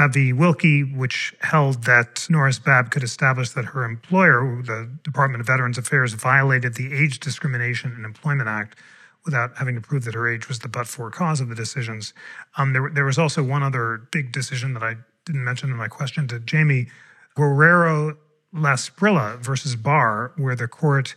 V. 0.05 0.31
Wilkie, 0.33 0.83
which 0.83 1.33
held 1.41 1.85
that 1.85 2.27
Noris 2.29 2.59
Babb 2.59 2.91
could 2.91 3.03
establish 3.03 3.49
that 3.51 3.65
her 3.65 3.83
employer, 3.83 4.61
the 4.63 4.89
Department 5.03 5.41
of 5.41 5.47
Veterans 5.47 5.77
Affairs, 5.77 6.13
violated 6.13 6.75
the 6.75 6.93
Age 6.93 7.19
Discrimination 7.19 7.95
in 7.97 8.05
Employment 8.05 8.47
Act 8.47 8.77
without 9.25 9.57
having 9.57 9.75
to 9.75 9.81
prove 9.81 10.05
that 10.05 10.13
her 10.13 10.31
age 10.31 10.47
was 10.47 10.59
the 10.59 10.67
but 10.67 10.87
for 10.87 11.09
cause 11.09 11.41
of 11.41 11.49
the 11.49 11.55
decisions. 11.55 12.13
Um, 12.57 12.73
there, 12.73 12.89
there 12.93 13.05
was 13.05 13.17
also 13.17 13.43
one 13.43 13.63
other 13.63 14.07
big 14.11 14.31
decision 14.31 14.73
that 14.73 14.83
I 14.83 14.95
didn't 15.25 15.43
mention 15.43 15.69
in 15.69 15.75
my 15.75 15.87
question 15.87 16.27
to 16.29 16.41
Jaime 16.49 16.87
Guerrero 17.35 18.17
Lasprilla 18.53 19.37
versus 19.39 19.75
Barr, 19.75 20.31
where 20.37 20.55
the 20.55 20.67
court 20.67 21.15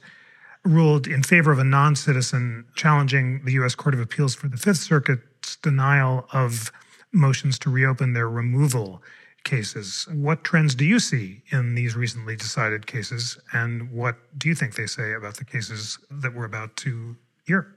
ruled 0.64 1.06
in 1.06 1.22
favor 1.22 1.52
of 1.52 1.58
a 1.58 1.64
non 1.64 1.94
citizen 1.94 2.66
challenging 2.74 3.44
the 3.44 3.52
U.S. 3.52 3.74
Court 3.74 3.94
of 3.94 4.00
Appeals 4.00 4.34
for 4.34 4.48
the 4.48 4.56
Fifth 4.56 4.78
Circuit's 4.78 5.56
denial 5.56 6.26
of 6.32 6.72
motions 7.12 7.58
to 7.60 7.70
reopen 7.70 8.12
their 8.12 8.28
removal 8.28 9.02
cases. 9.44 10.06
What 10.12 10.44
trends 10.44 10.74
do 10.74 10.84
you 10.84 10.98
see 10.98 11.42
in 11.50 11.74
these 11.74 11.96
recently 11.96 12.36
decided 12.36 12.86
cases, 12.86 13.38
and 13.52 13.90
what 13.90 14.16
do 14.38 14.48
you 14.48 14.54
think 14.54 14.74
they 14.74 14.86
say 14.86 15.12
about 15.12 15.36
the 15.36 15.44
cases 15.44 15.98
that 16.10 16.34
we're 16.34 16.44
about 16.44 16.76
to 16.76 17.16
hear? 17.46 17.74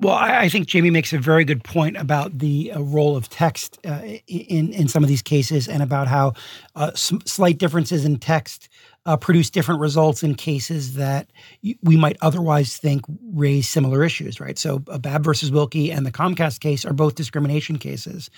Well, 0.00 0.14
I, 0.14 0.48
think 0.48 0.72
Jaime 0.72 0.90
makes 0.90 1.12
a 1.12 1.18
very 1.18 1.44
good 1.44 1.64
point 1.64 1.96
about 1.96 2.38
the 2.38 2.70
uh, 2.70 2.80
role 2.80 3.16
of 3.16 3.28
text 3.28 3.78
uh, 3.84 4.00
in 4.28 4.72
in 4.72 4.86
some 4.86 5.02
of 5.02 5.08
these 5.08 5.22
cases, 5.22 5.66
and 5.66 5.82
about 5.82 6.06
how 6.06 6.34
uh, 6.76 6.92
slight 6.94 7.58
differences 7.58 8.04
in 8.04 8.18
text 8.18 8.68
uh, 9.06 9.16
produce 9.16 9.50
different 9.50 9.80
results 9.80 10.22
in 10.22 10.34
cases 10.34 10.94
that 10.94 11.30
we 11.82 11.96
might 11.96 12.16
otherwise 12.20 12.76
think 12.76 13.04
raise 13.32 13.68
similar 13.68 14.04
issues. 14.04 14.40
Right. 14.40 14.58
So, 14.58 14.82
uh, 14.88 14.98
Babb 14.98 15.24
versus 15.24 15.50
Wilkie 15.50 15.90
and 15.90 16.04
the 16.04 16.12
Comcast 16.12 16.60
case 16.60 16.84
are 16.84 16.92
both 16.92 17.14
discrimination 17.14 17.78
cases. 17.78 18.30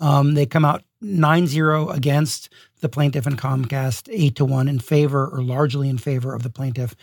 Um, 0.00 0.34
they 0.34 0.46
come 0.46 0.64
out 0.64 0.82
9-0 1.02 1.94
against 1.94 2.52
the 2.80 2.88
plaintiff 2.88 3.26
and 3.26 3.38
Comcast, 3.38 4.08
eight 4.12 4.36
to 4.36 4.44
one 4.44 4.68
in 4.68 4.78
favor, 4.78 5.28
or 5.28 5.42
largely 5.42 5.88
in 5.88 5.98
favor 5.98 6.34
of 6.34 6.42
the 6.42 6.50
plaintiff 6.50 6.94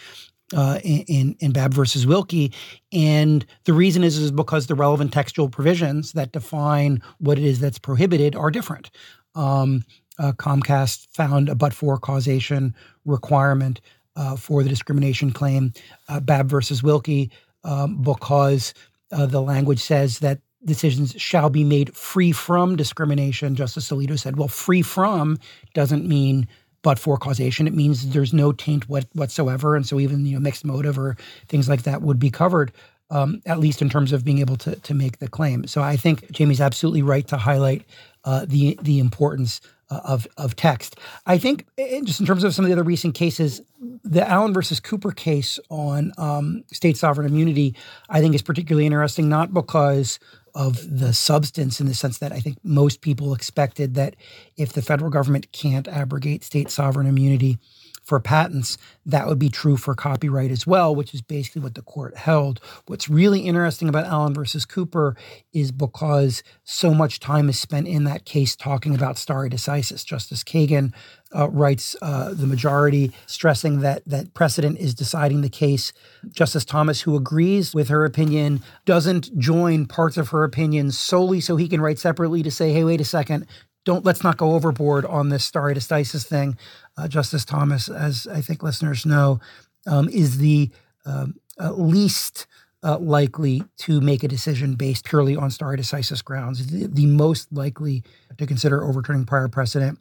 uh, 0.53 0.79
in 0.83 1.35
in 1.39 1.51
Babb 1.51 1.73
versus 1.73 2.05
Wilkie, 2.05 2.53
and 2.91 3.45
the 3.63 3.73
reason 3.73 4.03
is 4.03 4.17
is 4.17 4.31
because 4.31 4.67
the 4.67 4.75
relevant 4.75 5.11
textual 5.11 5.49
provisions 5.49 6.13
that 6.13 6.31
define 6.31 7.01
what 7.17 7.39
it 7.39 7.45
is 7.45 7.59
that's 7.59 7.79
prohibited 7.79 8.35
are 8.35 8.51
different. 8.51 8.91
Um, 9.33 9.83
uh, 10.19 10.31
Comcast 10.33 11.07
found 11.11 11.49
a 11.49 11.55
but-for 11.55 11.97
causation 11.97 12.75
requirement 13.05 13.81
uh, 14.15 14.35
for 14.35 14.63
the 14.63 14.69
discrimination 14.69 15.31
claim. 15.31 15.73
Uh, 16.07 16.19
Babb 16.19 16.49
versus 16.49 16.81
Wilkie, 16.81 17.31
um, 17.63 18.01
because 18.01 18.73
uh, 19.11 19.25
the 19.25 19.41
language 19.41 19.79
says 19.79 20.19
that 20.19 20.39
decisions 20.63 21.13
shall 21.17 21.49
be 21.49 21.63
made 21.63 21.95
free 21.95 22.31
from 22.31 22.75
discrimination. 22.75 23.55
Justice 23.55 23.89
Alito 23.89 24.17
said, 24.17 24.37
"Well, 24.37 24.47
free 24.47 24.81
from 24.81 25.37
doesn't 25.73 26.07
mean." 26.07 26.47
but 26.85 26.99
for 26.99 27.17
causation. 27.17 27.65
It 27.65 27.73
means 27.73 28.09
there's 28.09 28.31
no 28.31 28.51
taint 28.51 28.87
what, 28.87 29.07
whatsoever, 29.13 29.75
and 29.75 29.87
so 29.87 29.99
even 29.99 30.23
you 30.23 30.35
know 30.35 30.39
mixed 30.39 30.63
motive 30.63 30.99
or 30.99 31.17
things 31.47 31.67
like 31.67 31.81
that 31.81 32.03
would 32.03 32.19
be 32.19 32.29
covered. 32.29 32.71
Um, 33.09 33.41
at 33.45 33.59
least 33.59 33.81
in 33.81 33.89
terms 33.89 34.11
of 34.11 34.23
being 34.23 34.37
able 34.37 34.55
to 34.57 34.75
to 34.75 34.93
make 34.93 35.17
the 35.17 35.27
claim. 35.27 35.65
So 35.65 35.81
I 35.81 35.97
think 35.97 36.37
Jaime's 36.37 36.61
absolutely 36.61 37.01
right 37.01 37.27
to 37.27 37.37
highlight 37.37 37.85
uh, 38.23 38.45
the 38.47 38.77
the 38.83 38.99
importance 38.99 39.61
uh, 39.89 40.01
of 40.03 40.27
of 40.37 40.55
text. 40.55 40.97
I 41.25 41.37
think 41.37 41.65
just 42.03 42.19
in 42.19 42.25
terms 42.25 42.43
of 42.43 42.53
some 42.53 42.65
of 42.65 42.69
the 42.69 42.73
other 42.73 42.83
recent 42.83 43.15
cases, 43.15 43.61
the 44.03 44.27
Allen 44.27 44.53
versus 44.53 44.79
Cooper 44.79 45.11
case 45.11 45.59
on 45.69 46.11
um, 46.17 46.63
state 46.71 46.97
sovereign 46.97 47.27
immunity, 47.27 47.75
I 48.09 48.21
think 48.21 48.35
is 48.35 48.41
particularly 48.41 48.85
interesting, 48.85 49.29
not 49.29 49.53
because 49.53 50.19
of 50.55 50.99
the 50.99 51.13
substance 51.13 51.81
in 51.81 51.87
the 51.87 51.93
sense 51.93 52.19
that 52.19 52.31
I 52.31 52.39
think 52.39 52.57
most 52.63 53.01
people 53.01 53.33
expected 53.33 53.95
that 53.95 54.15
if 54.55 54.71
the 54.71 54.81
federal 54.81 55.11
government 55.11 55.51
can't 55.51 55.87
abrogate 55.87 56.43
state 56.43 56.71
sovereign 56.71 57.07
immunity 57.07 57.59
for 58.05 58.19
patents, 58.19 58.77
that 59.05 59.27
would 59.27 59.39
be 59.39 59.49
true 59.49 59.77
for 59.77 59.95
copyright 59.95 60.51
as 60.51 60.65
well, 60.65 60.95
which 60.95 61.13
is 61.13 61.21
basically 61.21 61.61
what 61.61 61.75
the 61.75 61.81
court 61.81 62.15
held. 62.15 62.61
What's 62.85 63.09
really 63.09 63.41
interesting 63.41 63.89
about 63.89 64.05
Allen 64.05 64.33
versus 64.33 64.63
Cooper 64.63 65.17
is 65.51 65.71
because 65.71 66.43
so 66.63 66.93
much 66.93 67.19
time 67.19 67.49
is 67.49 67.59
spent 67.59 67.87
in 67.87 68.03
that 68.05 68.25
case 68.25 68.55
talking 68.55 68.95
about 68.95 69.17
stare 69.17 69.49
decisis. 69.49 70.05
Justice 70.05 70.43
Kagan 70.43 70.93
uh, 71.35 71.49
writes 71.49 71.95
uh, 72.01 72.33
the 72.33 72.47
majority, 72.47 73.11
stressing 73.25 73.79
that 73.81 74.05
that 74.05 74.33
precedent 74.33 74.79
is 74.79 74.93
deciding 74.93 75.41
the 75.41 75.49
case. 75.49 75.91
Justice 76.31 76.65
Thomas, 76.65 77.01
who 77.01 77.15
agrees 77.15 77.73
with 77.73 77.89
her 77.89 78.05
opinion, 78.05 78.61
doesn't 78.85 79.37
join 79.37 79.85
parts 79.85 80.17
of 80.17 80.29
her 80.29 80.43
opinion 80.43 80.91
solely 80.91 81.41
so 81.41 81.55
he 81.55 81.67
can 81.67 81.81
write 81.81 81.99
separately 81.99 82.43
to 82.43 82.51
say, 82.51 82.71
"Hey, 82.71 82.83
wait 82.83 83.01
a 83.01 83.05
second, 83.05 83.47
don't 83.83 84.05
let's 84.05 84.23
not 84.23 84.37
go 84.37 84.53
overboard 84.53 85.05
on 85.05 85.29
this 85.29 85.43
stare 85.43 85.73
decisis 85.73 86.25
thing." 86.25 86.57
Uh, 86.97 87.07
Justice 87.07 87.45
Thomas, 87.45 87.89
as 87.89 88.27
I 88.27 88.41
think 88.41 88.63
listeners 88.63 89.05
know, 89.05 89.39
um, 89.85 90.09
is 90.09 90.37
the 90.37 90.69
um, 91.05 91.35
uh, 91.59 91.71
least 91.73 92.47
uh, 92.83 92.99
likely 92.99 93.63
to 93.77 93.99
make 93.99 94.23
a 94.23 94.27
decision 94.27 94.75
based 94.75 95.05
purely 95.05 95.35
on 95.35 95.49
stare 95.49 95.75
decisis 95.75 96.23
grounds, 96.23 96.67
the, 96.67 96.85
the, 96.85 97.07
most 97.07 97.51
likely 97.51 98.03
to 98.37 98.45
consider 98.45 98.83
overturning 98.83 99.25
prior 99.25 99.47
precedent. 99.47 99.97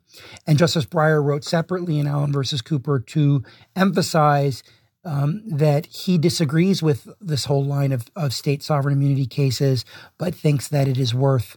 And 0.46 0.58
Justice 0.58 0.84
Breyer 0.84 1.24
wrote 1.24 1.44
separately 1.44 1.98
in 1.98 2.06
Allen 2.06 2.30
versus 2.30 2.60
Cooper 2.60 3.00
to 3.00 3.42
emphasize 3.74 4.62
um, 5.02 5.42
that 5.46 5.86
he 5.86 6.18
disagrees 6.18 6.82
with 6.82 7.08
this 7.20 7.46
whole 7.46 7.64
line 7.64 7.92
of, 7.92 8.10
of 8.16 8.34
state 8.34 8.62
sovereign 8.62 8.94
immunity 8.96 9.26
cases, 9.26 9.84
but 10.18 10.34
thinks 10.34 10.68
that 10.68 10.88
it 10.88 10.98
is 10.98 11.14
worth 11.14 11.56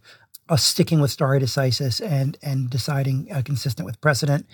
uh, 0.50 0.56
sticking 0.56 1.00
with 1.00 1.12
stare 1.12 1.40
decisis 1.40 2.02
and 2.06 2.38
and 2.42 2.70
deciding 2.70 3.28
uh, 3.32 3.42
consistent 3.44 3.86
with 3.86 4.00
precedent. 4.02 4.46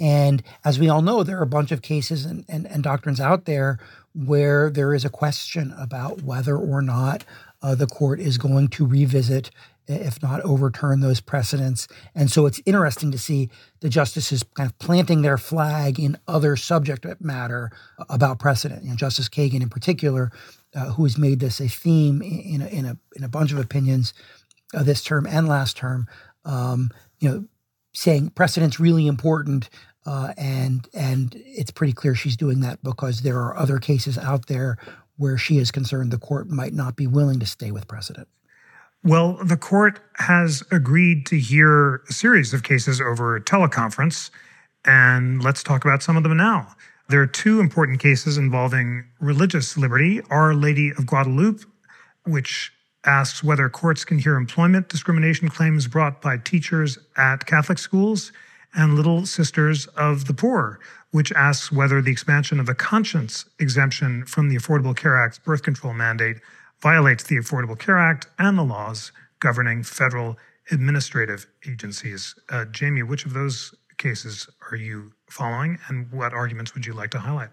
And 0.00 0.42
as 0.64 0.78
we 0.78 0.88
all 0.88 1.02
know, 1.02 1.22
there 1.22 1.38
are 1.38 1.42
a 1.42 1.46
bunch 1.46 1.72
of 1.72 1.82
cases 1.82 2.24
and, 2.24 2.44
and, 2.48 2.66
and 2.66 2.82
doctrines 2.82 3.20
out 3.20 3.44
there 3.44 3.78
where 4.14 4.70
there 4.70 4.94
is 4.94 5.04
a 5.04 5.10
question 5.10 5.74
about 5.78 6.22
whether 6.22 6.56
or 6.56 6.82
not 6.82 7.24
uh, 7.62 7.74
the 7.74 7.86
court 7.86 8.20
is 8.20 8.38
going 8.38 8.68
to 8.68 8.86
revisit, 8.86 9.50
if 9.86 10.22
not 10.22 10.40
overturn, 10.42 11.00
those 11.00 11.20
precedents. 11.20 11.88
And 12.14 12.30
so 12.30 12.46
it's 12.46 12.60
interesting 12.66 13.10
to 13.12 13.18
see 13.18 13.50
the 13.80 13.88
justices 13.88 14.42
kind 14.54 14.68
of 14.68 14.78
planting 14.78 15.22
their 15.22 15.38
flag 15.38 15.98
in 15.98 16.18
other 16.26 16.56
subject 16.56 17.06
matter 17.20 17.70
about 18.08 18.38
precedent. 18.38 18.84
You 18.84 18.90
know, 18.90 18.96
Justice 18.96 19.28
Kagan, 19.28 19.62
in 19.62 19.68
particular, 19.68 20.30
uh, 20.74 20.92
who 20.92 21.04
has 21.04 21.16
made 21.16 21.40
this 21.40 21.60
a 21.60 21.68
theme 21.68 22.22
in 22.22 22.62
a, 22.62 22.66
in 22.66 22.84
a, 22.84 22.96
in 23.14 23.24
a 23.24 23.28
bunch 23.28 23.52
of 23.52 23.58
opinions 23.58 24.12
uh, 24.74 24.82
this 24.82 25.02
term 25.02 25.26
and 25.26 25.48
last 25.48 25.76
term, 25.76 26.06
um, 26.44 26.90
you 27.18 27.28
know, 27.28 27.44
saying 27.92 28.30
precedent's 28.30 28.80
really 28.80 29.06
important 29.06 29.68
uh, 30.06 30.32
and 30.36 30.88
and 30.94 31.34
it's 31.46 31.70
pretty 31.70 31.92
clear 31.92 32.14
she's 32.14 32.36
doing 32.36 32.60
that 32.60 32.82
because 32.82 33.22
there 33.22 33.38
are 33.38 33.56
other 33.56 33.78
cases 33.78 34.18
out 34.18 34.46
there 34.46 34.76
where 35.16 35.38
she 35.38 35.58
is 35.58 35.70
concerned 35.70 36.10
the 36.10 36.18
court 36.18 36.48
might 36.48 36.72
not 36.72 36.96
be 36.96 37.06
willing 37.06 37.38
to 37.38 37.46
stay 37.46 37.70
with 37.70 37.86
precedent. 37.86 38.28
Well, 39.04 39.38
the 39.44 39.56
court 39.56 40.00
has 40.14 40.62
agreed 40.70 41.26
to 41.26 41.38
hear 41.38 42.02
a 42.08 42.12
series 42.12 42.54
of 42.54 42.62
cases 42.62 43.00
over 43.00 43.38
teleconference, 43.40 44.30
and 44.84 45.42
let's 45.42 45.62
talk 45.62 45.84
about 45.84 46.02
some 46.02 46.16
of 46.16 46.22
them 46.22 46.36
now. 46.36 46.74
There 47.08 47.20
are 47.20 47.26
two 47.26 47.60
important 47.60 48.00
cases 48.00 48.38
involving 48.38 49.04
religious 49.20 49.76
liberty 49.76 50.20
Our 50.30 50.54
Lady 50.54 50.90
of 50.90 51.06
Guadalupe, 51.06 51.64
which 52.24 52.72
asks 53.04 53.42
whether 53.42 53.68
courts 53.68 54.04
can 54.04 54.18
hear 54.18 54.36
employment 54.36 54.88
discrimination 54.88 55.48
claims 55.48 55.86
brought 55.86 56.22
by 56.22 56.36
teachers 56.36 56.98
at 57.16 57.46
Catholic 57.46 57.78
schools 57.78 58.32
and 58.74 58.94
Little 58.94 59.26
Sisters 59.26 59.86
of 59.88 60.26
the 60.26 60.34
Poor, 60.34 60.78
which 61.10 61.32
asks 61.32 61.70
whether 61.70 62.00
the 62.00 62.10
expansion 62.10 62.58
of 62.58 62.66
the 62.66 62.74
conscience 62.74 63.44
exemption 63.58 64.24
from 64.24 64.48
the 64.48 64.56
Affordable 64.56 64.96
Care 64.96 65.22
Act's 65.22 65.38
birth 65.38 65.62
control 65.62 65.92
mandate 65.92 66.38
violates 66.80 67.24
the 67.24 67.36
Affordable 67.36 67.78
Care 67.78 67.98
Act 67.98 68.26
and 68.38 68.58
the 68.58 68.62
laws 68.62 69.12
governing 69.40 69.82
federal 69.82 70.38
administrative 70.70 71.46
agencies. 71.68 72.34
Uh, 72.48 72.64
Jaime, 72.78 73.02
which 73.02 73.26
of 73.26 73.34
those 73.34 73.74
cases 73.98 74.48
are 74.70 74.76
you 74.76 75.12
following, 75.28 75.78
and 75.88 76.10
what 76.10 76.32
arguments 76.32 76.74
would 76.74 76.86
you 76.86 76.92
like 76.92 77.10
to 77.10 77.18
highlight? 77.18 77.50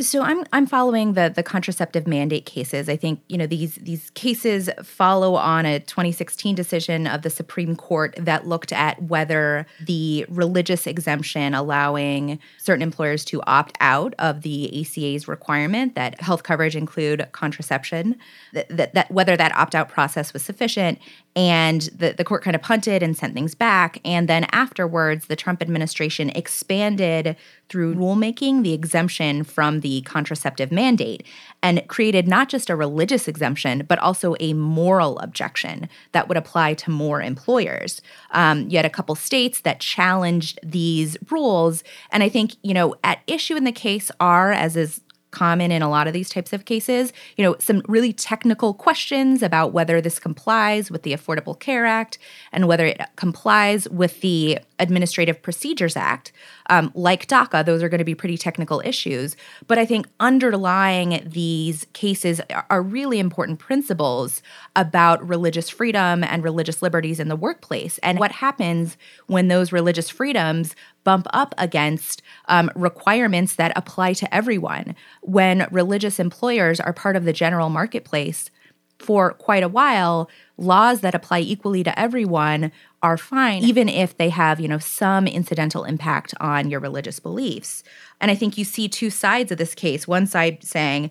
So 0.00 0.22
I'm 0.22 0.44
I'm 0.52 0.66
following 0.66 1.12
the 1.12 1.32
the 1.34 1.44
contraceptive 1.44 2.08
mandate 2.08 2.46
cases. 2.46 2.88
I 2.88 2.96
think 2.96 3.20
you 3.28 3.38
know 3.38 3.46
these 3.46 3.76
these 3.76 4.10
cases 4.10 4.68
follow 4.82 5.36
on 5.36 5.66
a 5.66 5.78
2016 5.78 6.56
decision 6.56 7.06
of 7.06 7.22
the 7.22 7.30
Supreme 7.30 7.76
Court 7.76 8.12
that 8.18 8.44
looked 8.44 8.72
at 8.72 9.00
whether 9.04 9.66
the 9.80 10.26
religious 10.28 10.88
exemption 10.88 11.54
allowing 11.54 12.40
certain 12.58 12.82
employers 12.82 13.24
to 13.26 13.40
opt 13.46 13.76
out 13.78 14.14
of 14.18 14.42
the 14.42 14.80
ACA's 14.80 15.28
requirement 15.28 15.94
that 15.94 16.20
health 16.20 16.42
coverage 16.42 16.74
include 16.74 17.28
contraception 17.30 18.16
that, 18.52 18.68
that, 18.70 18.94
that 18.94 19.10
whether 19.12 19.36
that 19.36 19.54
opt 19.54 19.76
out 19.76 19.88
process 19.88 20.32
was 20.32 20.42
sufficient 20.42 20.98
and 21.36 21.82
the, 21.96 22.12
the 22.12 22.24
court 22.24 22.42
kind 22.42 22.56
of 22.56 22.62
punted 22.62 23.00
and 23.00 23.16
sent 23.16 23.34
things 23.34 23.54
back 23.54 24.00
and 24.04 24.28
then 24.28 24.44
afterwards 24.50 25.26
the 25.26 25.36
Trump 25.36 25.62
administration 25.62 26.30
expanded 26.30 27.36
through 27.74 27.92
rulemaking 27.96 28.62
the 28.62 28.72
exemption 28.72 29.42
from 29.42 29.80
the 29.80 30.00
contraceptive 30.02 30.70
mandate 30.70 31.26
and 31.60 31.84
created 31.88 32.28
not 32.28 32.48
just 32.48 32.70
a 32.70 32.76
religious 32.76 33.26
exemption, 33.26 33.84
but 33.88 33.98
also 33.98 34.36
a 34.38 34.52
moral 34.52 35.18
objection 35.18 35.88
that 36.12 36.28
would 36.28 36.36
apply 36.36 36.72
to 36.72 36.88
more 36.88 37.20
employers. 37.20 38.00
Um, 38.30 38.68
you 38.68 38.78
had 38.78 38.86
a 38.86 38.90
couple 38.90 39.16
states 39.16 39.62
that 39.62 39.80
challenged 39.80 40.60
these 40.62 41.16
rules. 41.32 41.82
And 42.12 42.22
I 42.22 42.28
think, 42.28 42.52
you 42.62 42.74
know, 42.74 42.94
at 43.02 43.22
issue 43.26 43.56
in 43.56 43.64
the 43.64 43.72
case 43.72 44.08
are, 44.20 44.52
as 44.52 44.76
is 44.76 45.00
common 45.34 45.70
in 45.70 45.82
a 45.82 45.90
lot 45.90 46.06
of 46.06 46.12
these 46.12 46.30
types 46.30 46.52
of 46.52 46.64
cases. 46.64 47.12
You 47.36 47.44
know, 47.44 47.56
some 47.58 47.82
really 47.88 48.12
technical 48.12 48.72
questions 48.72 49.42
about 49.42 49.72
whether 49.72 50.00
this 50.00 50.18
complies 50.18 50.90
with 50.90 51.02
the 51.02 51.12
Affordable 51.12 51.58
Care 51.58 51.84
Act 51.84 52.18
and 52.52 52.68
whether 52.68 52.86
it 52.86 53.00
complies 53.16 53.88
with 53.90 54.20
the 54.20 54.58
Administrative 54.78 55.42
Procedures 55.42 55.96
Act. 55.96 56.32
Um, 56.70 56.90
like 56.94 57.26
DACA, 57.26 57.64
those 57.64 57.82
are 57.82 57.88
going 57.88 57.98
to 57.98 58.04
be 58.04 58.14
pretty 58.14 58.38
technical 58.38 58.80
issues. 58.84 59.36
But 59.66 59.78
I 59.78 59.84
think 59.84 60.06
underlying 60.20 61.22
these 61.26 61.86
cases 61.92 62.40
are 62.70 62.82
really 62.82 63.18
important 63.18 63.58
principles 63.58 64.42
about 64.74 65.26
religious 65.26 65.68
freedom 65.68 66.24
and 66.24 66.42
religious 66.42 66.80
liberties 66.80 67.20
in 67.20 67.28
the 67.28 67.36
workplace 67.36 67.98
and 67.98 68.18
what 68.18 68.32
happens 68.32 68.96
when 69.26 69.48
those 69.48 69.72
religious 69.72 70.08
freedoms 70.08 70.74
bump 71.04 71.26
up 71.32 71.54
against 71.58 72.22
um, 72.48 72.70
requirements 72.74 73.54
that 73.56 73.72
apply 73.76 74.14
to 74.14 74.34
everyone. 74.34 74.96
When 75.22 75.68
religious 75.70 76.18
employers 76.18 76.80
are 76.80 76.92
part 76.92 77.16
of 77.16 77.24
the 77.24 77.32
general 77.32 77.70
marketplace 77.70 78.50
for 78.98 79.34
quite 79.34 79.62
a 79.62 79.68
while, 79.68 80.30
laws 80.56 81.00
that 81.00 81.14
apply 81.14 81.40
equally 81.40 81.84
to 81.84 81.98
everyone 81.98 82.72
are 83.02 83.18
fine, 83.18 83.62
even 83.62 83.88
if 83.88 84.16
they 84.16 84.30
have, 84.30 84.60
you 84.60 84.68
know, 84.68 84.78
some 84.78 85.26
incidental 85.26 85.84
impact 85.84 86.32
on 86.40 86.70
your 86.70 86.80
religious 86.80 87.20
beliefs. 87.20 87.82
And 88.20 88.30
I 88.30 88.34
think 88.34 88.56
you 88.56 88.64
see 88.64 88.88
two 88.88 89.10
sides 89.10 89.52
of 89.52 89.58
this 89.58 89.74
case. 89.74 90.08
One 90.08 90.26
side 90.26 90.64
saying, 90.64 91.10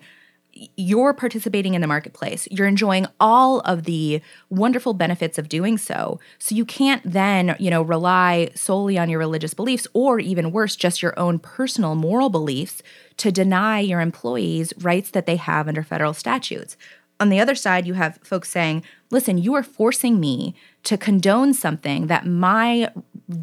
you're 0.76 1.12
participating 1.12 1.74
in 1.74 1.80
the 1.80 1.86
marketplace. 1.86 2.46
You're 2.50 2.66
enjoying 2.66 3.06
all 3.18 3.60
of 3.60 3.84
the 3.84 4.20
wonderful 4.50 4.94
benefits 4.94 5.38
of 5.38 5.48
doing 5.48 5.78
so. 5.78 6.20
So 6.38 6.54
you 6.54 6.64
can't 6.64 7.02
then, 7.04 7.56
you 7.58 7.70
know, 7.70 7.82
rely 7.82 8.50
solely 8.54 8.98
on 8.98 9.08
your 9.08 9.18
religious 9.18 9.54
beliefs 9.54 9.86
or 9.92 10.20
even 10.20 10.52
worse, 10.52 10.76
just 10.76 11.02
your 11.02 11.18
own 11.18 11.38
personal 11.38 11.94
moral 11.94 12.30
beliefs 12.30 12.82
to 13.18 13.32
deny 13.32 13.80
your 13.80 14.00
employees 14.00 14.72
rights 14.80 15.10
that 15.10 15.26
they 15.26 15.36
have 15.36 15.68
under 15.68 15.82
federal 15.82 16.14
statutes. 16.14 16.76
On 17.20 17.28
the 17.28 17.40
other 17.40 17.54
side, 17.54 17.86
you 17.86 17.94
have 17.94 18.18
folks 18.22 18.50
saying, 18.50 18.82
listen, 19.10 19.38
you 19.38 19.54
are 19.54 19.62
forcing 19.62 20.18
me 20.18 20.54
to 20.82 20.98
condone 20.98 21.54
something 21.54 22.08
that 22.08 22.26
my 22.26 22.90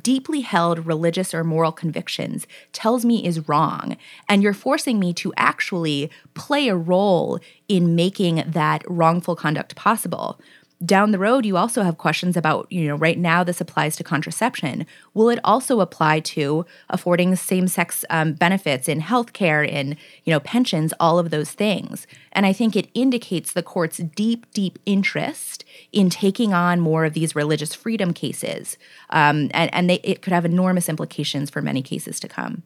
deeply 0.01 0.41
held 0.41 0.85
religious 0.85 1.33
or 1.33 1.43
moral 1.43 1.71
convictions 1.71 2.47
tells 2.71 3.03
me 3.05 3.25
is 3.25 3.47
wrong. 3.47 3.97
And 4.29 4.43
you're 4.43 4.53
forcing 4.53 4.99
me 4.99 5.13
to 5.13 5.33
actually 5.37 6.09
play 6.33 6.67
a 6.67 6.75
role 6.75 7.39
in 7.67 7.95
making 7.95 8.43
that 8.47 8.83
wrongful 8.87 9.35
conduct 9.35 9.75
possible 9.75 10.39
down 10.83 11.11
the 11.11 11.19
road 11.19 11.45
you 11.45 11.57
also 11.57 11.83
have 11.83 11.97
questions 11.97 12.35
about 12.35 12.71
you 12.71 12.87
know 12.87 12.95
right 12.95 13.17
now 13.17 13.43
this 13.43 13.61
applies 13.61 13.95
to 13.95 14.03
contraception. 14.03 14.85
Will 15.13 15.29
it 15.29 15.39
also 15.43 15.79
apply 15.79 16.21
to 16.21 16.65
affording 16.89 17.35
same-sex 17.35 18.03
um, 18.09 18.33
benefits 18.33 18.87
in 18.87 19.01
healthcare 19.01 19.67
in 19.67 19.97
you 20.23 20.31
know 20.31 20.39
pensions 20.39 20.93
all 20.99 21.19
of 21.19 21.29
those 21.29 21.51
things? 21.51 22.07
And 22.31 22.45
i 22.45 22.53
think 22.53 22.75
it 22.75 22.89
indicates 22.93 23.53
the 23.53 23.63
court's 23.63 23.97
deep 23.97 24.51
deep 24.53 24.79
interest 24.85 25.63
in 25.91 26.09
taking 26.09 26.53
on 26.53 26.79
more 26.79 27.05
of 27.05 27.13
these 27.13 27.35
religious 27.35 27.73
freedom 27.73 28.13
cases. 28.13 28.77
Um, 29.09 29.49
and, 29.53 29.73
and 29.73 29.89
they, 29.89 29.99
it 30.03 30.21
could 30.21 30.33
have 30.33 30.45
enormous 30.45 30.89
implications 30.89 31.49
for 31.49 31.61
many 31.61 31.81
cases 31.81 32.19
to 32.21 32.27
come. 32.27 32.63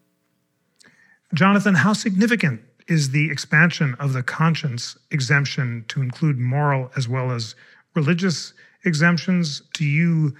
Jonathan 1.33 1.75
how 1.75 1.93
significant 1.93 2.61
is 2.87 3.11
the 3.11 3.31
expansion 3.31 3.95
of 3.99 4.13
the 4.13 4.21
conscience 4.21 4.97
exemption 5.11 5.85
to 5.87 6.01
include 6.01 6.37
moral 6.37 6.91
as 6.95 7.07
well 7.07 7.31
as 7.31 7.55
religious 7.95 8.53
exemptions. 8.83 9.61
Do 9.73 9.85
you 9.85 10.35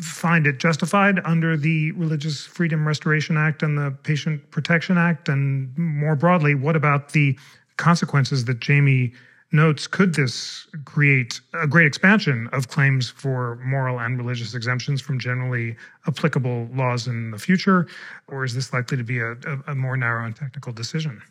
find 0.00 0.46
it 0.46 0.58
justified 0.58 1.20
under 1.24 1.56
the 1.56 1.92
Religious 1.92 2.46
Freedom 2.46 2.86
Restoration 2.86 3.36
Act 3.36 3.62
and 3.62 3.76
the 3.76 3.90
Patient 4.02 4.50
Protection 4.50 4.98
Act? 4.98 5.28
And 5.28 5.76
more 5.76 6.16
broadly, 6.16 6.54
what 6.54 6.74
about 6.74 7.12
the 7.12 7.38
consequences 7.76 8.46
that 8.46 8.64
Jaime 8.64 9.12
notes? 9.52 9.86
Could 9.86 10.14
this 10.14 10.66
create 10.84 11.40
a 11.52 11.66
great 11.66 11.86
expansion 11.86 12.48
of 12.52 12.68
claims 12.68 13.10
for 13.10 13.56
moral 13.56 14.00
and 14.00 14.16
religious 14.18 14.54
exemptions 14.54 15.00
from 15.00 15.18
generally 15.18 15.76
applicable 16.06 16.68
laws 16.72 17.06
in 17.06 17.30
the 17.30 17.38
future? 17.38 17.86
Or 18.28 18.44
is 18.44 18.54
this 18.54 18.72
likely 18.72 18.96
to 18.96 19.04
be 19.04 19.20
a, 19.20 19.36
a, 19.66 19.74
more 19.74 19.96
narrow 19.96 20.24
and 20.24 20.34
technical 20.34 20.72
decision? 20.72 21.22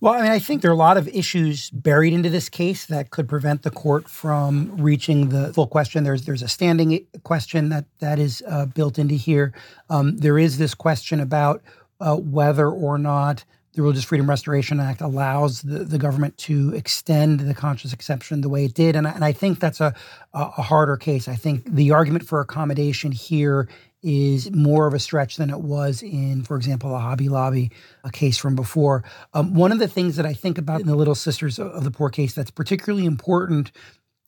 Well, 0.00 0.14
I 0.14 0.22
mean, 0.22 0.30
I 0.30 0.38
think 0.38 0.62
there 0.62 0.70
are 0.70 0.74
a 0.74 0.76
lot 0.76 0.96
of 0.96 1.08
issues 1.08 1.70
buried 1.70 2.12
into 2.12 2.30
this 2.30 2.48
case 2.48 2.86
that 2.86 3.10
could 3.10 3.28
prevent 3.28 3.62
the 3.62 3.70
court 3.70 4.08
from 4.08 4.76
reaching 4.76 5.30
the 5.30 5.52
full 5.52 5.66
question. 5.66 6.04
There's 6.04 6.24
there's 6.24 6.42
a 6.42 6.48
standing 6.48 7.04
question 7.24 7.70
that 7.70 7.84
that 7.98 8.20
is 8.20 8.42
uh, 8.46 8.66
built 8.66 8.98
into 8.98 9.16
here. 9.16 9.52
Um, 9.90 10.16
there 10.18 10.38
is 10.38 10.58
this 10.58 10.72
question 10.72 11.18
about 11.18 11.62
uh, 12.00 12.16
whether 12.16 12.70
or 12.70 12.96
not 12.96 13.44
the 13.72 13.82
Religious 13.82 14.04
Freedom 14.04 14.28
Restoration 14.28 14.78
Act 14.78 15.00
allows 15.00 15.62
the, 15.62 15.84
the 15.84 15.98
government 15.98 16.36
to 16.38 16.72
extend 16.74 17.40
the 17.40 17.54
conscious 17.54 17.92
exception 17.92 18.40
the 18.40 18.48
way 18.48 18.64
it 18.66 18.74
did, 18.74 18.94
and 18.94 19.06
I, 19.06 19.10
and 19.10 19.24
I 19.24 19.32
think 19.32 19.58
that's 19.58 19.80
a 19.80 19.94
a 20.32 20.62
harder 20.62 20.96
case. 20.96 21.26
I 21.26 21.34
think 21.34 21.64
the 21.74 21.90
argument 21.90 22.24
for 22.24 22.40
accommodation 22.40 23.10
here 23.10 23.68
is 24.02 24.50
more 24.52 24.86
of 24.86 24.94
a 24.94 24.98
stretch 24.98 25.36
than 25.36 25.50
it 25.50 25.60
was 25.60 26.02
in, 26.02 26.44
for 26.44 26.56
example, 26.56 26.94
a 26.94 26.98
Hobby 26.98 27.28
Lobby 27.28 27.70
a 28.04 28.10
case 28.10 28.38
from 28.38 28.54
before. 28.54 29.04
Um, 29.34 29.54
one 29.54 29.72
of 29.72 29.78
the 29.78 29.88
things 29.88 30.16
that 30.16 30.26
I 30.26 30.34
think 30.34 30.58
about 30.58 30.80
in 30.80 30.86
the 30.86 30.96
Little 30.96 31.14
Sisters 31.14 31.58
of 31.58 31.84
the 31.84 31.90
Poor 31.90 32.10
case 32.10 32.34
that's 32.34 32.50
particularly 32.50 33.06
important 33.06 33.72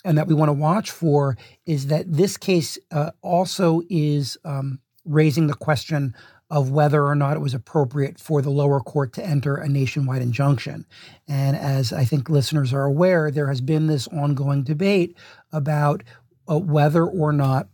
and 0.04 0.16
that 0.18 0.26
we 0.26 0.34
want 0.34 0.48
to 0.48 0.54
watch 0.54 0.90
for 0.90 1.36
is 1.66 1.88
that 1.88 2.10
this 2.10 2.36
case 2.36 2.78
uh, 2.90 3.10
also 3.22 3.82
is 3.88 4.36
um, 4.44 4.80
raising 5.04 5.46
the 5.46 5.54
question 5.54 6.14
of 6.50 6.70
whether 6.70 7.06
or 7.06 7.14
not 7.14 7.36
it 7.36 7.40
was 7.40 7.54
appropriate 7.54 8.18
for 8.18 8.42
the 8.42 8.50
lower 8.50 8.80
court 8.80 9.12
to 9.12 9.24
enter 9.24 9.54
a 9.54 9.68
nationwide 9.68 10.20
injunction. 10.20 10.84
And 11.28 11.56
as 11.56 11.92
I 11.92 12.04
think 12.04 12.28
listeners 12.28 12.72
are 12.72 12.84
aware, 12.84 13.30
there 13.30 13.46
has 13.46 13.60
been 13.60 13.86
this 13.86 14.08
ongoing 14.08 14.64
debate 14.64 15.16
about 15.52 16.02
uh, 16.50 16.58
whether 16.58 17.06
or 17.06 17.32
not 17.32 17.68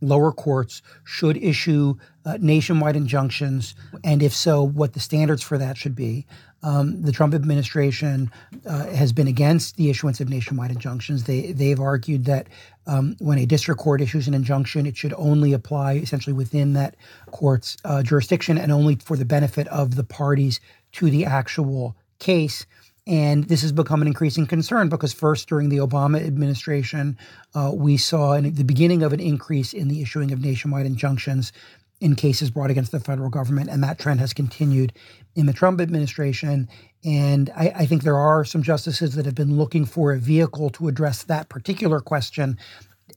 lower 0.00 0.32
courts 0.32 0.82
should 1.04 1.36
issue 1.36 1.94
uh, 2.24 2.38
nationwide 2.40 2.96
injunctions, 2.96 3.74
and 4.04 4.22
if 4.22 4.34
so, 4.34 4.62
what 4.62 4.92
the 4.92 5.00
standards 5.00 5.42
for 5.42 5.58
that 5.58 5.76
should 5.76 5.94
be. 5.94 6.26
Um, 6.62 7.00
the 7.00 7.12
Trump 7.12 7.32
administration 7.32 8.30
uh, 8.66 8.86
has 8.88 9.12
been 9.12 9.26
against 9.26 9.76
the 9.76 9.88
issuance 9.88 10.20
of 10.20 10.28
nationwide 10.28 10.70
injunctions. 10.70 11.24
They 11.24 11.52
they've 11.52 11.80
argued 11.80 12.26
that 12.26 12.48
um, 12.86 13.16
when 13.18 13.38
a 13.38 13.46
district 13.46 13.80
court 13.80 14.02
issues 14.02 14.28
an 14.28 14.34
injunction, 14.34 14.84
it 14.84 14.96
should 14.96 15.14
only 15.16 15.54
apply 15.54 15.94
essentially 15.94 16.34
within 16.34 16.74
that 16.74 16.96
court's 17.30 17.78
uh, 17.84 18.02
jurisdiction 18.02 18.58
and 18.58 18.70
only 18.70 18.96
for 18.96 19.16
the 19.16 19.24
benefit 19.24 19.68
of 19.68 19.96
the 19.96 20.04
parties 20.04 20.60
to 20.92 21.10
the 21.10 21.24
actual 21.24 21.96
case. 22.18 22.66
And 23.06 23.44
this 23.44 23.62
has 23.62 23.72
become 23.72 24.02
an 24.02 24.08
increasing 24.08 24.46
concern 24.46 24.88
because 24.88 25.12
first, 25.12 25.48
during 25.48 25.68
the 25.68 25.78
Obama 25.78 26.24
administration, 26.24 27.16
uh, 27.54 27.72
we 27.74 27.96
saw 27.96 28.32
an, 28.34 28.54
the 28.54 28.64
beginning 28.64 29.02
of 29.02 29.12
an 29.12 29.20
increase 29.20 29.72
in 29.72 29.88
the 29.88 30.02
issuing 30.02 30.32
of 30.32 30.40
nationwide 30.40 30.86
injunctions 30.86 31.52
in 32.00 32.14
cases 32.14 32.50
brought 32.50 32.70
against 32.70 32.92
the 32.92 33.00
federal 33.00 33.28
government, 33.28 33.68
and 33.68 33.84
that 33.84 33.98
trend 33.98 34.20
has 34.20 34.32
continued 34.32 34.92
in 35.34 35.46
the 35.46 35.52
Trump 35.52 35.80
administration. 35.80 36.68
And 37.04 37.50
I, 37.54 37.72
I 37.76 37.86
think 37.86 38.02
there 38.02 38.16
are 38.16 38.44
some 38.44 38.62
justices 38.62 39.14
that 39.14 39.26
have 39.26 39.34
been 39.34 39.56
looking 39.56 39.84
for 39.84 40.12
a 40.12 40.18
vehicle 40.18 40.70
to 40.70 40.88
address 40.88 41.24
that 41.24 41.48
particular 41.48 42.00
question, 42.00 42.58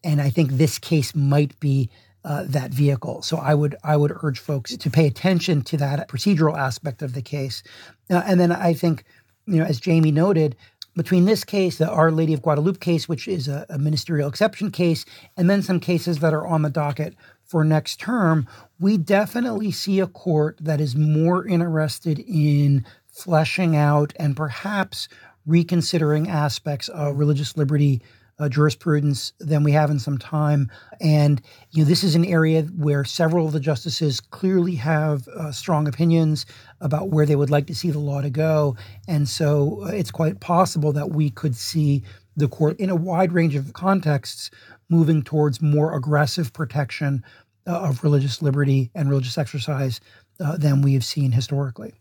and 0.04 0.22
I 0.22 0.30
think 0.30 0.52
this 0.52 0.80
case 0.80 1.16
might 1.16 1.58
be 1.60 1.90
uh, 2.26 2.46
that 2.48 2.72
vehicle. 2.72 3.22
So 3.22 3.38
I 3.38 3.54
would 3.54 3.76
I 3.84 3.98
would 3.98 4.14
urge 4.24 4.40
folks 4.40 4.76
to 4.78 4.90
pay 4.90 5.08
attention 5.08 5.62
to 5.64 5.78
that 5.78 6.08
procedural 6.10 6.58
aspect 6.58 7.02
of 7.02 7.14
the 7.14 7.22
case, 7.22 7.64
uh, 8.10 8.24
and 8.26 8.40
then 8.40 8.52
I 8.52 8.74
think 8.74 9.04
you 9.46 9.58
know, 9.58 9.66
as 9.66 9.84
Jaime 9.84 10.12
noted, 10.12 10.56
between 10.96 11.26
this 11.26 11.44
case, 11.44 11.78
the 11.78 11.90
Our 11.90 12.12
Lady 12.12 12.34
of 12.34 12.42
Guadalupe 12.42 12.80
case, 12.80 13.10
which 13.10 13.28
is 13.28 13.48
a, 13.48 13.66
a, 13.70 13.80
ministerial 13.80 14.30
exception 14.30 14.70
case, 14.70 15.06
and 15.36 15.50
then 15.50 15.64
some 15.64 15.80
cases 15.80 16.20
that 16.20 16.34
are 16.34 16.46
on 16.46 16.62
the 16.62 16.70
docket 16.70 17.16
for 17.44 17.64
next 17.64 18.00
term, 18.00 18.48
we 18.80 18.98
definitely 18.98 19.72
see 19.72 20.00
a 20.00 20.08
court 20.08 20.58
that 20.62 20.80
is 20.80 20.96
more 20.96 21.48
interested 21.48 22.20
in 22.20 22.86
fleshing 23.08 23.76
out 23.76 24.14
and 24.18 24.38
perhaps 24.38 25.08
reconsidering 25.46 26.30
aspects 26.30 26.88
of 26.90 27.18
religious 27.18 27.58
liberty 27.58 28.02
uh, 28.44 28.50
jurisprudence 28.50 29.32
than 29.40 29.64
we 29.64 29.72
have 29.72 29.90
in 29.90 30.00
some 30.00 30.18
time. 30.18 30.70
And 31.00 31.42
you 31.72 31.84
know, 31.84 31.90
this 31.90 32.04
is 32.04 32.14
an 32.14 32.26
area 32.26 32.64
where 32.64 33.06
several 33.06 33.46
of 33.46 33.54
the 33.54 33.60
justices 33.60 34.20
clearly 34.20 34.76
have 34.76 35.28
uh, 35.30 35.52
strong 35.54 35.88
opinions 35.88 36.46
about 36.82 37.10
where 37.10 37.26
they 37.26 37.38
would 37.38 37.50
like 37.50 37.68
to 37.68 37.76
see 37.76 37.90
the 37.90 38.00
law 38.00 38.22
to 38.22 38.30
go. 38.30 38.76
And 39.08 39.30
so 39.30 39.84
uh, 39.84 39.88
it's 39.88 40.12
quite 40.12 40.42
possible 40.42 40.92
that 40.92 41.12
we 41.12 41.30
could 41.30 41.56
see 41.56 42.04
the 42.36 42.50
court 42.50 42.78
in 42.80 42.90
a 42.90 42.96
wide 42.96 43.32
range 43.32 43.56
of 43.56 43.72
contexts 43.72 44.52
moving 44.90 45.22
towards 45.22 45.62
more 45.62 45.96
aggressive 45.96 46.52
protection 46.52 47.24
uh, 47.66 47.80
of 47.80 48.04
religious 48.04 48.42
liberty 48.42 48.92
and 48.94 49.10
religious 49.10 49.38
exercise 49.38 50.02
uh, 50.42 50.58
than 50.58 50.82
we 50.82 50.94
have 50.96 51.06
seen 51.06 51.32
historically. 51.32 51.94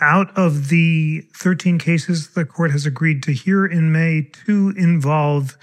Out 0.00 0.36
of 0.36 0.68
the 0.68 1.22
13 1.34 1.78
cases 1.78 2.30
the 2.30 2.44
court 2.44 2.70
has 2.70 2.86
agreed 2.86 3.22
to 3.24 3.32
hear 3.32 3.64
in 3.64 3.92
May, 3.92 4.28
two 4.32 4.74
involve 4.76 5.56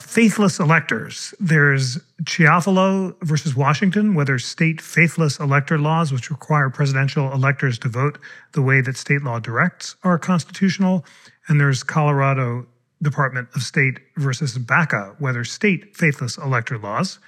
faithless 0.00 0.58
electors. 0.58 1.34
There's 1.38 1.98
Chiafalo 2.22 3.16
versus 3.22 3.54
Washington, 3.54 4.14
whether 4.14 4.38
state 4.38 4.80
faithless 4.80 5.38
elector 5.38 5.78
laws, 5.78 6.12
which 6.12 6.30
require 6.30 6.70
presidential 6.70 7.32
electors 7.32 7.78
to 7.80 7.88
vote 7.88 8.18
the 8.52 8.62
way 8.62 8.80
that 8.80 8.96
state 8.96 9.22
law 9.22 9.38
directs, 9.38 9.96
are 10.02 10.18
constitutional. 10.18 11.04
And 11.48 11.60
there's 11.60 11.82
Colorado 11.82 12.66
Department 13.02 13.48
of 13.54 13.62
State 13.62 14.00
versus 14.16 14.56
Baca, 14.56 15.14
whether 15.18 15.44
state 15.44 15.96
faithless 15.96 16.38
elector 16.38 16.78
laws 16.78 17.18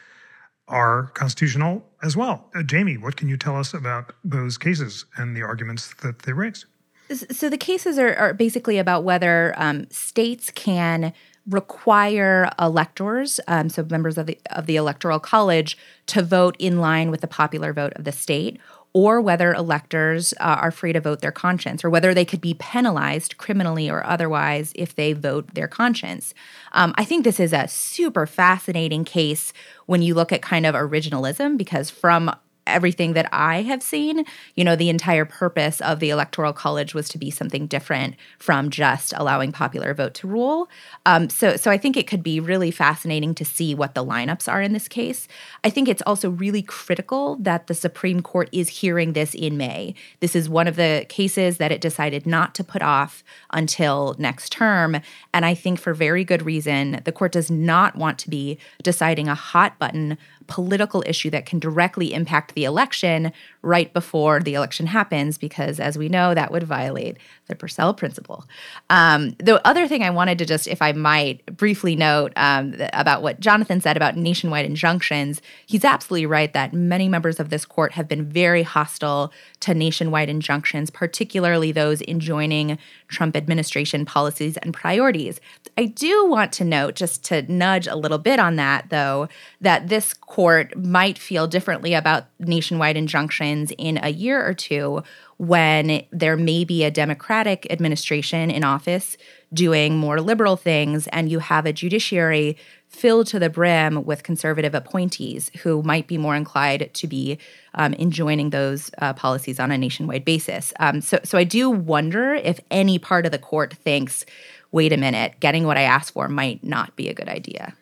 are 0.69 1.09
constitutional 1.15 1.85
as 2.03 2.17
well. 2.17 2.51
Uh, 2.55 2.63
Jaime, 2.69 2.97
what 2.97 3.17
can 3.17 3.29
you 3.29 3.37
tell 3.37 3.57
us 3.57 3.73
about 3.73 4.13
those 4.25 4.59
cases 4.59 5.05
and 5.17 5.37
the 5.37 5.43
arguments 5.43 5.95
that 6.03 6.21
they 6.21 6.33
raise? 6.33 6.67
So 7.13 7.49
the 7.49 7.59
cases 7.59 7.99
are, 7.99 8.15
are 8.17 8.35
basically 8.35 8.79
about 8.79 9.05
whether 9.05 9.55
um, 9.57 9.89
states 9.91 10.51
can 10.51 11.13
require 11.49 12.51
electors, 12.59 13.39
um, 13.47 13.69
so 13.69 13.87
members 13.89 14.19
of 14.19 14.27
the 14.27 14.39
of 14.51 14.67
the 14.67 14.75
electoral 14.75 15.21
college, 15.21 15.79
to 16.07 16.23
vote 16.23 16.57
in 16.59 16.81
line 16.81 17.11
with 17.11 17.21
the 17.21 17.29
popular 17.29 17.73
vote 17.73 17.93
of 17.95 18.05
the 18.05 18.11
state, 18.11 18.61
or 18.97 19.21
whether 19.21 19.53
electors 19.53 20.33
uh, 20.41 20.57
are 20.63 20.71
free 20.71 20.95
to 20.95 21.01
vote 21.01 21.21
their 21.21 21.31
conscience, 21.31 21.85
or 21.85 21.91
whether 21.91 22.15
they 22.15 22.25
could 22.25 22.41
be 22.41 22.55
penalized 22.55 23.37
criminally 23.37 23.91
or 23.91 24.03
otherwise 24.07 24.73
if 24.75 24.95
they 24.95 25.13
vote 25.13 25.53
their 25.53 25.69
conscience. 25.69 26.33
Um, 26.73 26.95
I 26.97 27.05
think 27.05 27.23
this 27.23 27.39
is 27.39 27.53
a 27.53 27.69
super 27.69 28.27
fascinating 28.27 29.05
case 29.05 29.53
when 29.85 30.01
you 30.01 30.15
look 30.15 30.33
at 30.33 30.41
kind 30.41 30.65
of 30.65 30.75
originalism, 30.75 31.59
because 31.59 31.91
from 31.91 32.35
everything 32.67 33.13
that 33.15 33.29
I 33.33 33.63
have 33.63 33.83
seen, 33.83 34.25
you 34.55 34.65
know, 34.65 34.77
the 34.77 34.91
entire 34.91 35.25
purpose 35.25 35.81
of 35.81 36.01
the 36.01 36.11
Electoral 36.11 36.53
College 36.53 36.95
was 36.95 37.09
to 37.11 37.19
be 37.19 37.31
something 37.31 37.67
different 37.67 38.17
from 38.39 38.71
just 38.71 39.13
allowing 39.17 39.53
popular 39.53 39.95
vote 39.95 40.15
to 40.15 40.27
rule. 40.27 40.69
Um, 41.05 41.31
so, 41.31 41.57
so 41.57 41.71
I 41.71 41.79
think 41.79 41.97
it 41.97 42.07
could 42.07 42.23
be 42.23 42.41
really 42.41 42.71
fascinating 42.71 43.35
to 43.37 43.45
see 43.45 43.75
what 43.75 43.95
the 43.95 44.05
lineups 44.05 44.51
are 44.51 44.61
in 44.61 44.73
this 44.73 44.89
case. 44.89 45.29
I 45.65 45.71
think 45.71 45.89
it's 45.89 46.03
also 46.03 46.31
really 46.31 46.63
critical 46.63 47.37
that 47.37 47.67
the 47.67 47.75
Supreme 47.75 48.21
Court 48.23 48.49
is 48.53 48.69
hearing 48.69 49.13
this 49.13 49.35
in 49.35 49.57
May. 49.57 49.95
This 50.21 50.35
is 50.35 50.49
one 50.49 50.67
of 50.67 50.77
the 50.77 51.07
cases 51.09 51.59
that 51.59 51.73
it 51.73 51.81
decided 51.81 52.27
not 52.27 52.55
to 52.57 52.65
put 52.65 52.83
off 52.83 53.23
until 53.53 54.17
next 54.19 54.51
term, 54.51 55.01
and 55.33 55.45
I 55.45 55.55
think 55.55 55.79
for 55.79 55.95
very 55.95 56.25
good 56.25 56.43
reason. 56.43 57.01
The 57.05 57.13
court 57.13 57.33
does 57.33 57.51
not 57.51 57.97
want 57.97 58.19
to 58.21 58.31
be 58.31 58.59
deciding 58.83 59.29
a 59.29 59.35
hot 59.35 59.79
button 59.79 60.19
political 60.47 61.03
issue 61.07 61.31
that 61.31 61.47
can 61.47 61.59
directly 61.59 62.15
impact 62.15 62.55
the 62.57 62.65
election 62.65 63.33
right 63.67 63.93
before 63.93 64.41
the 64.41 64.55
election 64.55 64.87
happens, 64.87 65.37
because 65.39 65.81
as 65.81 65.99
we 65.99 66.09
know, 66.09 66.35
that 66.35 66.53
would 66.53 66.63
violate 66.63 67.17
the 67.49 67.57
Purcell 67.57 67.93
principle. 67.93 68.45
Um, 68.91 69.31
the 69.39 69.61
other 69.67 69.89
thing 69.89 70.03
I 70.03 70.11
wanted 70.11 70.39
to 70.39 70.47
just, 70.47 70.69
if 70.69 70.81
I 70.81 70.93
might, 70.93 71.45
briefly 71.57 71.97
note 71.97 72.33
um, 72.37 72.77
about 72.93 73.23
what 73.23 73.41
Jonathan 73.41 73.81
said 73.81 73.97
about 73.97 74.17
nationwide 74.17 74.67
injunctions, 74.67 75.43
he's 75.67 75.85
absolutely 75.85 76.27
right 76.27 76.53
that 76.53 76.73
many 76.73 77.09
members 77.09 77.41
of 77.41 77.51
this 77.51 77.65
court 77.65 77.93
have 77.93 78.07
been 78.07 78.25
very 78.25 78.63
hostile 78.63 79.33
to 79.61 79.75
nationwide 79.75 80.29
injunctions, 80.29 80.91
particularly 80.91 81.73
those 81.73 82.03
enjoining 82.03 82.79
Trump 83.09 83.37
administration 83.37 84.05
policies 84.05 84.57
and 84.59 84.73
priorities. 84.73 85.41
I 85.77 85.87
do 85.87 86.27
want 86.27 86.53
to 86.53 86.65
note, 86.65 86.95
just 86.95 87.25
to 87.25 87.43
nudge 87.53 87.89
a 87.89 87.97
little 87.97 88.19
bit 88.19 88.39
on 88.39 88.57
that, 88.57 88.91
though, 88.91 89.29
that 89.61 89.89
this 89.89 90.15
court 90.15 90.77
might 90.77 91.19
feel 91.19 91.47
differently 91.49 91.95
about 91.95 92.27
nationwide 92.39 92.97
injunctions 92.97 93.56
in 93.79 93.99
a 94.03 94.09
year 94.11 94.45
or 94.45 94.55
two 94.55 95.03
when 95.39 96.05
there 96.11 96.37
may 96.37 96.65
be 96.65 96.85
a 96.85 96.91
Democratic 96.91 97.67
administration 97.71 98.51
in 98.51 98.65
office 98.65 99.17
doing 99.53 99.97
more 99.97 100.21
liberal 100.21 100.57
things, 100.57 101.07
and 101.09 101.31
you 101.31 101.39
have 101.39 101.67
a 101.67 101.73
judiciary 101.73 102.57
filled 102.89 103.27
to 103.27 103.39
the 103.39 103.51
brim 103.51 104.05
with 104.05 104.23
conservative 104.23 104.75
appointees 104.75 105.51
who 105.63 105.83
might 105.83 106.07
be 106.07 106.17
more 106.17 106.35
inclined 106.35 106.89
to 106.93 107.07
be 107.07 107.39
um, 107.75 107.95
enjoining 107.95 108.51
those 108.51 108.91
uh, 108.99 109.13
policies 109.13 109.61
on 109.61 109.71
a 109.71 109.79
nationwide 109.79 110.25
basis. 110.25 110.73
Um, 110.81 111.01
so, 111.01 111.19
so 111.25 111.37
I 111.37 111.45
do 111.45 111.69
wonder 111.69 112.35
if 112.35 112.61
any 112.71 112.99
part 112.99 113.27
of 113.27 113.33
the 113.33 113.39
court 113.39 113.75
thinks, 113.75 114.25
wait 114.73 114.93
a 114.93 114.97
minute, 114.97 115.35
getting 115.41 115.67
what 115.67 115.77
I 115.77 115.83
asked 115.83 116.13
for 116.13 116.29
might 116.29 116.65
not 116.65 116.97
be 116.97 117.09
a 117.09 117.15
good 117.15 117.29
idea. 117.29 117.75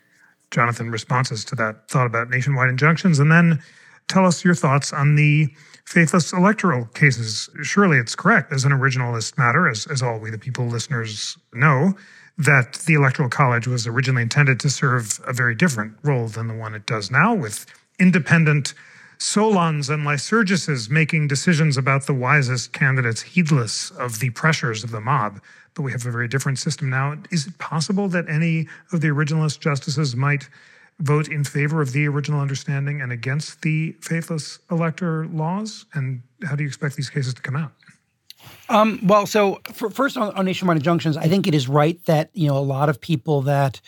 Jonathan, 0.51 0.91
responses 0.91 1.45
to 1.47 1.55
that 1.57 1.89
thought 1.89 2.07
about 2.07 2.31
nationwide 2.31 2.69
injunctions, 2.69 3.19
and 3.19 3.31
then 3.31 3.61
tell 4.09 4.27
us 4.27 4.45
your 4.45 4.55
thoughts 4.55 4.93
on 4.93 5.17
the 5.17 5.49
faithless 5.85 6.33
electoral 6.33 6.87
cases. 6.87 7.49
Surely 7.63 7.99
it's 7.99 8.15
correct 8.15 8.53
as 8.53 8.65
an 8.65 8.73
originalist 8.73 9.37
matter, 9.37 9.69
as, 9.69 9.87
as 9.87 10.03
all 10.03 10.19
we 10.19 10.31
the 10.31 10.39
people 10.39 10.67
listeners 10.67 11.37
know, 11.53 11.95
that 12.39 12.75
the 12.87 12.95
Electoral 12.95 13.29
College 13.29 13.67
was 13.67 13.87
originally 13.87 14.23
intended 14.23 14.59
to 14.61 14.71
serve 14.71 15.21
a 15.27 15.33
very 15.33 15.55
different 15.55 15.95
role 16.03 16.27
than 16.27 16.49
the 16.49 16.55
one 16.55 16.75
it 16.75 16.87
does 16.87 17.11
now, 17.11 17.35
with 17.35 17.67
independent 18.01 18.75
solons 19.19 19.89
and 19.89 20.05
lycurguses 20.05 20.91
making 20.91 21.29
decisions 21.29 21.77
about 21.77 22.07
the 22.07 22.15
wisest 22.15 22.73
candidates, 22.73 23.23
heedless 23.23 23.91
of 23.93 24.19
the 24.19 24.31
pressures 24.31 24.83
of 24.83 24.91
the 24.91 25.01
mob. 25.01 25.41
But 25.75 25.83
we 25.83 25.93
have 25.93 26.07
a 26.07 26.11
very 26.11 26.29
different 26.29 26.59
system 26.59 26.91
now. 26.91 27.17
Is 27.31 27.47
it 27.47 27.59
possible 27.59 28.09
that 28.09 28.29
any 28.29 28.69
of 28.93 29.01
the 29.01 29.09
originalist 29.09 29.61
justices 29.61 30.17
might 30.17 30.49
vote 31.01 31.29
in 31.29 31.45
favor 31.45 31.83
of 31.83 31.93
the 31.93 32.07
original 32.07 32.41
understanding 32.41 33.01
and 33.01 33.13
against 33.13 33.63
the 33.63 33.93
faithless 34.01 34.59
elector 34.71 35.27
laws? 35.27 35.87
And 35.95 36.23
how 36.45 36.57
do 36.57 36.63
you 36.63 36.69
expect 36.69 36.97
these 36.97 37.11
cases 37.11 37.35
to 37.35 37.43
come 37.43 37.57
out? 37.57 37.73
Um, 38.69 39.01
well, 39.03 39.27
so 39.27 39.61
for, 39.73 39.91
first 39.91 40.17
on, 40.17 40.35
on 40.35 40.45
nationwide 40.45 40.77
injunctions, 40.77 41.17
I 41.17 41.29
think 41.29 41.47
it 41.47 41.55
is 41.55 41.69
right 41.69 42.03
that 42.07 42.31
you 42.35 42.49
know 42.49 42.57
a 42.57 42.61
lot 42.61 42.89
of 42.89 43.01
people 43.01 43.43
that 43.43 43.81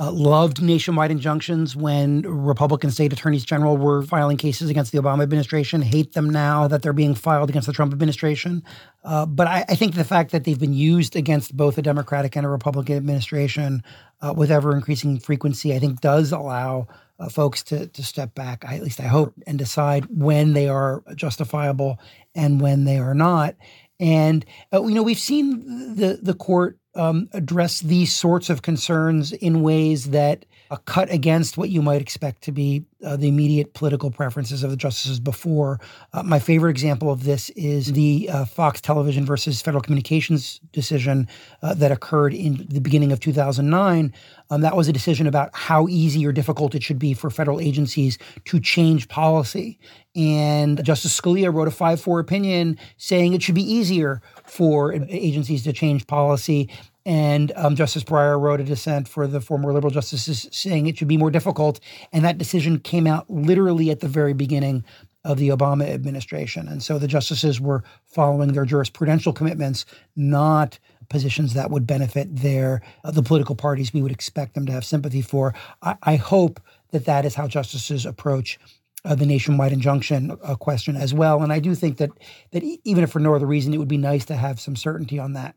uh, 0.00 0.10
loved 0.10 0.62
nationwide 0.62 1.10
injunctions 1.10 1.76
when 1.76 2.22
Republican 2.22 2.90
state 2.90 3.12
attorneys 3.12 3.44
general 3.44 3.76
were 3.76 4.02
filing 4.02 4.38
cases 4.38 4.70
against 4.70 4.92
the 4.92 4.98
Obama 4.98 5.22
administration, 5.22 5.82
hate 5.82 6.14
them 6.14 6.30
now 6.30 6.66
that 6.66 6.80
they're 6.80 6.94
being 6.94 7.14
filed 7.14 7.50
against 7.50 7.66
the 7.66 7.72
Trump 7.72 7.92
administration. 7.92 8.64
Uh, 9.04 9.26
but 9.26 9.46
I, 9.46 9.66
I, 9.68 9.74
think 9.74 9.94
the 9.94 10.04
fact 10.04 10.32
that 10.32 10.44
they've 10.44 10.58
been 10.58 10.72
used 10.72 11.16
against 11.16 11.54
both 11.54 11.76
a 11.76 11.82
Democratic 11.82 12.34
and 12.34 12.46
a 12.46 12.48
Republican 12.48 12.96
administration 12.96 13.82
uh, 14.22 14.32
with 14.34 14.50
ever 14.50 14.74
increasing 14.74 15.18
frequency, 15.18 15.74
I 15.74 15.78
think 15.78 16.00
does 16.00 16.32
allow 16.32 16.88
uh, 17.18 17.28
folks 17.28 17.62
to, 17.64 17.86
to 17.86 18.02
step 18.02 18.34
back, 18.34 18.64
at 18.66 18.82
least 18.82 19.00
I 19.00 19.06
hope, 19.06 19.34
and 19.46 19.58
decide 19.58 20.06
when 20.08 20.54
they 20.54 20.68
are 20.68 21.02
justifiable 21.14 22.00
and 22.34 22.58
when 22.58 22.84
they 22.84 22.98
are 22.98 23.14
not. 23.14 23.54
And 24.00 24.46
uh, 24.72 24.82
you 24.82 24.94
know, 24.94 25.02
we've 25.02 25.18
seen 25.18 25.94
the 25.96 26.18
the 26.22 26.32
court 26.32 26.79
um, 26.94 27.28
address 27.32 27.80
these 27.80 28.14
sorts 28.14 28.50
of 28.50 28.62
concerns 28.62 29.32
in 29.32 29.62
ways 29.62 30.10
that 30.10 30.44
uh, 30.70 30.76
cut 30.84 31.10
against 31.10 31.56
what 31.56 31.70
you 31.70 31.82
might 31.82 32.00
expect 32.00 32.42
to 32.42 32.52
be 32.52 32.84
uh, 33.04 33.16
the 33.16 33.28
immediate 33.28 33.74
political 33.74 34.10
preferences 34.10 34.62
of 34.62 34.70
the 34.70 34.76
justices 34.76 35.20
before. 35.20 35.80
Uh, 36.12 36.22
my 36.22 36.38
favorite 36.38 36.70
example 36.70 37.10
of 37.10 37.24
this 37.24 37.50
is 37.50 37.92
the 37.92 38.28
uh, 38.30 38.44
Fox 38.44 38.80
Television 38.80 39.24
versus 39.24 39.62
Federal 39.62 39.82
Communications 39.82 40.60
decision 40.72 41.26
uh, 41.62 41.74
that 41.74 41.92
occurred 41.92 42.34
in 42.34 42.66
the 42.68 42.80
beginning 42.80 43.12
of 43.12 43.20
2009. 43.20 44.12
Um, 44.50 44.60
that 44.60 44.76
was 44.76 44.88
a 44.88 44.92
decision 44.92 45.26
about 45.26 45.50
how 45.54 45.88
easy 45.88 46.26
or 46.26 46.32
difficult 46.32 46.74
it 46.74 46.82
should 46.82 46.98
be 46.98 47.14
for 47.14 47.30
federal 47.30 47.60
agencies 47.60 48.18
to 48.46 48.60
change 48.60 49.08
policy. 49.08 49.78
And 50.16 50.84
Justice 50.84 51.18
Scalia 51.18 51.54
wrote 51.54 51.68
a 51.68 51.70
5 51.70 52.00
4 52.00 52.20
opinion 52.20 52.78
saying 52.96 53.32
it 53.32 53.42
should 53.42 53.54
be 53.54 53.72
easier 53.72 54.20
for 54.44 54.92
agencies 54.92 55.62
to 55.64 55.72
change 55.72 56.06
policy. 56.06 56.68
And 57.06 57.52
um, 57.56 57.76
Justice 57.76 58.04
Breyer 58.04 58.40
wrote 58.40 58.60
a 58.60 58.64
dissent 58.64 59.08
for 59.08 59.26
the 59.26 59.40
former 59.40 59.72
liberal 59.72 59.90
justices 59.90 60.46
saying 60.52 60.86
it 60.86 60.98
should 60.98 61.08
be 61.08 61.16
more 61.16 61.30
difficult. 61.30 61.80
And 62.12 62.24
that 62.24 62.38
decision 62.38 62.78
came 62.78 63.06
out 63.06 63.28
literally 63.30 63.90
at 63.90 64.00
the 64.00 64.08
very 64.08 64.34
beginning 64.34 64.84
of 65.24 65.38
the 65.38 65.48
Obama 65.48 65.88
administration. 65.88 66.68
And 66.68 66.82
so 66.82 66.98
the 66.98 67.08
justices 67.08 67.60
were 67.60 67.82
following 68.06 68.52
their 68.52 68.64
jurisprudential 68.64 69.34
commitments, 69.34 69.84
not 70.16 70.78
positions 71.08 71.54
that 71.54 71.70
would 71.70 71.86
benefit 71.86 72.34
their 72.34 72.80
uh, 73.04 73.10
the 73.10 73.22
political 73.22 73.54
parties 73.54 73.92
we 73.92 74.02
would 74.02 74.12
expect 74.12 74.54
them 74.54 74.64
to 74.66 74.72
have 74.72 74.84
sympathy 74.84 75.20
for. 75.20 75.54
I, 75.82 75.96
I 76.02 76.16
hope 76.16 76.60
that 76.92 77.04
that 77.04 77.24
is 77.24 77.34
how 77.34 77.48
justices 77.48 78.06
approach 78.06 78.58
uh, 79.04 79.14
the 79.14 79.26
nationwide 79.26 79.72
injunction 79.72 80.36
uh, 80.42 80.54
question 80.54 80.96
as 80.96 81.12
well. 81.12 81.42
And 81.42 81.52
I 81.52 81.58
do 81.58 81.74
think 81.74 81.98
that 81.98 82.10
that 82.52 82.62
even 82.84 83.04
if 83.04 83.10
for 83.10 83.20
no 83.20 83.34
other 83.34 83.46
reason, 83.46 83.74
it 83.74 83.78
would 83.78 83.88
be 83.88 83.98
nice 83.98 84.24
to 84.26 84.36
have 84.36 84.60
some 84.60 84.76
certainty 84.76 85.18
on 85.18 85.34
that. 85.34 85.54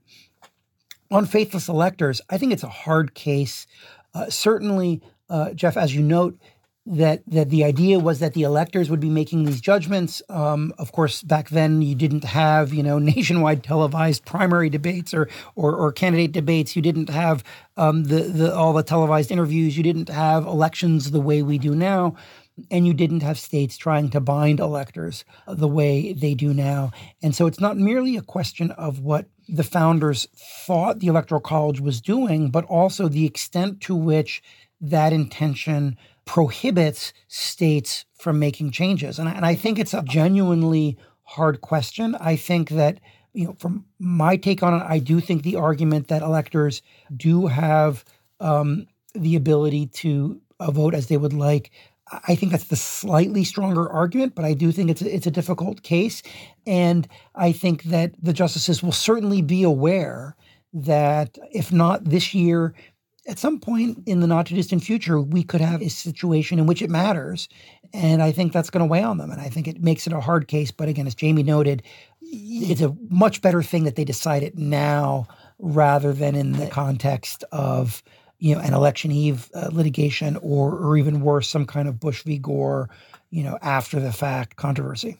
On 1.13 1.27
faithless 1.27 1.69
electors, 1.69 2.21
I 2.27 2.39
think 2.39 2.53
it's 2.53 2.63
a 2.63 2.69
hard 2.69 3.13
case. 3.13 3.67
Uh, 4.15 4.31
certainly, 4.31 4.99
uh, 5.29 5.53
Jeff, 5.53 5.77
as 5.77 5.93
you 5.93 6.01
note, 6.01 6.39
that 6.85 7.21
that 7.27 7.51
the 7.51 7.63
idea 7.63 7.99
was 7.99 8.19
that 8.19 8.33
the 8.33 8.41
electors 8.41 8.89
would 8.89 8.99
be 8.99 9.11
making 9.11 9.45
these 9.45 9.61
judgments. 9.61 10.23
Um, 10.27 10.73
of 10.79 10.91
course, 10.91 11.21
back 11.21 11.49
then 11.49 11.83
you 11.83 11.93
didn't 11.93 12.23
have 12.23 12.73
you 12.73 12.81
know 12.81 12.97
nationwide 13.13 13.63
televised 13.63 14.25
primary 14.25 14.71
debates 14.71 15.13
or 15.13 15.29
or, 15.55 15.75
or 15.75 15.91
candidate 15.91 16.31
debates. 16.31 16.75
You 16.75 16.81
didn't 16.81 17.09
have 17.09 17.43
um, 17.77 18.05
the 18.05 18.21
the 18.23 18.55
all 18.55 18.73
the 18.73 18.83
televised 18.83 19.31
interviews. 19.31 19.77
You 19.77 19.83
didn't 19.83 20.09
have 20.09 20.47
elections 20.47 21.11
the 21.11 21.21
way 21.21 21.43
we 21.43 21.59
do 21.59 21.75
now. 21.75 22.15
and 22.69 22.85
you 22.85 22.93
didn't 22.93 23.23
have 23.23 23.39
states 23.39 23.77
trying 23.77 24.09
to 24.09 24.19
bind 24.19 24.59
electors 24.59 25.25
the 25.47 25.67
way 25.67 26.13
they 26.13 26.33
do 26.35 26.53
now. 26.53 26.91
And 27.21 27.33
so 27.35 27.47
it's 27.47 27.59
not 27.59 27.77
merely 27.77 28.15
a 28.15 28.21
question 28.21 28.71
of 28.71 28.99
what 28.99 29.25
the 29.47 29.63
founders 29.63 30.27
thought 30.65 30.99
the 30.99 31.07
Electoral 31.07 31.41
College 31.41 31.79
was 31.79 32.01
doing, 32.01 32.49
but 32.49 32.65
also 32.65 33.07
the 33.07 33.25
extent 33.25 33.81
to 33.81 33.95
which 33.95 34.41
that 34.81 35.13
intention 35.13 35.97
prohibits 36.25 37.13
states 37.27 38.05
from 38.17 38.39
making 38.39 38.71
changes. 38.71 39.19
And, 39.19 39.27
and 39.27 39.45
I 39.45 39.55
think 39.55 39.79
it's 39.79 39.93
a 39.93 40.03
genuinely 40.03 40.97
hard 41.23 41.61
question. 41.61 42.15
I 42.15 42.35
think 42.35 42.69
that, 42.69 42.99
you 43.33 43.45
know, 43.45 43.55
from 43.59 43.85
my 43.99 44.37
take 44.37 44.63
on 44.63 44.79
it, 44.79 44.85
I 44.87 44.99
do 44.99 45.19
think 45.19 45.43
the 45.43 45.55
argument 45.55 46.07
that 46.07 46.21
electors 46.21 46.81
do 47.15 47.47
have 47.47 48.05
um, 48.39 48.87
the 49.13 49.35
ability 49.35 49.87
to 49.87 50.41
uh, 50.59 50.71
vote 50.71 50.93
as 50.93 51.07
they 51.07 51.17
would 51.17 51.33
like. 51.33 51.71
I 52.27 52.35
think 52.35 52.51
that's 52.51 52.65
the 52.65 52.75
slightly 52.75 53.43
stronger 53.43 53.89
argument, 53.89 54.35
but 54.35 54.45
I 54.45 54.53
do 54.53 54.71
think 54.71 54.89
it's 54.89 55.01
a, 55.01 55.15
it's 55.15 55.27
a 55.27 55.31
difficult 55.31 55.83
case, 55.83 56.23
and 56.65 57.07
I 57.35 57.51
think 57.51 57.83
that 57.83 58.13
the 58.21 58.33
justices 58.33 58.83
will 58.83 58.91
certainly 58.91 59.41
be 59.41 59.63
aware 59.63 60.35
that 60.73 61.37
if 61.51 61.71
not 61.71 62.05
this 62.05 62.33
year, 62.33 62.73
at 63.27 63.39
some 63.39 63.59
point 63.59 64.03
in 64.05 64.19
the 64.19 64.27
not 64.27 64.47
too 64.47 64.55
distant 64.55 64.83
future, 64.83 65.21
we 65.21 65.43
could 65.43 65.61
have 65.61 65.81
a 65.81 65.89
situation 65.89 66.59
in 66.59 66.65
which 66.65 66.81
it 66.81 66.89
matters. 66.89 67.47
And 67.93 68.21
I 68.21 68.31
think 68.31 68.51
that's 68.51 68.69
going 68.69 68.81
to 68.81 68.91
weigh 68.91 69.03
on 69.03 69.17
them. 69.17 69.31
And 69.31 69.39
I 69.39 69.49
think 69.49 69.67
it 69.67 69.81
makes 69.81 70.07
it 70.07 70.13
a 70.13 70.19
hard 70.19 70.47
case. 70.47 70.71
But 70.71 70.89
again, 70.89 71.07
as 71.07 71.15
Jaime 71.19 71.43
noted, 71.43 71.83
it's 72.21 72.81
a 72.81 72.95
much 73.09 73.41
better 73.41 73.63
thing 73.63 73.85
that 73.85 73.95
they 73.95 74.03
decide 74.03 74.43
it 74.43 74.57
now 74.57 75.27
rather 75.59 76.11
than 76.11 76.35
in 76.35 76.53
the 76.53 76.67
context 76.67 77.43
of 77.51 78.03
you 78.43 78.53
know 78.53 78.61
an 78.61 78.73
election 78.73 79.09
eve 79.09 79.49
uh, 79.55 79.69
litigation 79.71 80.35
or 80.41 80.75
or 80.75 80.97
even 80.97 81.21
worse 81.21 81.47
some 81.47 81.65
kind 81.65 81.87
of 81.87 81.99
Bush 81.99 82.23
v 82.23 82.37
Gore 82.37 82.89
you 83.31 83.41
know 83.41 83.57
after 83.61 83.99
the 84.01 84.11
fact 84.11 84.57
controversy. 84.57 85.17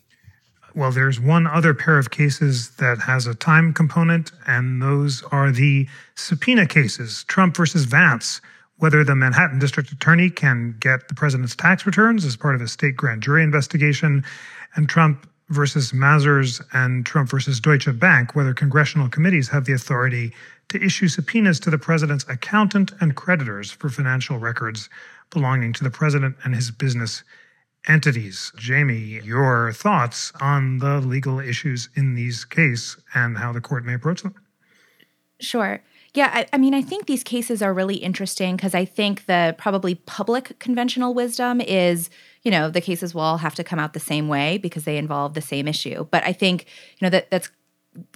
Well, 0.76 0.91
there's 0.91 1.19
one 1.19 1.47
other 1.47 1.74
pair 1.74 1.97
of 1.99 2.09
cases 2.09 2.71
that 2.78 2.97
has 2.99 3.28
a 3.28 3.36
time 3.36 3.74
component, 3.74 4.32
and 4.47 4.82
those 4.82 5.24
are 5.32 5.51
the 5.51 5.88
subpoena 6.15 6.65
cases 6.65 7.24
Trump 7.26 7.55
versus 7.55 7.86
Vance, 7.86 8.41
whether 8.78 9.03
the 9.03 9.15
Manhattan 9.15 9.59
District 9.59 9.91
Attorney 9.91 10.30
can 10.32 10.76
get 10.80 11.07
the 11.07 11.13
president's 11.13 11.55
tax 11.55 11.86
returns 11.86 12.26
as 12.26 12.36
part 12.36 12.55
of 12.55 12.61
a 12.61 12.67
state 12.67 12.97
grand 12.97 13.21
jury 13.21 13.43
investigation, 13.43 14.26
and 14.76 14.89
Trump 14.89 15.30
versus 15.49 15.91
Mazars 15.91 16.61
and 16.74 17.05
Trump 17.05 17.30
versus 17.30 17.59
Deutsche 17.59 17.97
Bank, 17.99 18.36
whether 18.36 18.53
congressional 18.53 19.07
committees 19.07 19.49
have 19.49 19.65
the 19.65 19.74
authority 19.74 20.34
to 20.74 20.84
issue 20.84 21.07
subpoenas 21.07 21.59
to 21.59 21.69
the 21.69 21.78
president's 21.78 22.26
accountant 22.28 22.91
and 22.99 23.15
creditors 23.15 23.69
for 23.69 23.89
financial 23.89 24.39
records 24.39 24.89
belonging 25.30 25.71
to 25.71 25.84
the 25.84 25.91
president 25.91 26.36
and 26.43 26.55
his 26.55 26.71
business 26.71 27.24
entities. 27.88 28.51
Jaime, 28.59 29.21
your 29.24 29.71
thoughts 29.71 30.34
on 30.41 30.80
the 30.80 30.99
legal 30.99 31.39
issues 31.39 31.89
in 31.95 32.15
these 32.15 32.43
cases 32.43 32.97
and 33.13 33.38
how 33.38 33.53
the 33.53 33.61
court 33.61 33.86
may 33.86 33.93
approach 33.93 34.24
them? 34.24 34.34
Sure. 35.39 35.80
Yeah, 36.15 36.32
I, 36.34 36.47
I, 36.53 36.57
mean, 36.57 36.74
I 36.74 36.82
think 36.82 37.05
these 37.05 37.24
cases 37.24 37.61
are 37.61 37.74
really 37.74 37.95
interesting 37.97 38.55
because 38.55 38.74
I 38.74 38.86
think 38.86 39.28
the 39.28 39.53
probably 39.59 39.93
public 39.93 40.57
conventional 40.57 41.13
wisdom 41.13 41.61
is, 41.61 42.09
you 42.41 42.49
know, 42.49 42.71
the 42.71 42.82
cases 42.82 43.13
will 43.13 43.21
all 43.21 43.38
have 43.38 43.55
to 43.55 43.63
come 43.63 43.78
out 43.78 43.93
the 43.93 43.99
same 43.99 44.28
way 44.28 44.57
because 44.57 44.86
they 44.86 44.97
involve 44.97 45.36
the 45.36 45.41
same 45.41 45.67
issue. 45.67 46.07
But 46.09 46.24
I 46.24 46.34
think, 46.34 46.65
you 46.97 47.05
know, 47.05 47.09
that 47.11 47.30
that's 47.30 47.49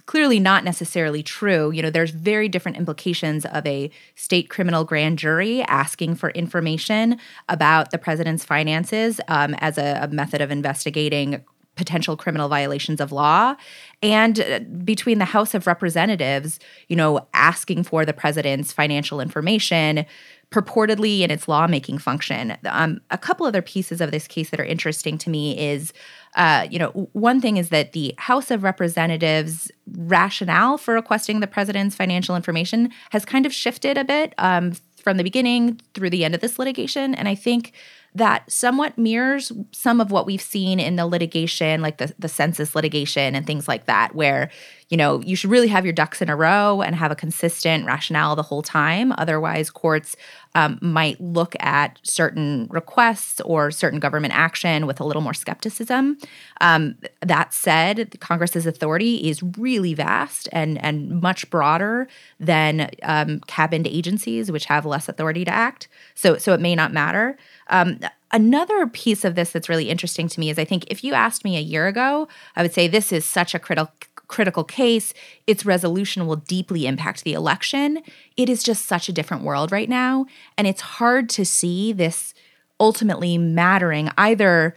clearly 0.06 0.40
not 0.40 0.64
necessarily 0.64 1.22
true. 1.22 1.70
You 1.70 1.82
know, 1.82 1.90
there's 1.90 2.10
very 2.10 2.48
different 2.48 2.78
implications 2.78 3.44
of 3.46 3.66
a 3.66 3.90
state 4.14 4.48
criminal 4.50 4.84
grand 4.84 5.18
jury 5.18 5.62
asking 5.62 6.16
for 6.16 6.30
information 6.30 7.18
about 7.48 7.90
the 7.90 7.98
president's 7.98 8.44
finances 8.44 9.20
um, 9.28 9.54
as 9.58 9.78
a, 9.78 10.00
a 10.02 10.08
method 10.08 10.40
of 10.40 10.50
investigating 10.50 11.44
potential 11.76 12.16
criminal 12.16 12.48
violations 12.48 13.00
of 13.00 13.12
law 13.12 13.54
and 14.02 14.40
uh, 14.40 14.60
between 14.84 15.18
the 15.18 15.24
house 15.24 15.54
of 15.54 15.66
representatives 15.66 16.58
you 16.88 16.96
know 16.96 17.26
asking 17.34 17.82
for 17.82 18.04
the 18.04 18.12
president's 18.12 18.72
financial 18.72 19.20
information 19.20 20.04
purportedly 20.50 21.20
in 21.20 21.30
its 21.30 21.48
lawmaking 21.48 21.98
function 21.98 22.56
um, 22.64 23.00
a 23.10 23.18
couple 23.18 23.46
other 23.46 23.62
pieces 23.62 24.00
of 24.00 24.10
this 24.10 24.26
case 24.26 24.50
that 24.50 24.60
are 24.60 24.64
interesting 24.64 25.18
to 25.18 25.30
me 25.30 25.58
is 25.58 25.92
uh, 26.36 26.66
you 26.70 26.78
know, 26.78 26.90
one 27.12 27.40
thing 27.40 27.56
is 27.56 27.70
that 27.70 27.92
the 27.92 28.14
House 28.18 28.50
of 28.50 28.62
Representatives 28.62 29.70
rationale 29.96 30.78
for 30.78 30.94
requesting 30.94 31.40
the 31.40 31.46
president's 31.46 31.96
financial 31.96 32.36
information 32.36 32.90
has 33.10 33.24
kind 33.24 33.46
of 33.46 33.52
shifted 33.52 33.96
a 33.98 34.04
bit 34.04 34.34
um, 34.38 34.72
from 34.96 35.16
the 35.16 35.24
beginning 35.24 35.80
through 35.94 36.10
the 36.10 36.24
end 36.24 36.34
of 36.34 36.40
this 36.40 36.58
litigation. 36.58 37.14
And 37.14 37.28
I 37.28 37.34
think 37.34 37.72
that 38.18 38.50
somewhat 38.50 38.98
mirrors 38.98 39.50
some 39.72 40.00
of 40.00 40.10
what 40.10 40.26
we've 40.26 40.42
seen 40.42 40.78
in 40.78 40.96
the 40.96 41.06
litigation, 41.06 41.80
like 41.80 41.98
the, 41.98 42.14
the 42.18 42.28
census 42.28 42.74
litigation 42.74 43.34
and 43.34 43.46
things 43.46 43.66
like 43.66 43.86
that, 43.86 44.14
where, 44.14 44.50
you 44.88 44.96
know, 44.96 45.20
you 45.22 45.36
should 45.36 45.50
really 45.50 45.68
have 45.68 45.84
your 45.84 45.92
ducks 45.92 46.22
in 46.22 46.28
a 46.28 46.36
row 46.36 46.80
and 46.80 46.94
have 46.96 47.10
a 47.10 47.16
consistent 47.16 47.86
rationale 47.86 48.36
the 48.36 48.42
whole 48.42 48.62
time. 48.62 49.12
Otherwise, 49.18 49.70
courts 49.70 50.16
um, 50.54 50.78
might 50.80 51.20
look 51.20 51.54
at 51.60 51.98
certain 52.02 52.66
requests 52.70 53.40
or 53.42 53.70
certain 53.70 54.00
government 54.00 54.34
action 54.34 54.86
with 54.86 54.98
a 54.98 55.04
little 55.04 55.22
more 55.22 55.34
skepticism. 55.34 56.18
Um, 56.60 56.96
that 57.20 57.52
said, 57.52 58.18
Congress's 58.20 58.66
authority 58.66 59.28
is 59.28 59.42
really 59.58 59.94
vast 59.94 60.48
and, 60.52 60.82
and 60.82 61.20
much 61.20 61.48
broader 61.50 62.08
than 62.40 62.90
um, 63.02 63.40
cabined 63.40 63.86
agencies, 63.86 64.50
which 64.50 64.64
have 64.64 64.86
less 64.86 65.08
authority 65.08 65.44
to 65.44 65.52
act. 65.52 65.88
So, 66.14 66.38
so 66.38 66.54
it 66.54 66.60
may 66.60 66.74
not 66.74 66.92
matter. 66.92 67.36
Um, 67.68 68.00
another 68.32 68.86
piece 68.86 69.24
of 69.24 69.34
this 69.34 69.52
that's 69.52 69.68
really 69.68 69.90
interesting 69.90 70.28
to 70.28 70.40
me 70.40 70.50
is 70.50 70.58
I 70.58 70.64
think 70.64 70.84
if 70.88 71.02
you 71.04 71.14
asked 71.14 71.44
me 71.44 71.56
a 71.56 71.60
year 71.60 71.86
ago, 71.86 72.28
I 72.56 72.62
would 72.62 72.72
say 72.72 72.88
this 72.88 73.12
is 73.12 73.24
such 73.24 73.54
a 73.54 73.58
critical 73.58 73.92
critical 74.26 74.62
case. 74.62 75.14
Its 75.46 75.64
resolution 75.64 76.26
will 76.26 76.36
deeply 76.36 76.86
impact 76.86 77.24
the 77.24 77.32
election. 77.32 78.02
It 78.36 78.50
is 78.50 78.62
just 78.62 78.84
such 78.84 79.08
a 79.08 79.12
different 79.12 79.42
world 79.42 79.72
right 79.72 79.88
now, 79.88 80.26
and 80.58 80.66
it's 80.66 80.82
hard 80.82 81.30
to 81.30 81.46
see 81.46 81.94
this 81.94 82.34
ultimately 82.78 83.38
mattering 83.38 84.10
either 84.18 84.76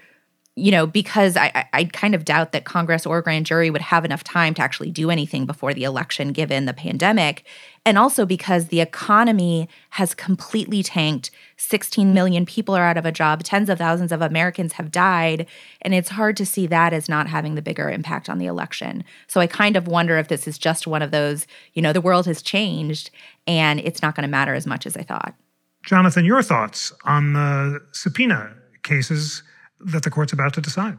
you 0.61 0.69
know, 0.69 0.85
because 0.85 1.35
I, 1.35 1.65
I 1.73 1.85
kind 1.85 2.13
of 2.13 2.23
doubt 2.23 2.51
that 2.51 2.65
Congress 2.65 3.07
or 3.07 3.19
grand 3.23 3.47
jury 3.47 3.71
would 3.71 3.81
have 3.81 4.05
enough 4.05 4.23
time 4.23 4.53
to 4.53 4.61
actually 4.61 4.91
do 4.91 5.09
anything 5.09 5.47
before 5.47 5.73
the 5.73 5.85
election 5.85 6.33
given 6.33 6.65
the 6.65 6.73
pandemic. 6.73 7.43
And 7.83 7.97
also 7.97 8.27
because 8.27 8.67
the 8.67 8.79
economy 8.79 9.67
has 9.91 10.13
completely 10.13 10.83
tanked. 10.83 11.31
16 11.57 12.13
million 12.13 12.45
people 12.45 12.75
are 12.75 12.83
out 12.83 12.97
of 12.97 13.07
a 13.07 13.11
job, 13.11 13.41
tens 13.43 13.69
of 13.69 13.79
thousands 13.79 14.11
of 14.11 14.21
Americans 14.21 14.73
have 14.73 14.91
died. 14.91 15.47
And 15.81 15.95
it's 15.95 16.09
hard 16.09 16.37
to 16.37 16.45
see 16.45 16.67
that 16.67 16.93
as 16.93 17.09
not 17.09 17.27
having 17.27 17.55
the 17.55 17.63
bigger 17.63 17.89
impact 17.89 18.29
on 18.29 18.37
the 18.37 18.45
election. 18.45 19.03
So 19.25 19.41
I 19.41 19.47
kind 19.47 19.75
of 19.75 19.87
wonder 19.87 20.19
if 20.19 20.27
this 20.27 20.47
is 20.47 20.59
just 20.59 20.85
one 20.85 21.01
of 21.01 21.09
those, 21.09 21.47
you 21.73 21.81
know, 21.81 21.91
the 21.91 22.01
world 22.01 22.27
has 22.27 22.43
changed 22.43 23.09
and 23.47 23.79
it's 23.79 24.03
not 24.03 24.13
going 24.13 24.27
to 24.27 24.31
matter 24.31 24.53
as 24.53 24.67
much 24.67 24.85
as 24.85 24.95
I 24.95 25.01
thought. 25.01 25.33
Jonathan, 25.83 26.23
your 26.23 26.43
thoughts 26.43 26.93
on 27.05 27.33
the 27.33 27.79
subpoena 27.93 28.53
cases 28.83 29.41
that 29.85 30.03
the 30.03 30.09
court's 30.09 30.33
about 30.33 30.53
to 30.53 30.61
decide. 30.61 30.97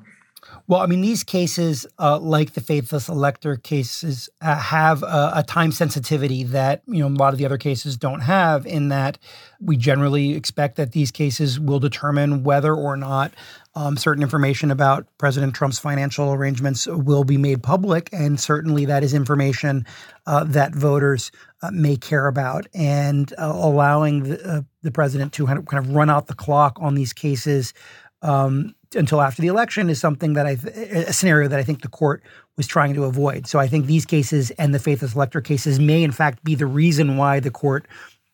Well, 0.66 0.80
I 0.80 0.86
mean, 0.86 1.02
these 1.02 1.22
cases, 1.22 1.86
uh, 1.98 2.18
like 2.18 2.54
the 2.54 2.60
faithless 2.60 3.08
elector 3.08 3.56
cases, 3.56 4.28
uh, 4.40 4.56
have 4.56 5.02
a, 5.02 5.32
a, 5.36 5.44
time 5.46 5.70
sensitivity 5.70 6.42
that 6.44 6.82
you 6.86 6.98
know 6.98 7.06
a 7.06 7.16
lot 7.16 7.32
of 7.32 7.38
the 7.38 7.44
other 7.44 7.58
cases 7.58 7.96
don't 7.96 8.20
have. 8.20 8.66
In 8.66 8.88
that, 8.88 9.18
we 9.60 9.76
generally 9.76 10.34
expect 10.34 10.76
that 10.76 10.92
these 10.92 11.10
cases 11.10 11.60
will 11.60 11.78
determine 11.78 12.42
whether 12.42 12.74
or 12.74 12.96
not 12.96 13.32
um, 13.74 13.96
certain 13.96 14.22
information 14.22 14.70
about 14.70 15.06
President 15.18 15.54
Trump's 15.54 15.78
financial 15.78 16.32
arrangements 16.32 16.86
will 16.86 17.24
be 17.24 17.36
made 17.36 17.62
public, 17.62 18.08
and 18.12 18.38
certainly 18.38 18.84
that 18.84 19.02
is 19.02 19.14
information 19.14 19.86
uh, 20.26 20.44
that 20.44 20.74
voters 20.74 21.30
uh, 21.62 21.70
may 21.70 21.96
care 21.96 22.26
about. 22.26 22.66
And 22.74 23.32
uh, 23.38 23.52
allowing 23.54 24.24
the, 24.24 24.48
uh, 24.48 24.62
the 24.82 24.90
president 24.90 25.32
to 25.34 25.46
kind 25.46 25.58
of, 25.58 25.66
kind 25.66 25.84
of 25.84 25.94
run 25.94 26.10
out 26.10 26.26
the 26.26 26.34
clock 26.34 26.76
on 26.80 26.94
these 26.94 27.12
cases 27.12 27.72
um, 28.22 28.74
until 28.94 29.20
after 29.20 29.42
the 29.42 29.48
election 29.48 29.90
is 29.90 30.00
something 30.00 30.34
that 30.34 30.46
I 30.46 30.52
a 30.52 31.12
scenario 31.12 31.48
that 31.48 31.58
I 31.58 31.62
think 31.62 31.82
the 31.82 31.88
court 31.88 32.22
was 32.56 32.66
trying 32.66 32.94
to 32.94 33.04
avoid. 33.04 33.46
So 33.46 33.58
I 33.58 33.66
think 33.66 33.86
these 33.86 34.06
cases 34.06 34.50
and 34.52 34.74
the 34.74 34.78
faithless 34.78 35.14
elector 35.14 35.40
cases 35.40 35.78
may 35.78 36.02
in 36.02 36.12
fact 36.12 36.44
be 36.44 36.54
the 36.54 36.66
reason 36.66 37.16
why 37.16 37.40
the 37.40 37.50
court 37.50 37.86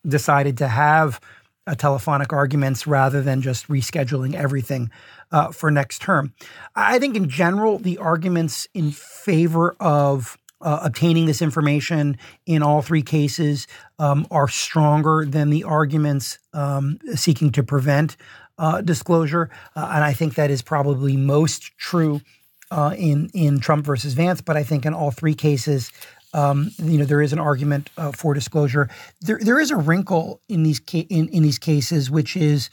decided 0.07 0.57
to 0.57 0.67
have 0.67 1.19
a 1.67 1.75
telephonic 1.75 2.33
arguments 2.33 2.87
rather 2.87 3.21
than 3.21 3.41
just 3.41 3.67
rescheduling 3.67 4.33
everything 4.33 4.89
uh, 5.31 5.51
for 5.51 5.69
next 5.69 6.01
term. 6.01 6.33
I 6.75 6.99
think 6.99 7.15
in 7.15 7.29
general 7.29 7.77
the 7.77 7.97
arguments 7.99 8.67
in 8.73 8.91
favor 8.91 9.75
of 9.79 10.37
uh, 10.61 10.79
obtaining 10.83 11.25
this 11.25 11.41
information 11.41 12.17
in 12.45 12.63
all 12.63 12.81
three 12.81 13.03
cases 13.03 13.67
um, 13.97 14.27
are 14.31 14.47
stronger 14.47 15.25
than 15.25 15.49
the 15.51 15.63
arguments 15.63 16.37
um, 16.53 16.99
seeking 17.15 17.51
to 17.51 17.63
prevent 17.63 18.17
uh, 18.59 18.81
disclosure, 18.81 19.49
uh, 19.75 19.89
and 19.93 20.03
I 20.03 20.13
think 20.13 20.35
that 20.35 20.51
is 20.51 20.61
probably 20.61 21.17
most 21.17 21.75
true 21.77 22.21
uh, 22.69 22.93
in 22.95 23.29
in 23.33 23.59
Trump 23.59 23.85
versus 23.85 24.13
Vance. 24.13 24.41
But 24.41 24.57
I 24.57 24.63
think 24.63 24.85
in 24.85 24.93
all 24.93 25.09
three 25.09 25.33
cases, 25.33 25.91
um, 26.33 26.69
you 26.77 26.99
know, 26.99 27.05
there 27.05 27.21
is 27.21 27.33
an 27.33 27.39
argument 27.39 27.89
uh, 27.97 28.11
for 28.11 28.33
disclosure. 28.33 28.89
There 29.21 29.39
there 29.41 29.59
is 29.59 29.71
a 29.71 29.77
wrinkle 29.77 30.41
in 30.47 30.63
these 30.63 30.79
ca- 30.79 31.07
in 31.09 31.29
in 31.29 31.41
these 31.41 31.57
cases, 31.57 32.11
which 32.11 32.35
is 32.35 32.69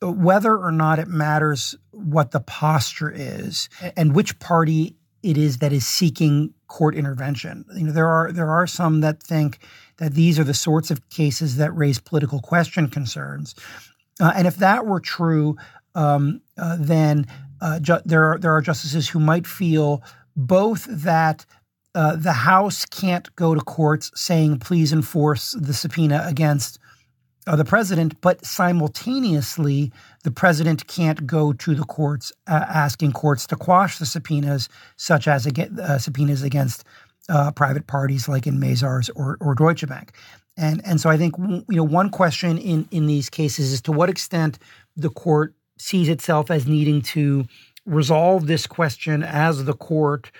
whether 0.00 0.56
or 0.56 0.72
not 0.72 0.98
it 0.98 1.08
matters 1.08 1.74
what 1.90 2.30
the 2.30 2.40
posture 2.40 3.10
is 3.14 3.68
and 3.96 4.14
which 4.14 4.38
party 4.38 4.94
it 5.22 5.36
is 5.36 5.58
that 5.58 5.72
is 5.72 5.86
seeking 5.86 6.52
court 6.68 6.94
intervention. 6.94 7.64
You 7.74 7.86
know, 7.86 7.92
there 7.92 8.06
are 8.06 8.32
there 8.32 8.50
are 8.50 8.66
some 8.66 9.00
that 9.00 9.22
think 9.22 9.58
that 9.98 10.14
these 10.14 10.38
are 10.38 10.44
the 10.44 10.54
sorts 10.54 10.90
of 10.90 11.08
cases 11.10 11.56
that 11.56 11.72
raise 11.72 11.98
political 11.98 12.40
question 12.40 12.88
concerns, 12.88 13.54
uh, 14.20 14.32
and 14.34 14.46
if 14.46 14.56
that 14.56 14.86
were 14.86 15.00
true, 15.00 15.56
um, 15.94 16.40
uh, 16.56 16.76
then 16.80 17.26
uh, 17.60 17.78
ju- 17.80 18.00
there 18.04 18.32
are 18.32 18.38
there 18.38 18.54
are 18.54 18.60
justices 18.60 19.08
who 19.08 19.20
might 19.20 19.46
feel 19.46 20.02
both 20.36 20.86
that 20.90 21.44
uh, 21.94 22.16
the 22.16 22.32
House 22.32 22.84
can't 22.84 23.34
go 23.36 23.54
to 23.54 23.60
courts 23.60 24.10
saying, 24.14 24.58
please 24.58 24.92
enforce 24.92 25.52
the 25.52 25.72
subpoena 25.72 26.24
against 26.26 26.78
uh, 27.46 27.56
the 27.56 27.64
president, 27.64 28.20
but 28.20 28.44
simultaneously, 28.44 29.92
the 30.24 30.30
president 30.30 30.86
can't 30.88 31.26
go 31.26 31.52
to 31.52 31.74
the 31.74 31.84
courts 31.84 32.32
asking 32.46 33.12
courts 33.12 33.46
to 33.46 33.56
quash 33.56 33.98
the 33.98 34.04
subpoenas, 34.04 34.68
such 34.96 35.28
as 35.28 35.46
uh, 35.46 35.98
subpoenas 35.98 36.42
against 36.42 36.84
private 37.54 37.86
parties 37.86 38.28
like 38.28 38.46
in 38.46 38.58
Mazars 38.58 39.08
or, 39.14 39.38
or 39.40 39.54
Deutsche 39.54 39.86
Bank. 39.86 40.12
And, 40.56 40.80
and 40.86 41.00
so 41.00 41.10
I 41.10 41.16
think 41.16 41.34
you 41.38 41.64
know 41.68 41.84
one 41.84 42.10
question 42.10 42.58
in, 42.58 42.88
in 42.90 43.06
these 43.06 43.28
cases 43.28 43.72
is 43.72 43.80
to 43.82 43.92
what 43.92 44.08
extent 44.08 44.58
the 44.96 45.10
court 45.10 45.54
sees 45.78 46.08
itself 46.08 46.50
as 46.50 46.66
needing 46.66 47.02
to 47.02 47.44
resolve 47.84 48.46
this 48.46 48.66
question 48.66 49.22
as 49.22 49.64
the 49.64 49.74
court 49.74 50.30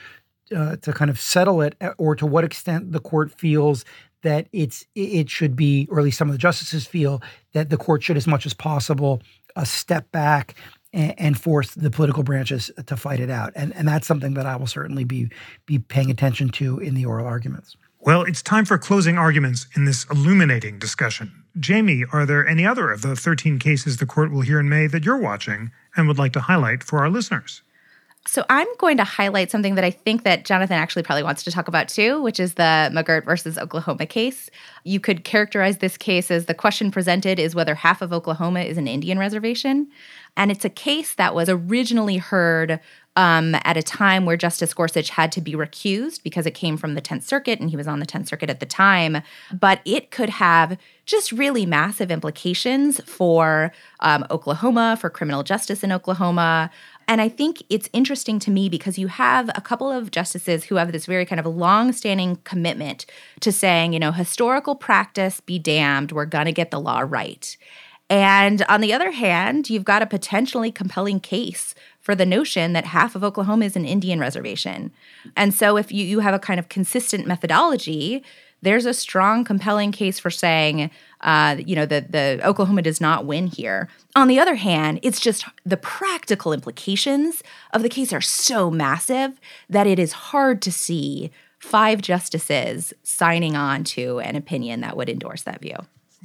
uh, 0.54 0.76
to 0.76 0.92
kind 0.92 1.10
of 1.10 1.20
settle 1.20 1.60
it, 1.60 1.76
or 1.98 2.14
to 2.14 2.26
what 2.26 2.44
extent 2.44 2.92
the 2.92 3.00
court 3.00 3.32
feels 3.32 3.84
that 4.22 4.48
it's 4.52 4.84
it 4.94 5.28
should 5.28 5.56
be, 5.56 5.86
or 5.90 5.98
at 5.98 6.04
least 6.04 6.18
some 6.18 6.28
of 6.28 6.32
the 6.32 6.38
justices 6.38 6.86
feel 6.86 7.22
that 7.52 7.70
the 7.70 7.76
court 7.76 8.02
should, 8.02 8.16
as 8.16 8.26
much 8.26 8.46
as 8.46 8.54
possible, 8.54 9.20
uh, 9.54 9.64
step 9.64 10.10
back 10.12 10.54
and, 10.92 11.14
and, 11.18 11.40
force 11.40 11.74
the 11.74 11.90
political 11.90 12.22
branches 12.22 12.70
to 12.86 12.96
fight 12.96 13.20
it 13.20 13.30
out. 13.30 13.52
And 13.54 13.74
and 13.74 13.86
that's 13.86 14.06
something 14.06 14.34
that 14.34 14.46
I 14.46 14.56
will 14.56 14.66
certainly 14.66 15.04
be 15.04 15.28
be 15.66 15.78
paying 15.78 16.10
attention 16.10 16.48
to 16.50 16.78
in 16.78 16.94
the 16.94 17.04
oral 17.04 17.26
arguments. 17.26 17.76
Well, 18.06 18.22
it's 18.22 18.40
time 18.40 18.64
for 18.64 18.78
closing 18.78 19.18
arguments 19.18 19.66
in 19.74 19.84
this 19.84 20.06
illuminating 20.08 20.78
discussion. 20.78 21.42
Jaime, 21.60 22.04
are 22.12 22.24
there 22.24 22.46
any 22.46 22.64
other 22.64 22.92
of 22.92 23.02
the 23.02 23.16
13 23.16 23.58
cases 23.58 23.96
the 23.96 24.06
court 24.06 24.30
will 24.30 24.42
hear 24.42 24.60
in 24.60 24.68
May 24.68 24.86
that 24.86 25.04
you're 25.04 25.18
watching 25.18 25.72
and 25.96 26.06
would 26.06 26.16
like 26.16 26.32
to 26.34 26.40
highlight 26.40 26.84
for 26.84 27.00
our 27.00 27.10
listeners? 27.10 27.62
So 28.24 28.44
I'm 28.48 28.68
going 28.78 28.96
to 28.98 29.04
highlight 29.04 29.50
something 29.50 29.74
that 29.74 29.84
I 29.84 29.90
think 29.90 30.22
that 30.22 30.44
Jonathan 30.44 30.76
actually 30.76 31.02
probably 31.02 31.24
wants 31.24 31.42
to 31.44 31.50
talk 31.50 31.66
about 31.66 31.88
too, 31.88 32.22
which 32.22 32.38
is 32.38 32.54
the 32.54 32.92
McGirt 32.92 33.24
versus 33.24 33.58
Oklahoma 33.58 34.06
case. 34.06 34.50
You 34.84 35.00
could 35.00 35.24
characterize 35.24 35.78
this 35.78 35.96
case 35.96 36.30
as 36.30 36.46
the 36.46 36.54
question 36.54 36.92
presented 36.92 37.40
is 37.40 37.56
whether 37.56 37.74
half 37.74 38.02
of 38.02 38.12
Oklahoma 38.12 38.60
is 38.60 38.78
an 38.78 38.86
Indian 38.86 39.18
reservation. 39.18 39.88
And 40.36 40.52
it's 40.52 40.64
a 40.64 40.70
case 40.70 41.14
that 41.14 41.34
was 41.34 41.48
originally 41.48 42.18
heard 42.18 42.78
um, 43.16 43.56
at 43.64 43.76
a 43.76 43.82
time 43.82 44.26
where 44.26 44.36
Justice 44.36 44.74
Gorsuch 44.74 45.10
had 45.10 45.32
to 45.32 45.40
be 45.40 45.54
recused 45.54 46.22
because 46.22 46.46
it 46.46 46.52
came 46.52 46.76
from 46.76 46.94
the 46.94 47.00
10th 47.00 47.22
Circuit 47.22 47.58
and 47.58 47.70
he 47.70 47.76
was 47.76 47.88
on 47.88 47.98
the 47.98 48.06
10th 48.06 48.28
Circuit 48.28 48.50
at 48.50 48.60
the 48.60 48.66
time. 48.66 49.22
But 49.52 49.80
it 49.84 50.10
could 50.10 50.28
have 50.28 50.78
just 51.06 51.32
really 51.32 51.64
massive 51.64 52.10
implications 52.10 53.00
for 53.04 53.72
um, 54.00 54.24
Oklahoma, 54.30 54.98
for 55.00 55.08
criminal 55.08 55.42
justice 55.42 55.82
in 55.82 55.92
Oklahoma. 55.92 56.70
And 57.08 57.20
I 57.20 57.28
think 57.28 57.62
it's 57.70 57.88
interesting 57.92 58.38
to 58.40 58.50
me 58.50 58.68
because 58.68 58.98
you 58.98 59.06
have 59.06 59.48
a 59.54 59.60
couple 59.60 59.90
of 59.90 60.10
justices 60.10 60.64
who 60.64 60.74
have 60.76 60.92
this 60.92 61.06
very 61.06 61.24
kind 61.24 61.40
of 61.40 61.46
long 61.46 61.92
standing 61.92 62.36
commitment 62.44 63.06
to 63.40 63.52
saying, 63.52 63.92
you 63.92 63.98
know, 63.98 64.12
historical 64.12 64.74
practice 64.74 65.40
be 65.40 65.58
damned, 65.58 66.12
we're 66.12 66.26
going 66.26 66.46
to 66.46 66.52
get 66.52 66.70
the 66.70 66.80
law 66.80 67.00
right. 67.00 67.56
And 68.08 68.62
on 68.68 68.80
the 68.80 68.92
other 68.92 69.10
hand, 69.10 69.68
you've 69.68 69.84
got 69.84 70.02
a 70.02 70.06
potentially 70.06 70.70
compelling 70.70 71.18
case 71.18 71.74
for 72.06 72.14
the 72.14 72.24
notion 72.24 72.72
that 72.72 72.84
half 72.84 73.16
of 73.16 73.24
Oklahoma 73.24 73.64
is 73.64 73.74
an 73.74 73.84
Indian 73.84 74.20
reservation. 74.20 74.92
And 75.34 75.52
so 75.52 75.76
if 75.76 75.90
you, 75.90 76.06
you 76.06 76.20
have 76.20 76.34
a 76.34 76.38
kind 76.38 76.60
of 76.60 76.68
consistent 76.68 77.26
methodology, 77.26 78.22
there's 78.62 78.86
a 78.86 78.94
strong, 78.94 79.42
compelling 79.42 79.90
case 79.90 80.16
for 80.16 80.30
saying, 80.30 80.92
uh, 81.22 81.56
you 81.58 81.74
know, 81.74 81.84
that 81.84 82.12
the 82.12 82.38
Oklahoma 82.44 82.82
does 82.82 83.00
not 83.00 83.26
win 83.26 83.48
here. 83.48 83.88
On 84.14 84.28
the 84.28 84.38
other 84.38 84.54
hand, 84.54 85.00
it's 85.02 85.18
just 85.18 85.46
the 85.64 85.76
practical 85.76 86.52
implications 86.52 87.42
of 87.72 87.82
the 87.82 87.88
case 87.88 88.12
are 88.12 88.20
so 88.20 88.70
massive 88.70 89.40
that 89.68 89.88
it 89.88 89.98
is 89.98 90.12
hard 90.12 90.62
to 90.62 90.70
see 90.70 91.32
five 91.58 92.02
justices 92.02 92.94
signing 93.02 93.56
on 93.56 93.82
to 93.82 94.20
an 94.20 94.36
opinion 94.36 94.80
that 94.82 94.96
would 94.96 95.08
endorse 95.08 95.42
that 95.42 95.60
view. 95.60 95.76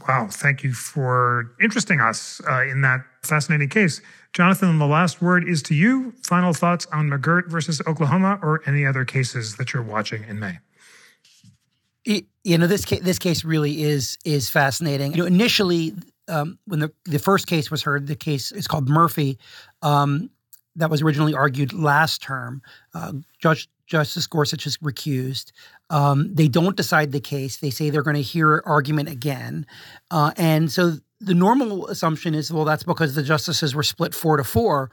Wow, 0.08 0.28
thank 0.30 0.64
you 0.64 0.74
for 0.74 1.52
interesting 1.60 2.00
us 2.00 2.40
uh, 2.48 2.62
in 2.62 2.82
that 2.82 3.02
fascinating 3.24 3.70
case. 3.70 4.00
Jonathan, 4.34 4.80
the 4.80 4.88
last 4.88 5.22
word 5.22 5.48
is 5.48 5.62
to 5.64 5.76
you. 5.76 6.14
Final 6.24 6.54
thoughts 6.54 6.86
on 6.94 7.10
McGirt 7.10 7.48
versus 7.48 7.82
Oklahoma 7.86 8.40
or 8.42 8.62
any 8.66 8.86
other 8.86 9.04
cases 9.04 9.58
that 9.58 9.74
you're 9.74 9.84
watching 9.84 10.24
in 10.24 10.40
May? 10.40 10.60
It, 12.06 12.26
you 12.44 12.58
know, 12.58 12.68
this 12.68 12.86
case, 12.86 13.02
this 13.02 13.20
case 13.20 13.44
really 13.44 13.84
is 13.84 14.18
is 14.26 14.50
fascinating. 14.50 15.12
You 15.12 15.20
know, 15.20 15.26
initially, 15.26 15.94
um, 16.28 16.58
when 16.66 16.80
the 16.80 16.92
the 17.06 17.20
first 17.20 17.48
case 17.48 17.70
was 17.70 17.84
heard, 17.84 18.08
the 18.08 18.16
case 18.16 18.52
is 18.52 18.68
called 18.68 18.90
Murphy. 18.90 19.38
Um, 19.82 20.30
that 20.78 20.90
was 20.90 21.02
originally 21.02 21.34
argued 21.34 21.74
last 21.74 22.22
term. 22.22 22.62
Uh, 22.94 23.14
Judge 23.40 23.68
Justice 23.86 24.26
Gorsuch 24.26 24.66
is 24.66 24.78
recused. 24.78 25.52
Um, 25.90 26.34
they 26.34 26.48
don't 26.48 26.78
decide 26.78 27.12
the 27.12 27.20
case. 27.20 27.58
They 27.58 27.70
say 27.70 27.90
they're 27.90 28.02
going 28.02 28.16
to 28.16 28.22
hear 28.22 28.64
argument 28.66 29.10
again. 29.10 29.68
Uh, 30.10 30.32
and 30.38 30.72
so 30.72 30.94
the 31.22 31.34
normal 31.34 31.88
assumption 31.88 32.34
is, 32.34 32.52
well, 32.52 32.66
that's 32.66 32.84
because 32.84 33.16
the 33.16 33.24
justices 33.24 33.76
were 33.76 33.84
split 33.84 34.14
four 34.16 34.38
to 34.38 34.44
four. 34.44 34.90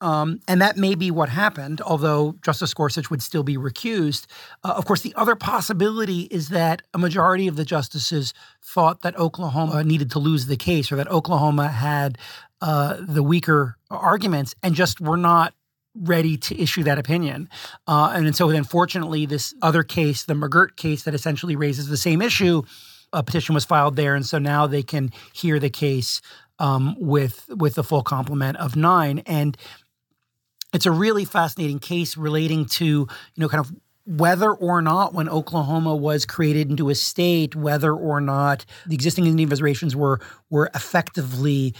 Um, 0.00 0.40
and 0.46 0.60
that 0.60 0.76
may 0.76 0.94
be 0.94 1.10
what 1.10 1.30
happened, 1.30 1.80
although 1.80 2.36
Justice 2.42 2.74
Gorsuch 2.74 3.08
would 3.10 3.22
still 3.22 3.42
be 3.42 3.56
recused. 3.56 4.26
Uh, 4.62 4.74
of 4.76 4.84
course, 4.84 5.00
the 5.00 5.14
other 5.16 5.34
possibility 5.34 6.22
is 6.22 6.50
that 6.50 6.82
a 6.92 6.98
majority 6.98 7.48
of 7.48 7.56
the 7.56 7.64
justices 7.64 8.34
thought 8.62 9.00
that 9.00 9.16
Oklahoma 9.18 9.84
needed 9.84 10.10
to 10.10 10.18
lose 10.18 10.46
the 10.46 10.56
case 10.56 10.92
or 10.92 10.96
that 10.96 11.08
Oklahoma 11.08 11.68
had 11.68 12.18
uh, 12.60 12.98
the 13.00 13.22
weaker 13.22 13.76
arguments 13.90 14.54
and 14.62 14.74
just 14.74 15.00
were 15.00 15.16
not 15.16 15.54
ready 15.94 16.36
to 16.36 16.60
issue 16.60 16.82
that 16.82 16.98
opinion. 16.98 17.48
Uh, 17.86 18.12
and, 18.14 18.36
so, 18.36 18.50
unfortunately, 18.50 19.24
this 19.24 19.54
other 19.62 19.82
case, 19.82 20.24
the 20.24 20.34
McGirt 20.34 20.76
case 20.76 21.04
that 21.04 21.14
essentially 21.14 21.56
raises 21.56 21.88
the 21.88 21.96
same 21.96 22.20
issue, 22.20 22.62
a 23.16 23.22
petition 23.22 23.54
was 23.54 23.64
filed 23.64 23.96
there. 23.96 24.14
And 24.14 24.24
so 24.24 24.38
now 24.38 24.66
they 24.66 24.82
can 24.82 25.10
hear 25.32 25.58
the 25.58 25.70
case 25.70 26.20
um, 26.58 26.94
with 26.98 27.48
with 27.48 27.74
the 27.74 27.82
full 27.82 28.02
complement 28.02 28.58
of 28.58 28.76
nine. 28.76 29.20
And 29.26 29.56
it's 30.72 30.86
a 30.86 30.90
really 30.90 31.24
fascinating 31.24 31.78
case 31.78 32.16
relating 32.16 32.66
to, 32.66 32.84
you 32.84 33.08
know, 33.36 33.48
kind 33.48 33.64
of 33.64 33.72
whether 34.04 34.52
or 34.52 34.82
not 34.82 35.14
when 35.14 35.28
Oklahoma 35.28 35.96
was 35.96 36.26
created 36.26 36.70
into 36.70 36.90
a 36.90 36.94
state, 36.94 37.56
whether 37.56 37.92
or 37.92 38.20
not 38.20 38.64
the 38.86 38.94
existing 38.94 39.26
Indian 39.26 39.48
reservations 39.48 39.96
were 39.96 40.20
were 40.50 40.70
effectively 40.74 41.74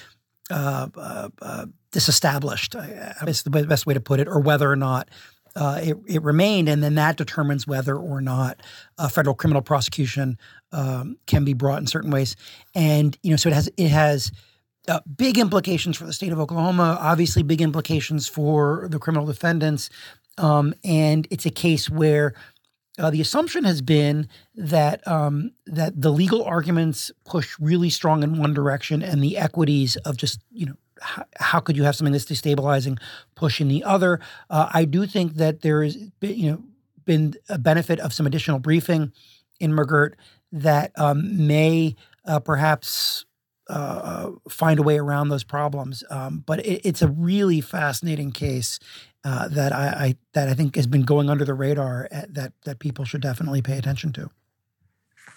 uh, 0.51 0.89
uh, 0.97 1.29
uh, 1.43 1.67
disestablished. 1.93 2.75
Is 3.27 3.43
the 3.43 3.51
best 3.51 3.87
way 3.87 3.95
to 3.95 4.01
put 4.01 4.21
it, 4.21 4.27
or 4.27 4.41
whether 4.41 4.71
or 4.71 4.77
not 4.77 5.09
uh, 5.57 5.81
it, 5.83 5.97
it, 6.07 6.23
remained, 6.23 6.69
and 6.69 6.83
then 6.83 6.95
that 6.97 7.17
determines 7.17 7.67
whether 7.67 7.97
or 7.97 8.21
not 8.21 8.63
a 8.99 9.09
federal 9.09 9.35
criminal 9.35 9.63
prosecution 9.63 10.39
um, 10.73 11.17
can 11.27 11.45
be 11.45 11.55
brought 11.55 11.81
in 11.81 11.87
certain 11.87 12.11
ways. 12.11 12.37
And 12.75 13.17
you 13.23 13.31
know, 13.31 13.37
so 13.37 13.49
it 13.49 13.55
has 13.55 13.71
it 13.77 13.89
has 13.89 14.31
uh, 14.87 15.01
big 15.17 15.39
implications 15.39 15.97
for 15.97 16.05
the 16.05 16.13
state 16.13 16.31
of 16.31 16.39
Oklahoma. 16.39 16.99
Obviously, 17.01 17.43
big 17.43 17.63
implications 17.63 18.29
for 18.29 18.87
the 18.91 18.99
criminal 18.99 19.27
defendants. 19.27 19.91
Um, 20.39 20.75
and 20.85 21.27
it's 21.31 21.47
a 21.47 21.51
case 21.51 21.89
where 21.89 22.35
uh, 22.99 23.11
the 23.11 23.21
assumption 23.21 23.65
has 23.65 23.83
been 23.83 24.29
that 24.55 25.07
um, 25.09 25.53
that 25.67 26.01
the 26.01 26.13
legal 26.13 26.45
arguments 26.45 27.11
push 27.25 27.57
really 27.59 27.91
strong 27.91 28.23
in 28.23 28.39
one 28.39 28.55
direction, 28.55 29.03
and 29.03 29.23
the 29.23 29.37
equities 29.37 29.97
of 29.97 30.17
just 30.17 30.41
you 30.51 30.67
know 30.67 30.77
how, 31.01 31.25
how 31.39 31.61
could 31.61 31.77
you 31.77 31.85
have 31.85 31.97
something 31.97 32.13
that's 32.13 32.25
destabilizing 32.25 32.99
pushing 33.35 33.69
the 33.69 33.85
other. 33.85 34.21
Uh, 34.51 34.69
I 34.73 34.85
do 34.85 35.07
think 35.07 35.35
that 35.35 35.63
there 35.63 35.83
is 35.83 35.97
you 36.21 36.51
know 36.51 36.63
been 37.05 37.35
a 37.49 37.59
benefit 37.59 38.01
of 38.01 38.13
some 38.13 38.27
additional 38.27 38.59
briefing 38.59 39.13
in 39.61 39.73
McGirt 39.73 40.15
that 40.53 40.93
um, 40.97 41.47
may 41.47 41.95
uh, 42.25 42.41
perhaps 42.41 43.25
uh, 43.69 44.31
find 44.49 44.79
a 44.79 44.83
way 44.83 44.99
around 44.99 45.29
those 45.29 45.45
problems. 45.45 46.05
Um, 46.11 46.43
but 46.47 46.65
it, 46.65 46.83
it's 46.85 47.03
a 47.03 47.09
really 47.09 47.61
fascinating 47.61 48.33
case 48.33 48.79
uh, 49.25 49.49
that 49.49 49.73
I, 49.73 49.87
I, 49.87 50.17
that 50.35 50.49
I 50.49 50.55
think 50.55 50.77
has 50.77 50.87
been 50.87 51.03
going 51.03 51.29
under 51.29 51.45
the 51.45 51.55
radar 51.55 52.09
at, 52.11 52.25
uh, 52.25 52.27
that 52.31 52.53
that 52.65 52.79
people 52.79 53.05
should 53.05 53.23
definitely 53.23 53.63
pay 53.63 53.79
attention 53.79 54.13
to. 54.15 54.31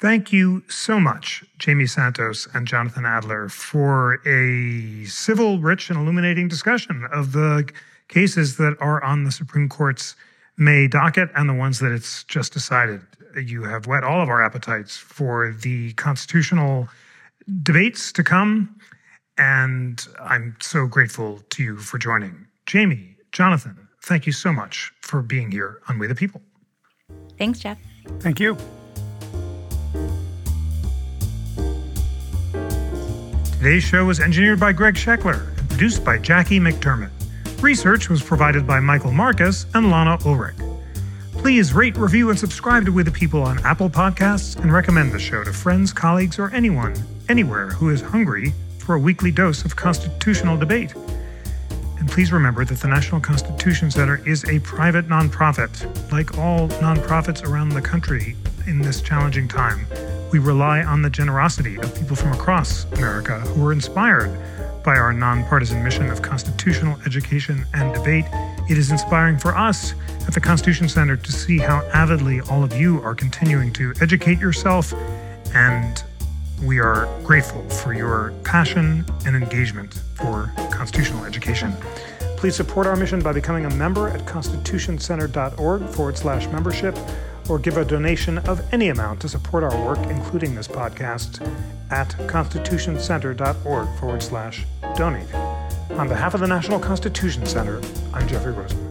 Thank 0.02 0.32
you 0.32 0.64
so 0.70 1.00
much, 1.00 1.44
Jaime 1.64 1.86
Santos 1.86 2.48
and 2.54 2.66
Jonathan 2.66 3.06
Adler, 3.06 3.50
for 3.50 4.22
a 4.26 5.04
civil, 5.06 5.60
rich, 5.60 5.90
and 5.90 6.00
illuminating 6.00 6.48
discussion 6.48 7.06
of 7.12 7.34
the 7.34 7.70
cases 8.08 8.56
that 8.58 8.78
are 8.80 9.04
on 9.04 9.26
the 9.26 9.32
Supreme 9.32 9.68
Court's 9.68 10.16
May 10.58 10.88
docket 10.88 11.30
and 11.36 11.50
the 11.50 11.54
ones 11.54 11.80
that 11.80 11.92
it's 11.92 12.24
just 12.24 12.54
decided. 12.54 13.02
You 13.36 13.64
have 13.64 13.88
whet 13.88 14.04
all 14.04 14.22
of 14.22 14.30
our 14.30 14.44
appetites 14.44 14.98
for 14.98 15.52
the 15.52 15.94
constitutional 15.94 16.90
debates 17.62 18.12
to 18.14 18.24
come 18.24 18.80
and 19.40 20.06
I'm 20.20 20.56
so 20.62 20.86
grateful 20.86 21.42
to 21.52 21.64
you 21.64 21.78
for 21.78 21.98
joining. 21.98 22.46
Jaime, 22.70 23.16
Jonathan, 23.32 23.88
thank 24.04 24.28
you 24.28 24.34
so 24.34 24.52
much 24.52 24.92
for 25.02 25.22
being 25.22 25.50
here 25.50 25.80
on 25.88 25.98
We 25.98 26.08
the 26.08 26.16
People. 26.16 26.42
Thanks, 27.38 27.60
Jeff. 27.60 27.80
Thank 28.20 28.40
you. 28.40 28.58
Today's 33.60 33.84
show 33.84 34.06
was 34.06 34.22
engineered 34.22 34.58
by 34.58 34.72
Greg 34.72 34.94
Scheckler 34.94 35.46
and 35.58 35.70
produced 35.70 36.06
by 36.06 36.18
Jackie 36.18 36.62
McDermott. 36.62 37.12
Research 37.62 38.08
was 38.08 38.24
provided 38.24 38.66
by 38.66 38.80
Michael 38.80 39.12
Marcus 39.12 39.66
and 39.74 39.92
Lana 39.92 40.18
Ulrich. 40.26 40.56
Please 41.34 41.74
rate, 41.74 41.98
review, 41.98 42.30
and 42.30 42.40
subscribe 42.40 42.86
to 42.86 42.94
We 42.94 43.04
the 43.04 43.12
People 43.12 43.44
on 43.44 43.60
Apple 43.66 43.90
Podcasts 43.90 44.56
and 44.56 44.72
recommend 44.72 45.12
the 45.12 45.20
show 45.20 45.44
to 45.44 45.52
friends, 45.52 45.92
colleagues, 45.92 46.40
or 46.40 46.50
anyone, 46.52 46.96
anywhere 47.28 47.68
who 47.68 47.90
is 47.90 48.00
hungry 48.00 48.54
for 48.78 48.96
a 48.96 49.00
weekly 49.00 49.30
dose 49.30 49.66
of 49.66 49.76
constitutional 49.76 50.56
debate. 50.56 50.96
And 51.98 52.10
please 52.10 52.32
remember 52.32 52.64
that 52.64 52.80
the 52.80 52.88
National 52.88 53.20
Constitution 53.20 53.92
Center 53.92 54.26
is 54.26 54.46
a 54.46 54.60
private 54.62 55.10
nonprofit. 55.10 56.14
Like 56.14 56.38
all 56.38 56.70
nonprofits 56.70 57.44
around 57.44 57.70
the 57.70 57.82
country 57.82 58.38
in 58.70 58.80
this 58.80 59.02
challenging 59.02 59.48
time, 59.48 59.86
we 60.32 60.38
rely 60.38 60.84
on 60.84 61.02
the 61.02 61.10
generosity 61.10 61.76
of 61.78 61.94
people 61.96 62.16
from 62.16 62.32
across 62.32 62.86
America 62.94 63.40
who 63.40 63.66
are 63.66 63.74
inspired 63.74 64.32
by 64.84 64.96
our 64.96 65.12
nonpartisan 65.12 65.84
mission 65.84 66.10
of 66.10 66.22
constitutional 66.22 66.98
education 67.06 67.66
and 67.74 67.94
debate. 67.96 68.26
It 68.70 68.78
is 68.78 68.92
inspiring 68.92 69.40
for 69.40 69.58
us 69.58 69.96
at 70.28 70.36
the 70.36 70.40
Constitution 70.40 70.88
Center 70.88 71.18
to 71.18 71.32
see 71.32 71.58
how 71.58 71.84
avidly 71.94 72.42
all 72.42 72.64
of 72.64 72.74
you 72.74 73.02
are 73.02 73.16
continuing 73.16 73.74
to 73.74 73.94
educate 74.02 74.40
yourself, 74.40 74.94
and 75.56 76.04
we 76.64 76.80
are 76.80 77.10
grateful 77.24 77.68
for 77.70 77.94
your 77.94 78.34
passion 78.44 79.04
and 79.26 79.36
engagement 79.36 79.96
for 80.14 80.52
constitutional 80.72 81.26
education. 81.26 81.74
Please 82.38 82.56
support 82.56 82.86
our 82.86 82.96
mission 82.96 83.20
by 83.20 83.34
becoming 83.34 83.66
a 83.66 83.70
member 83.72 84.10
at 84.10 84.22
constitutioncenter.org 84.22 85.90
forward 85.90 86.18
slash 86.18 86.48
membership 86.48 86.96
or 87.50 87.60
give 87.60 87.78
a 87.78 87.86
donation 87.86 88.38
of 88.40 88.62
any 88.74 88.90
amount 88.90 89.20
to 89.22 89.30
support 89.30 89.64
our 89.64 89.86
work, 89.86 90.00
including 90.10 90.56
this 90.56 90.68
podcast, 90.68 91.42
at 91.92 92.10
constitutioncenter.org 92.28 94.00
forward 94.00 94.24
slash 94.24 94.66
donate. 94.96 95.34
On 95.92 96.08
behalf 96.08 96.34
of 96.34 96.40
the 96.42 96.48
National 96.48 96.80
Constitution 96.80 97.46
Center, 97.46 97.82
I'm 98.14 98.28
Jeffrey 98.28 98.54
Rosen. 98.54 98.89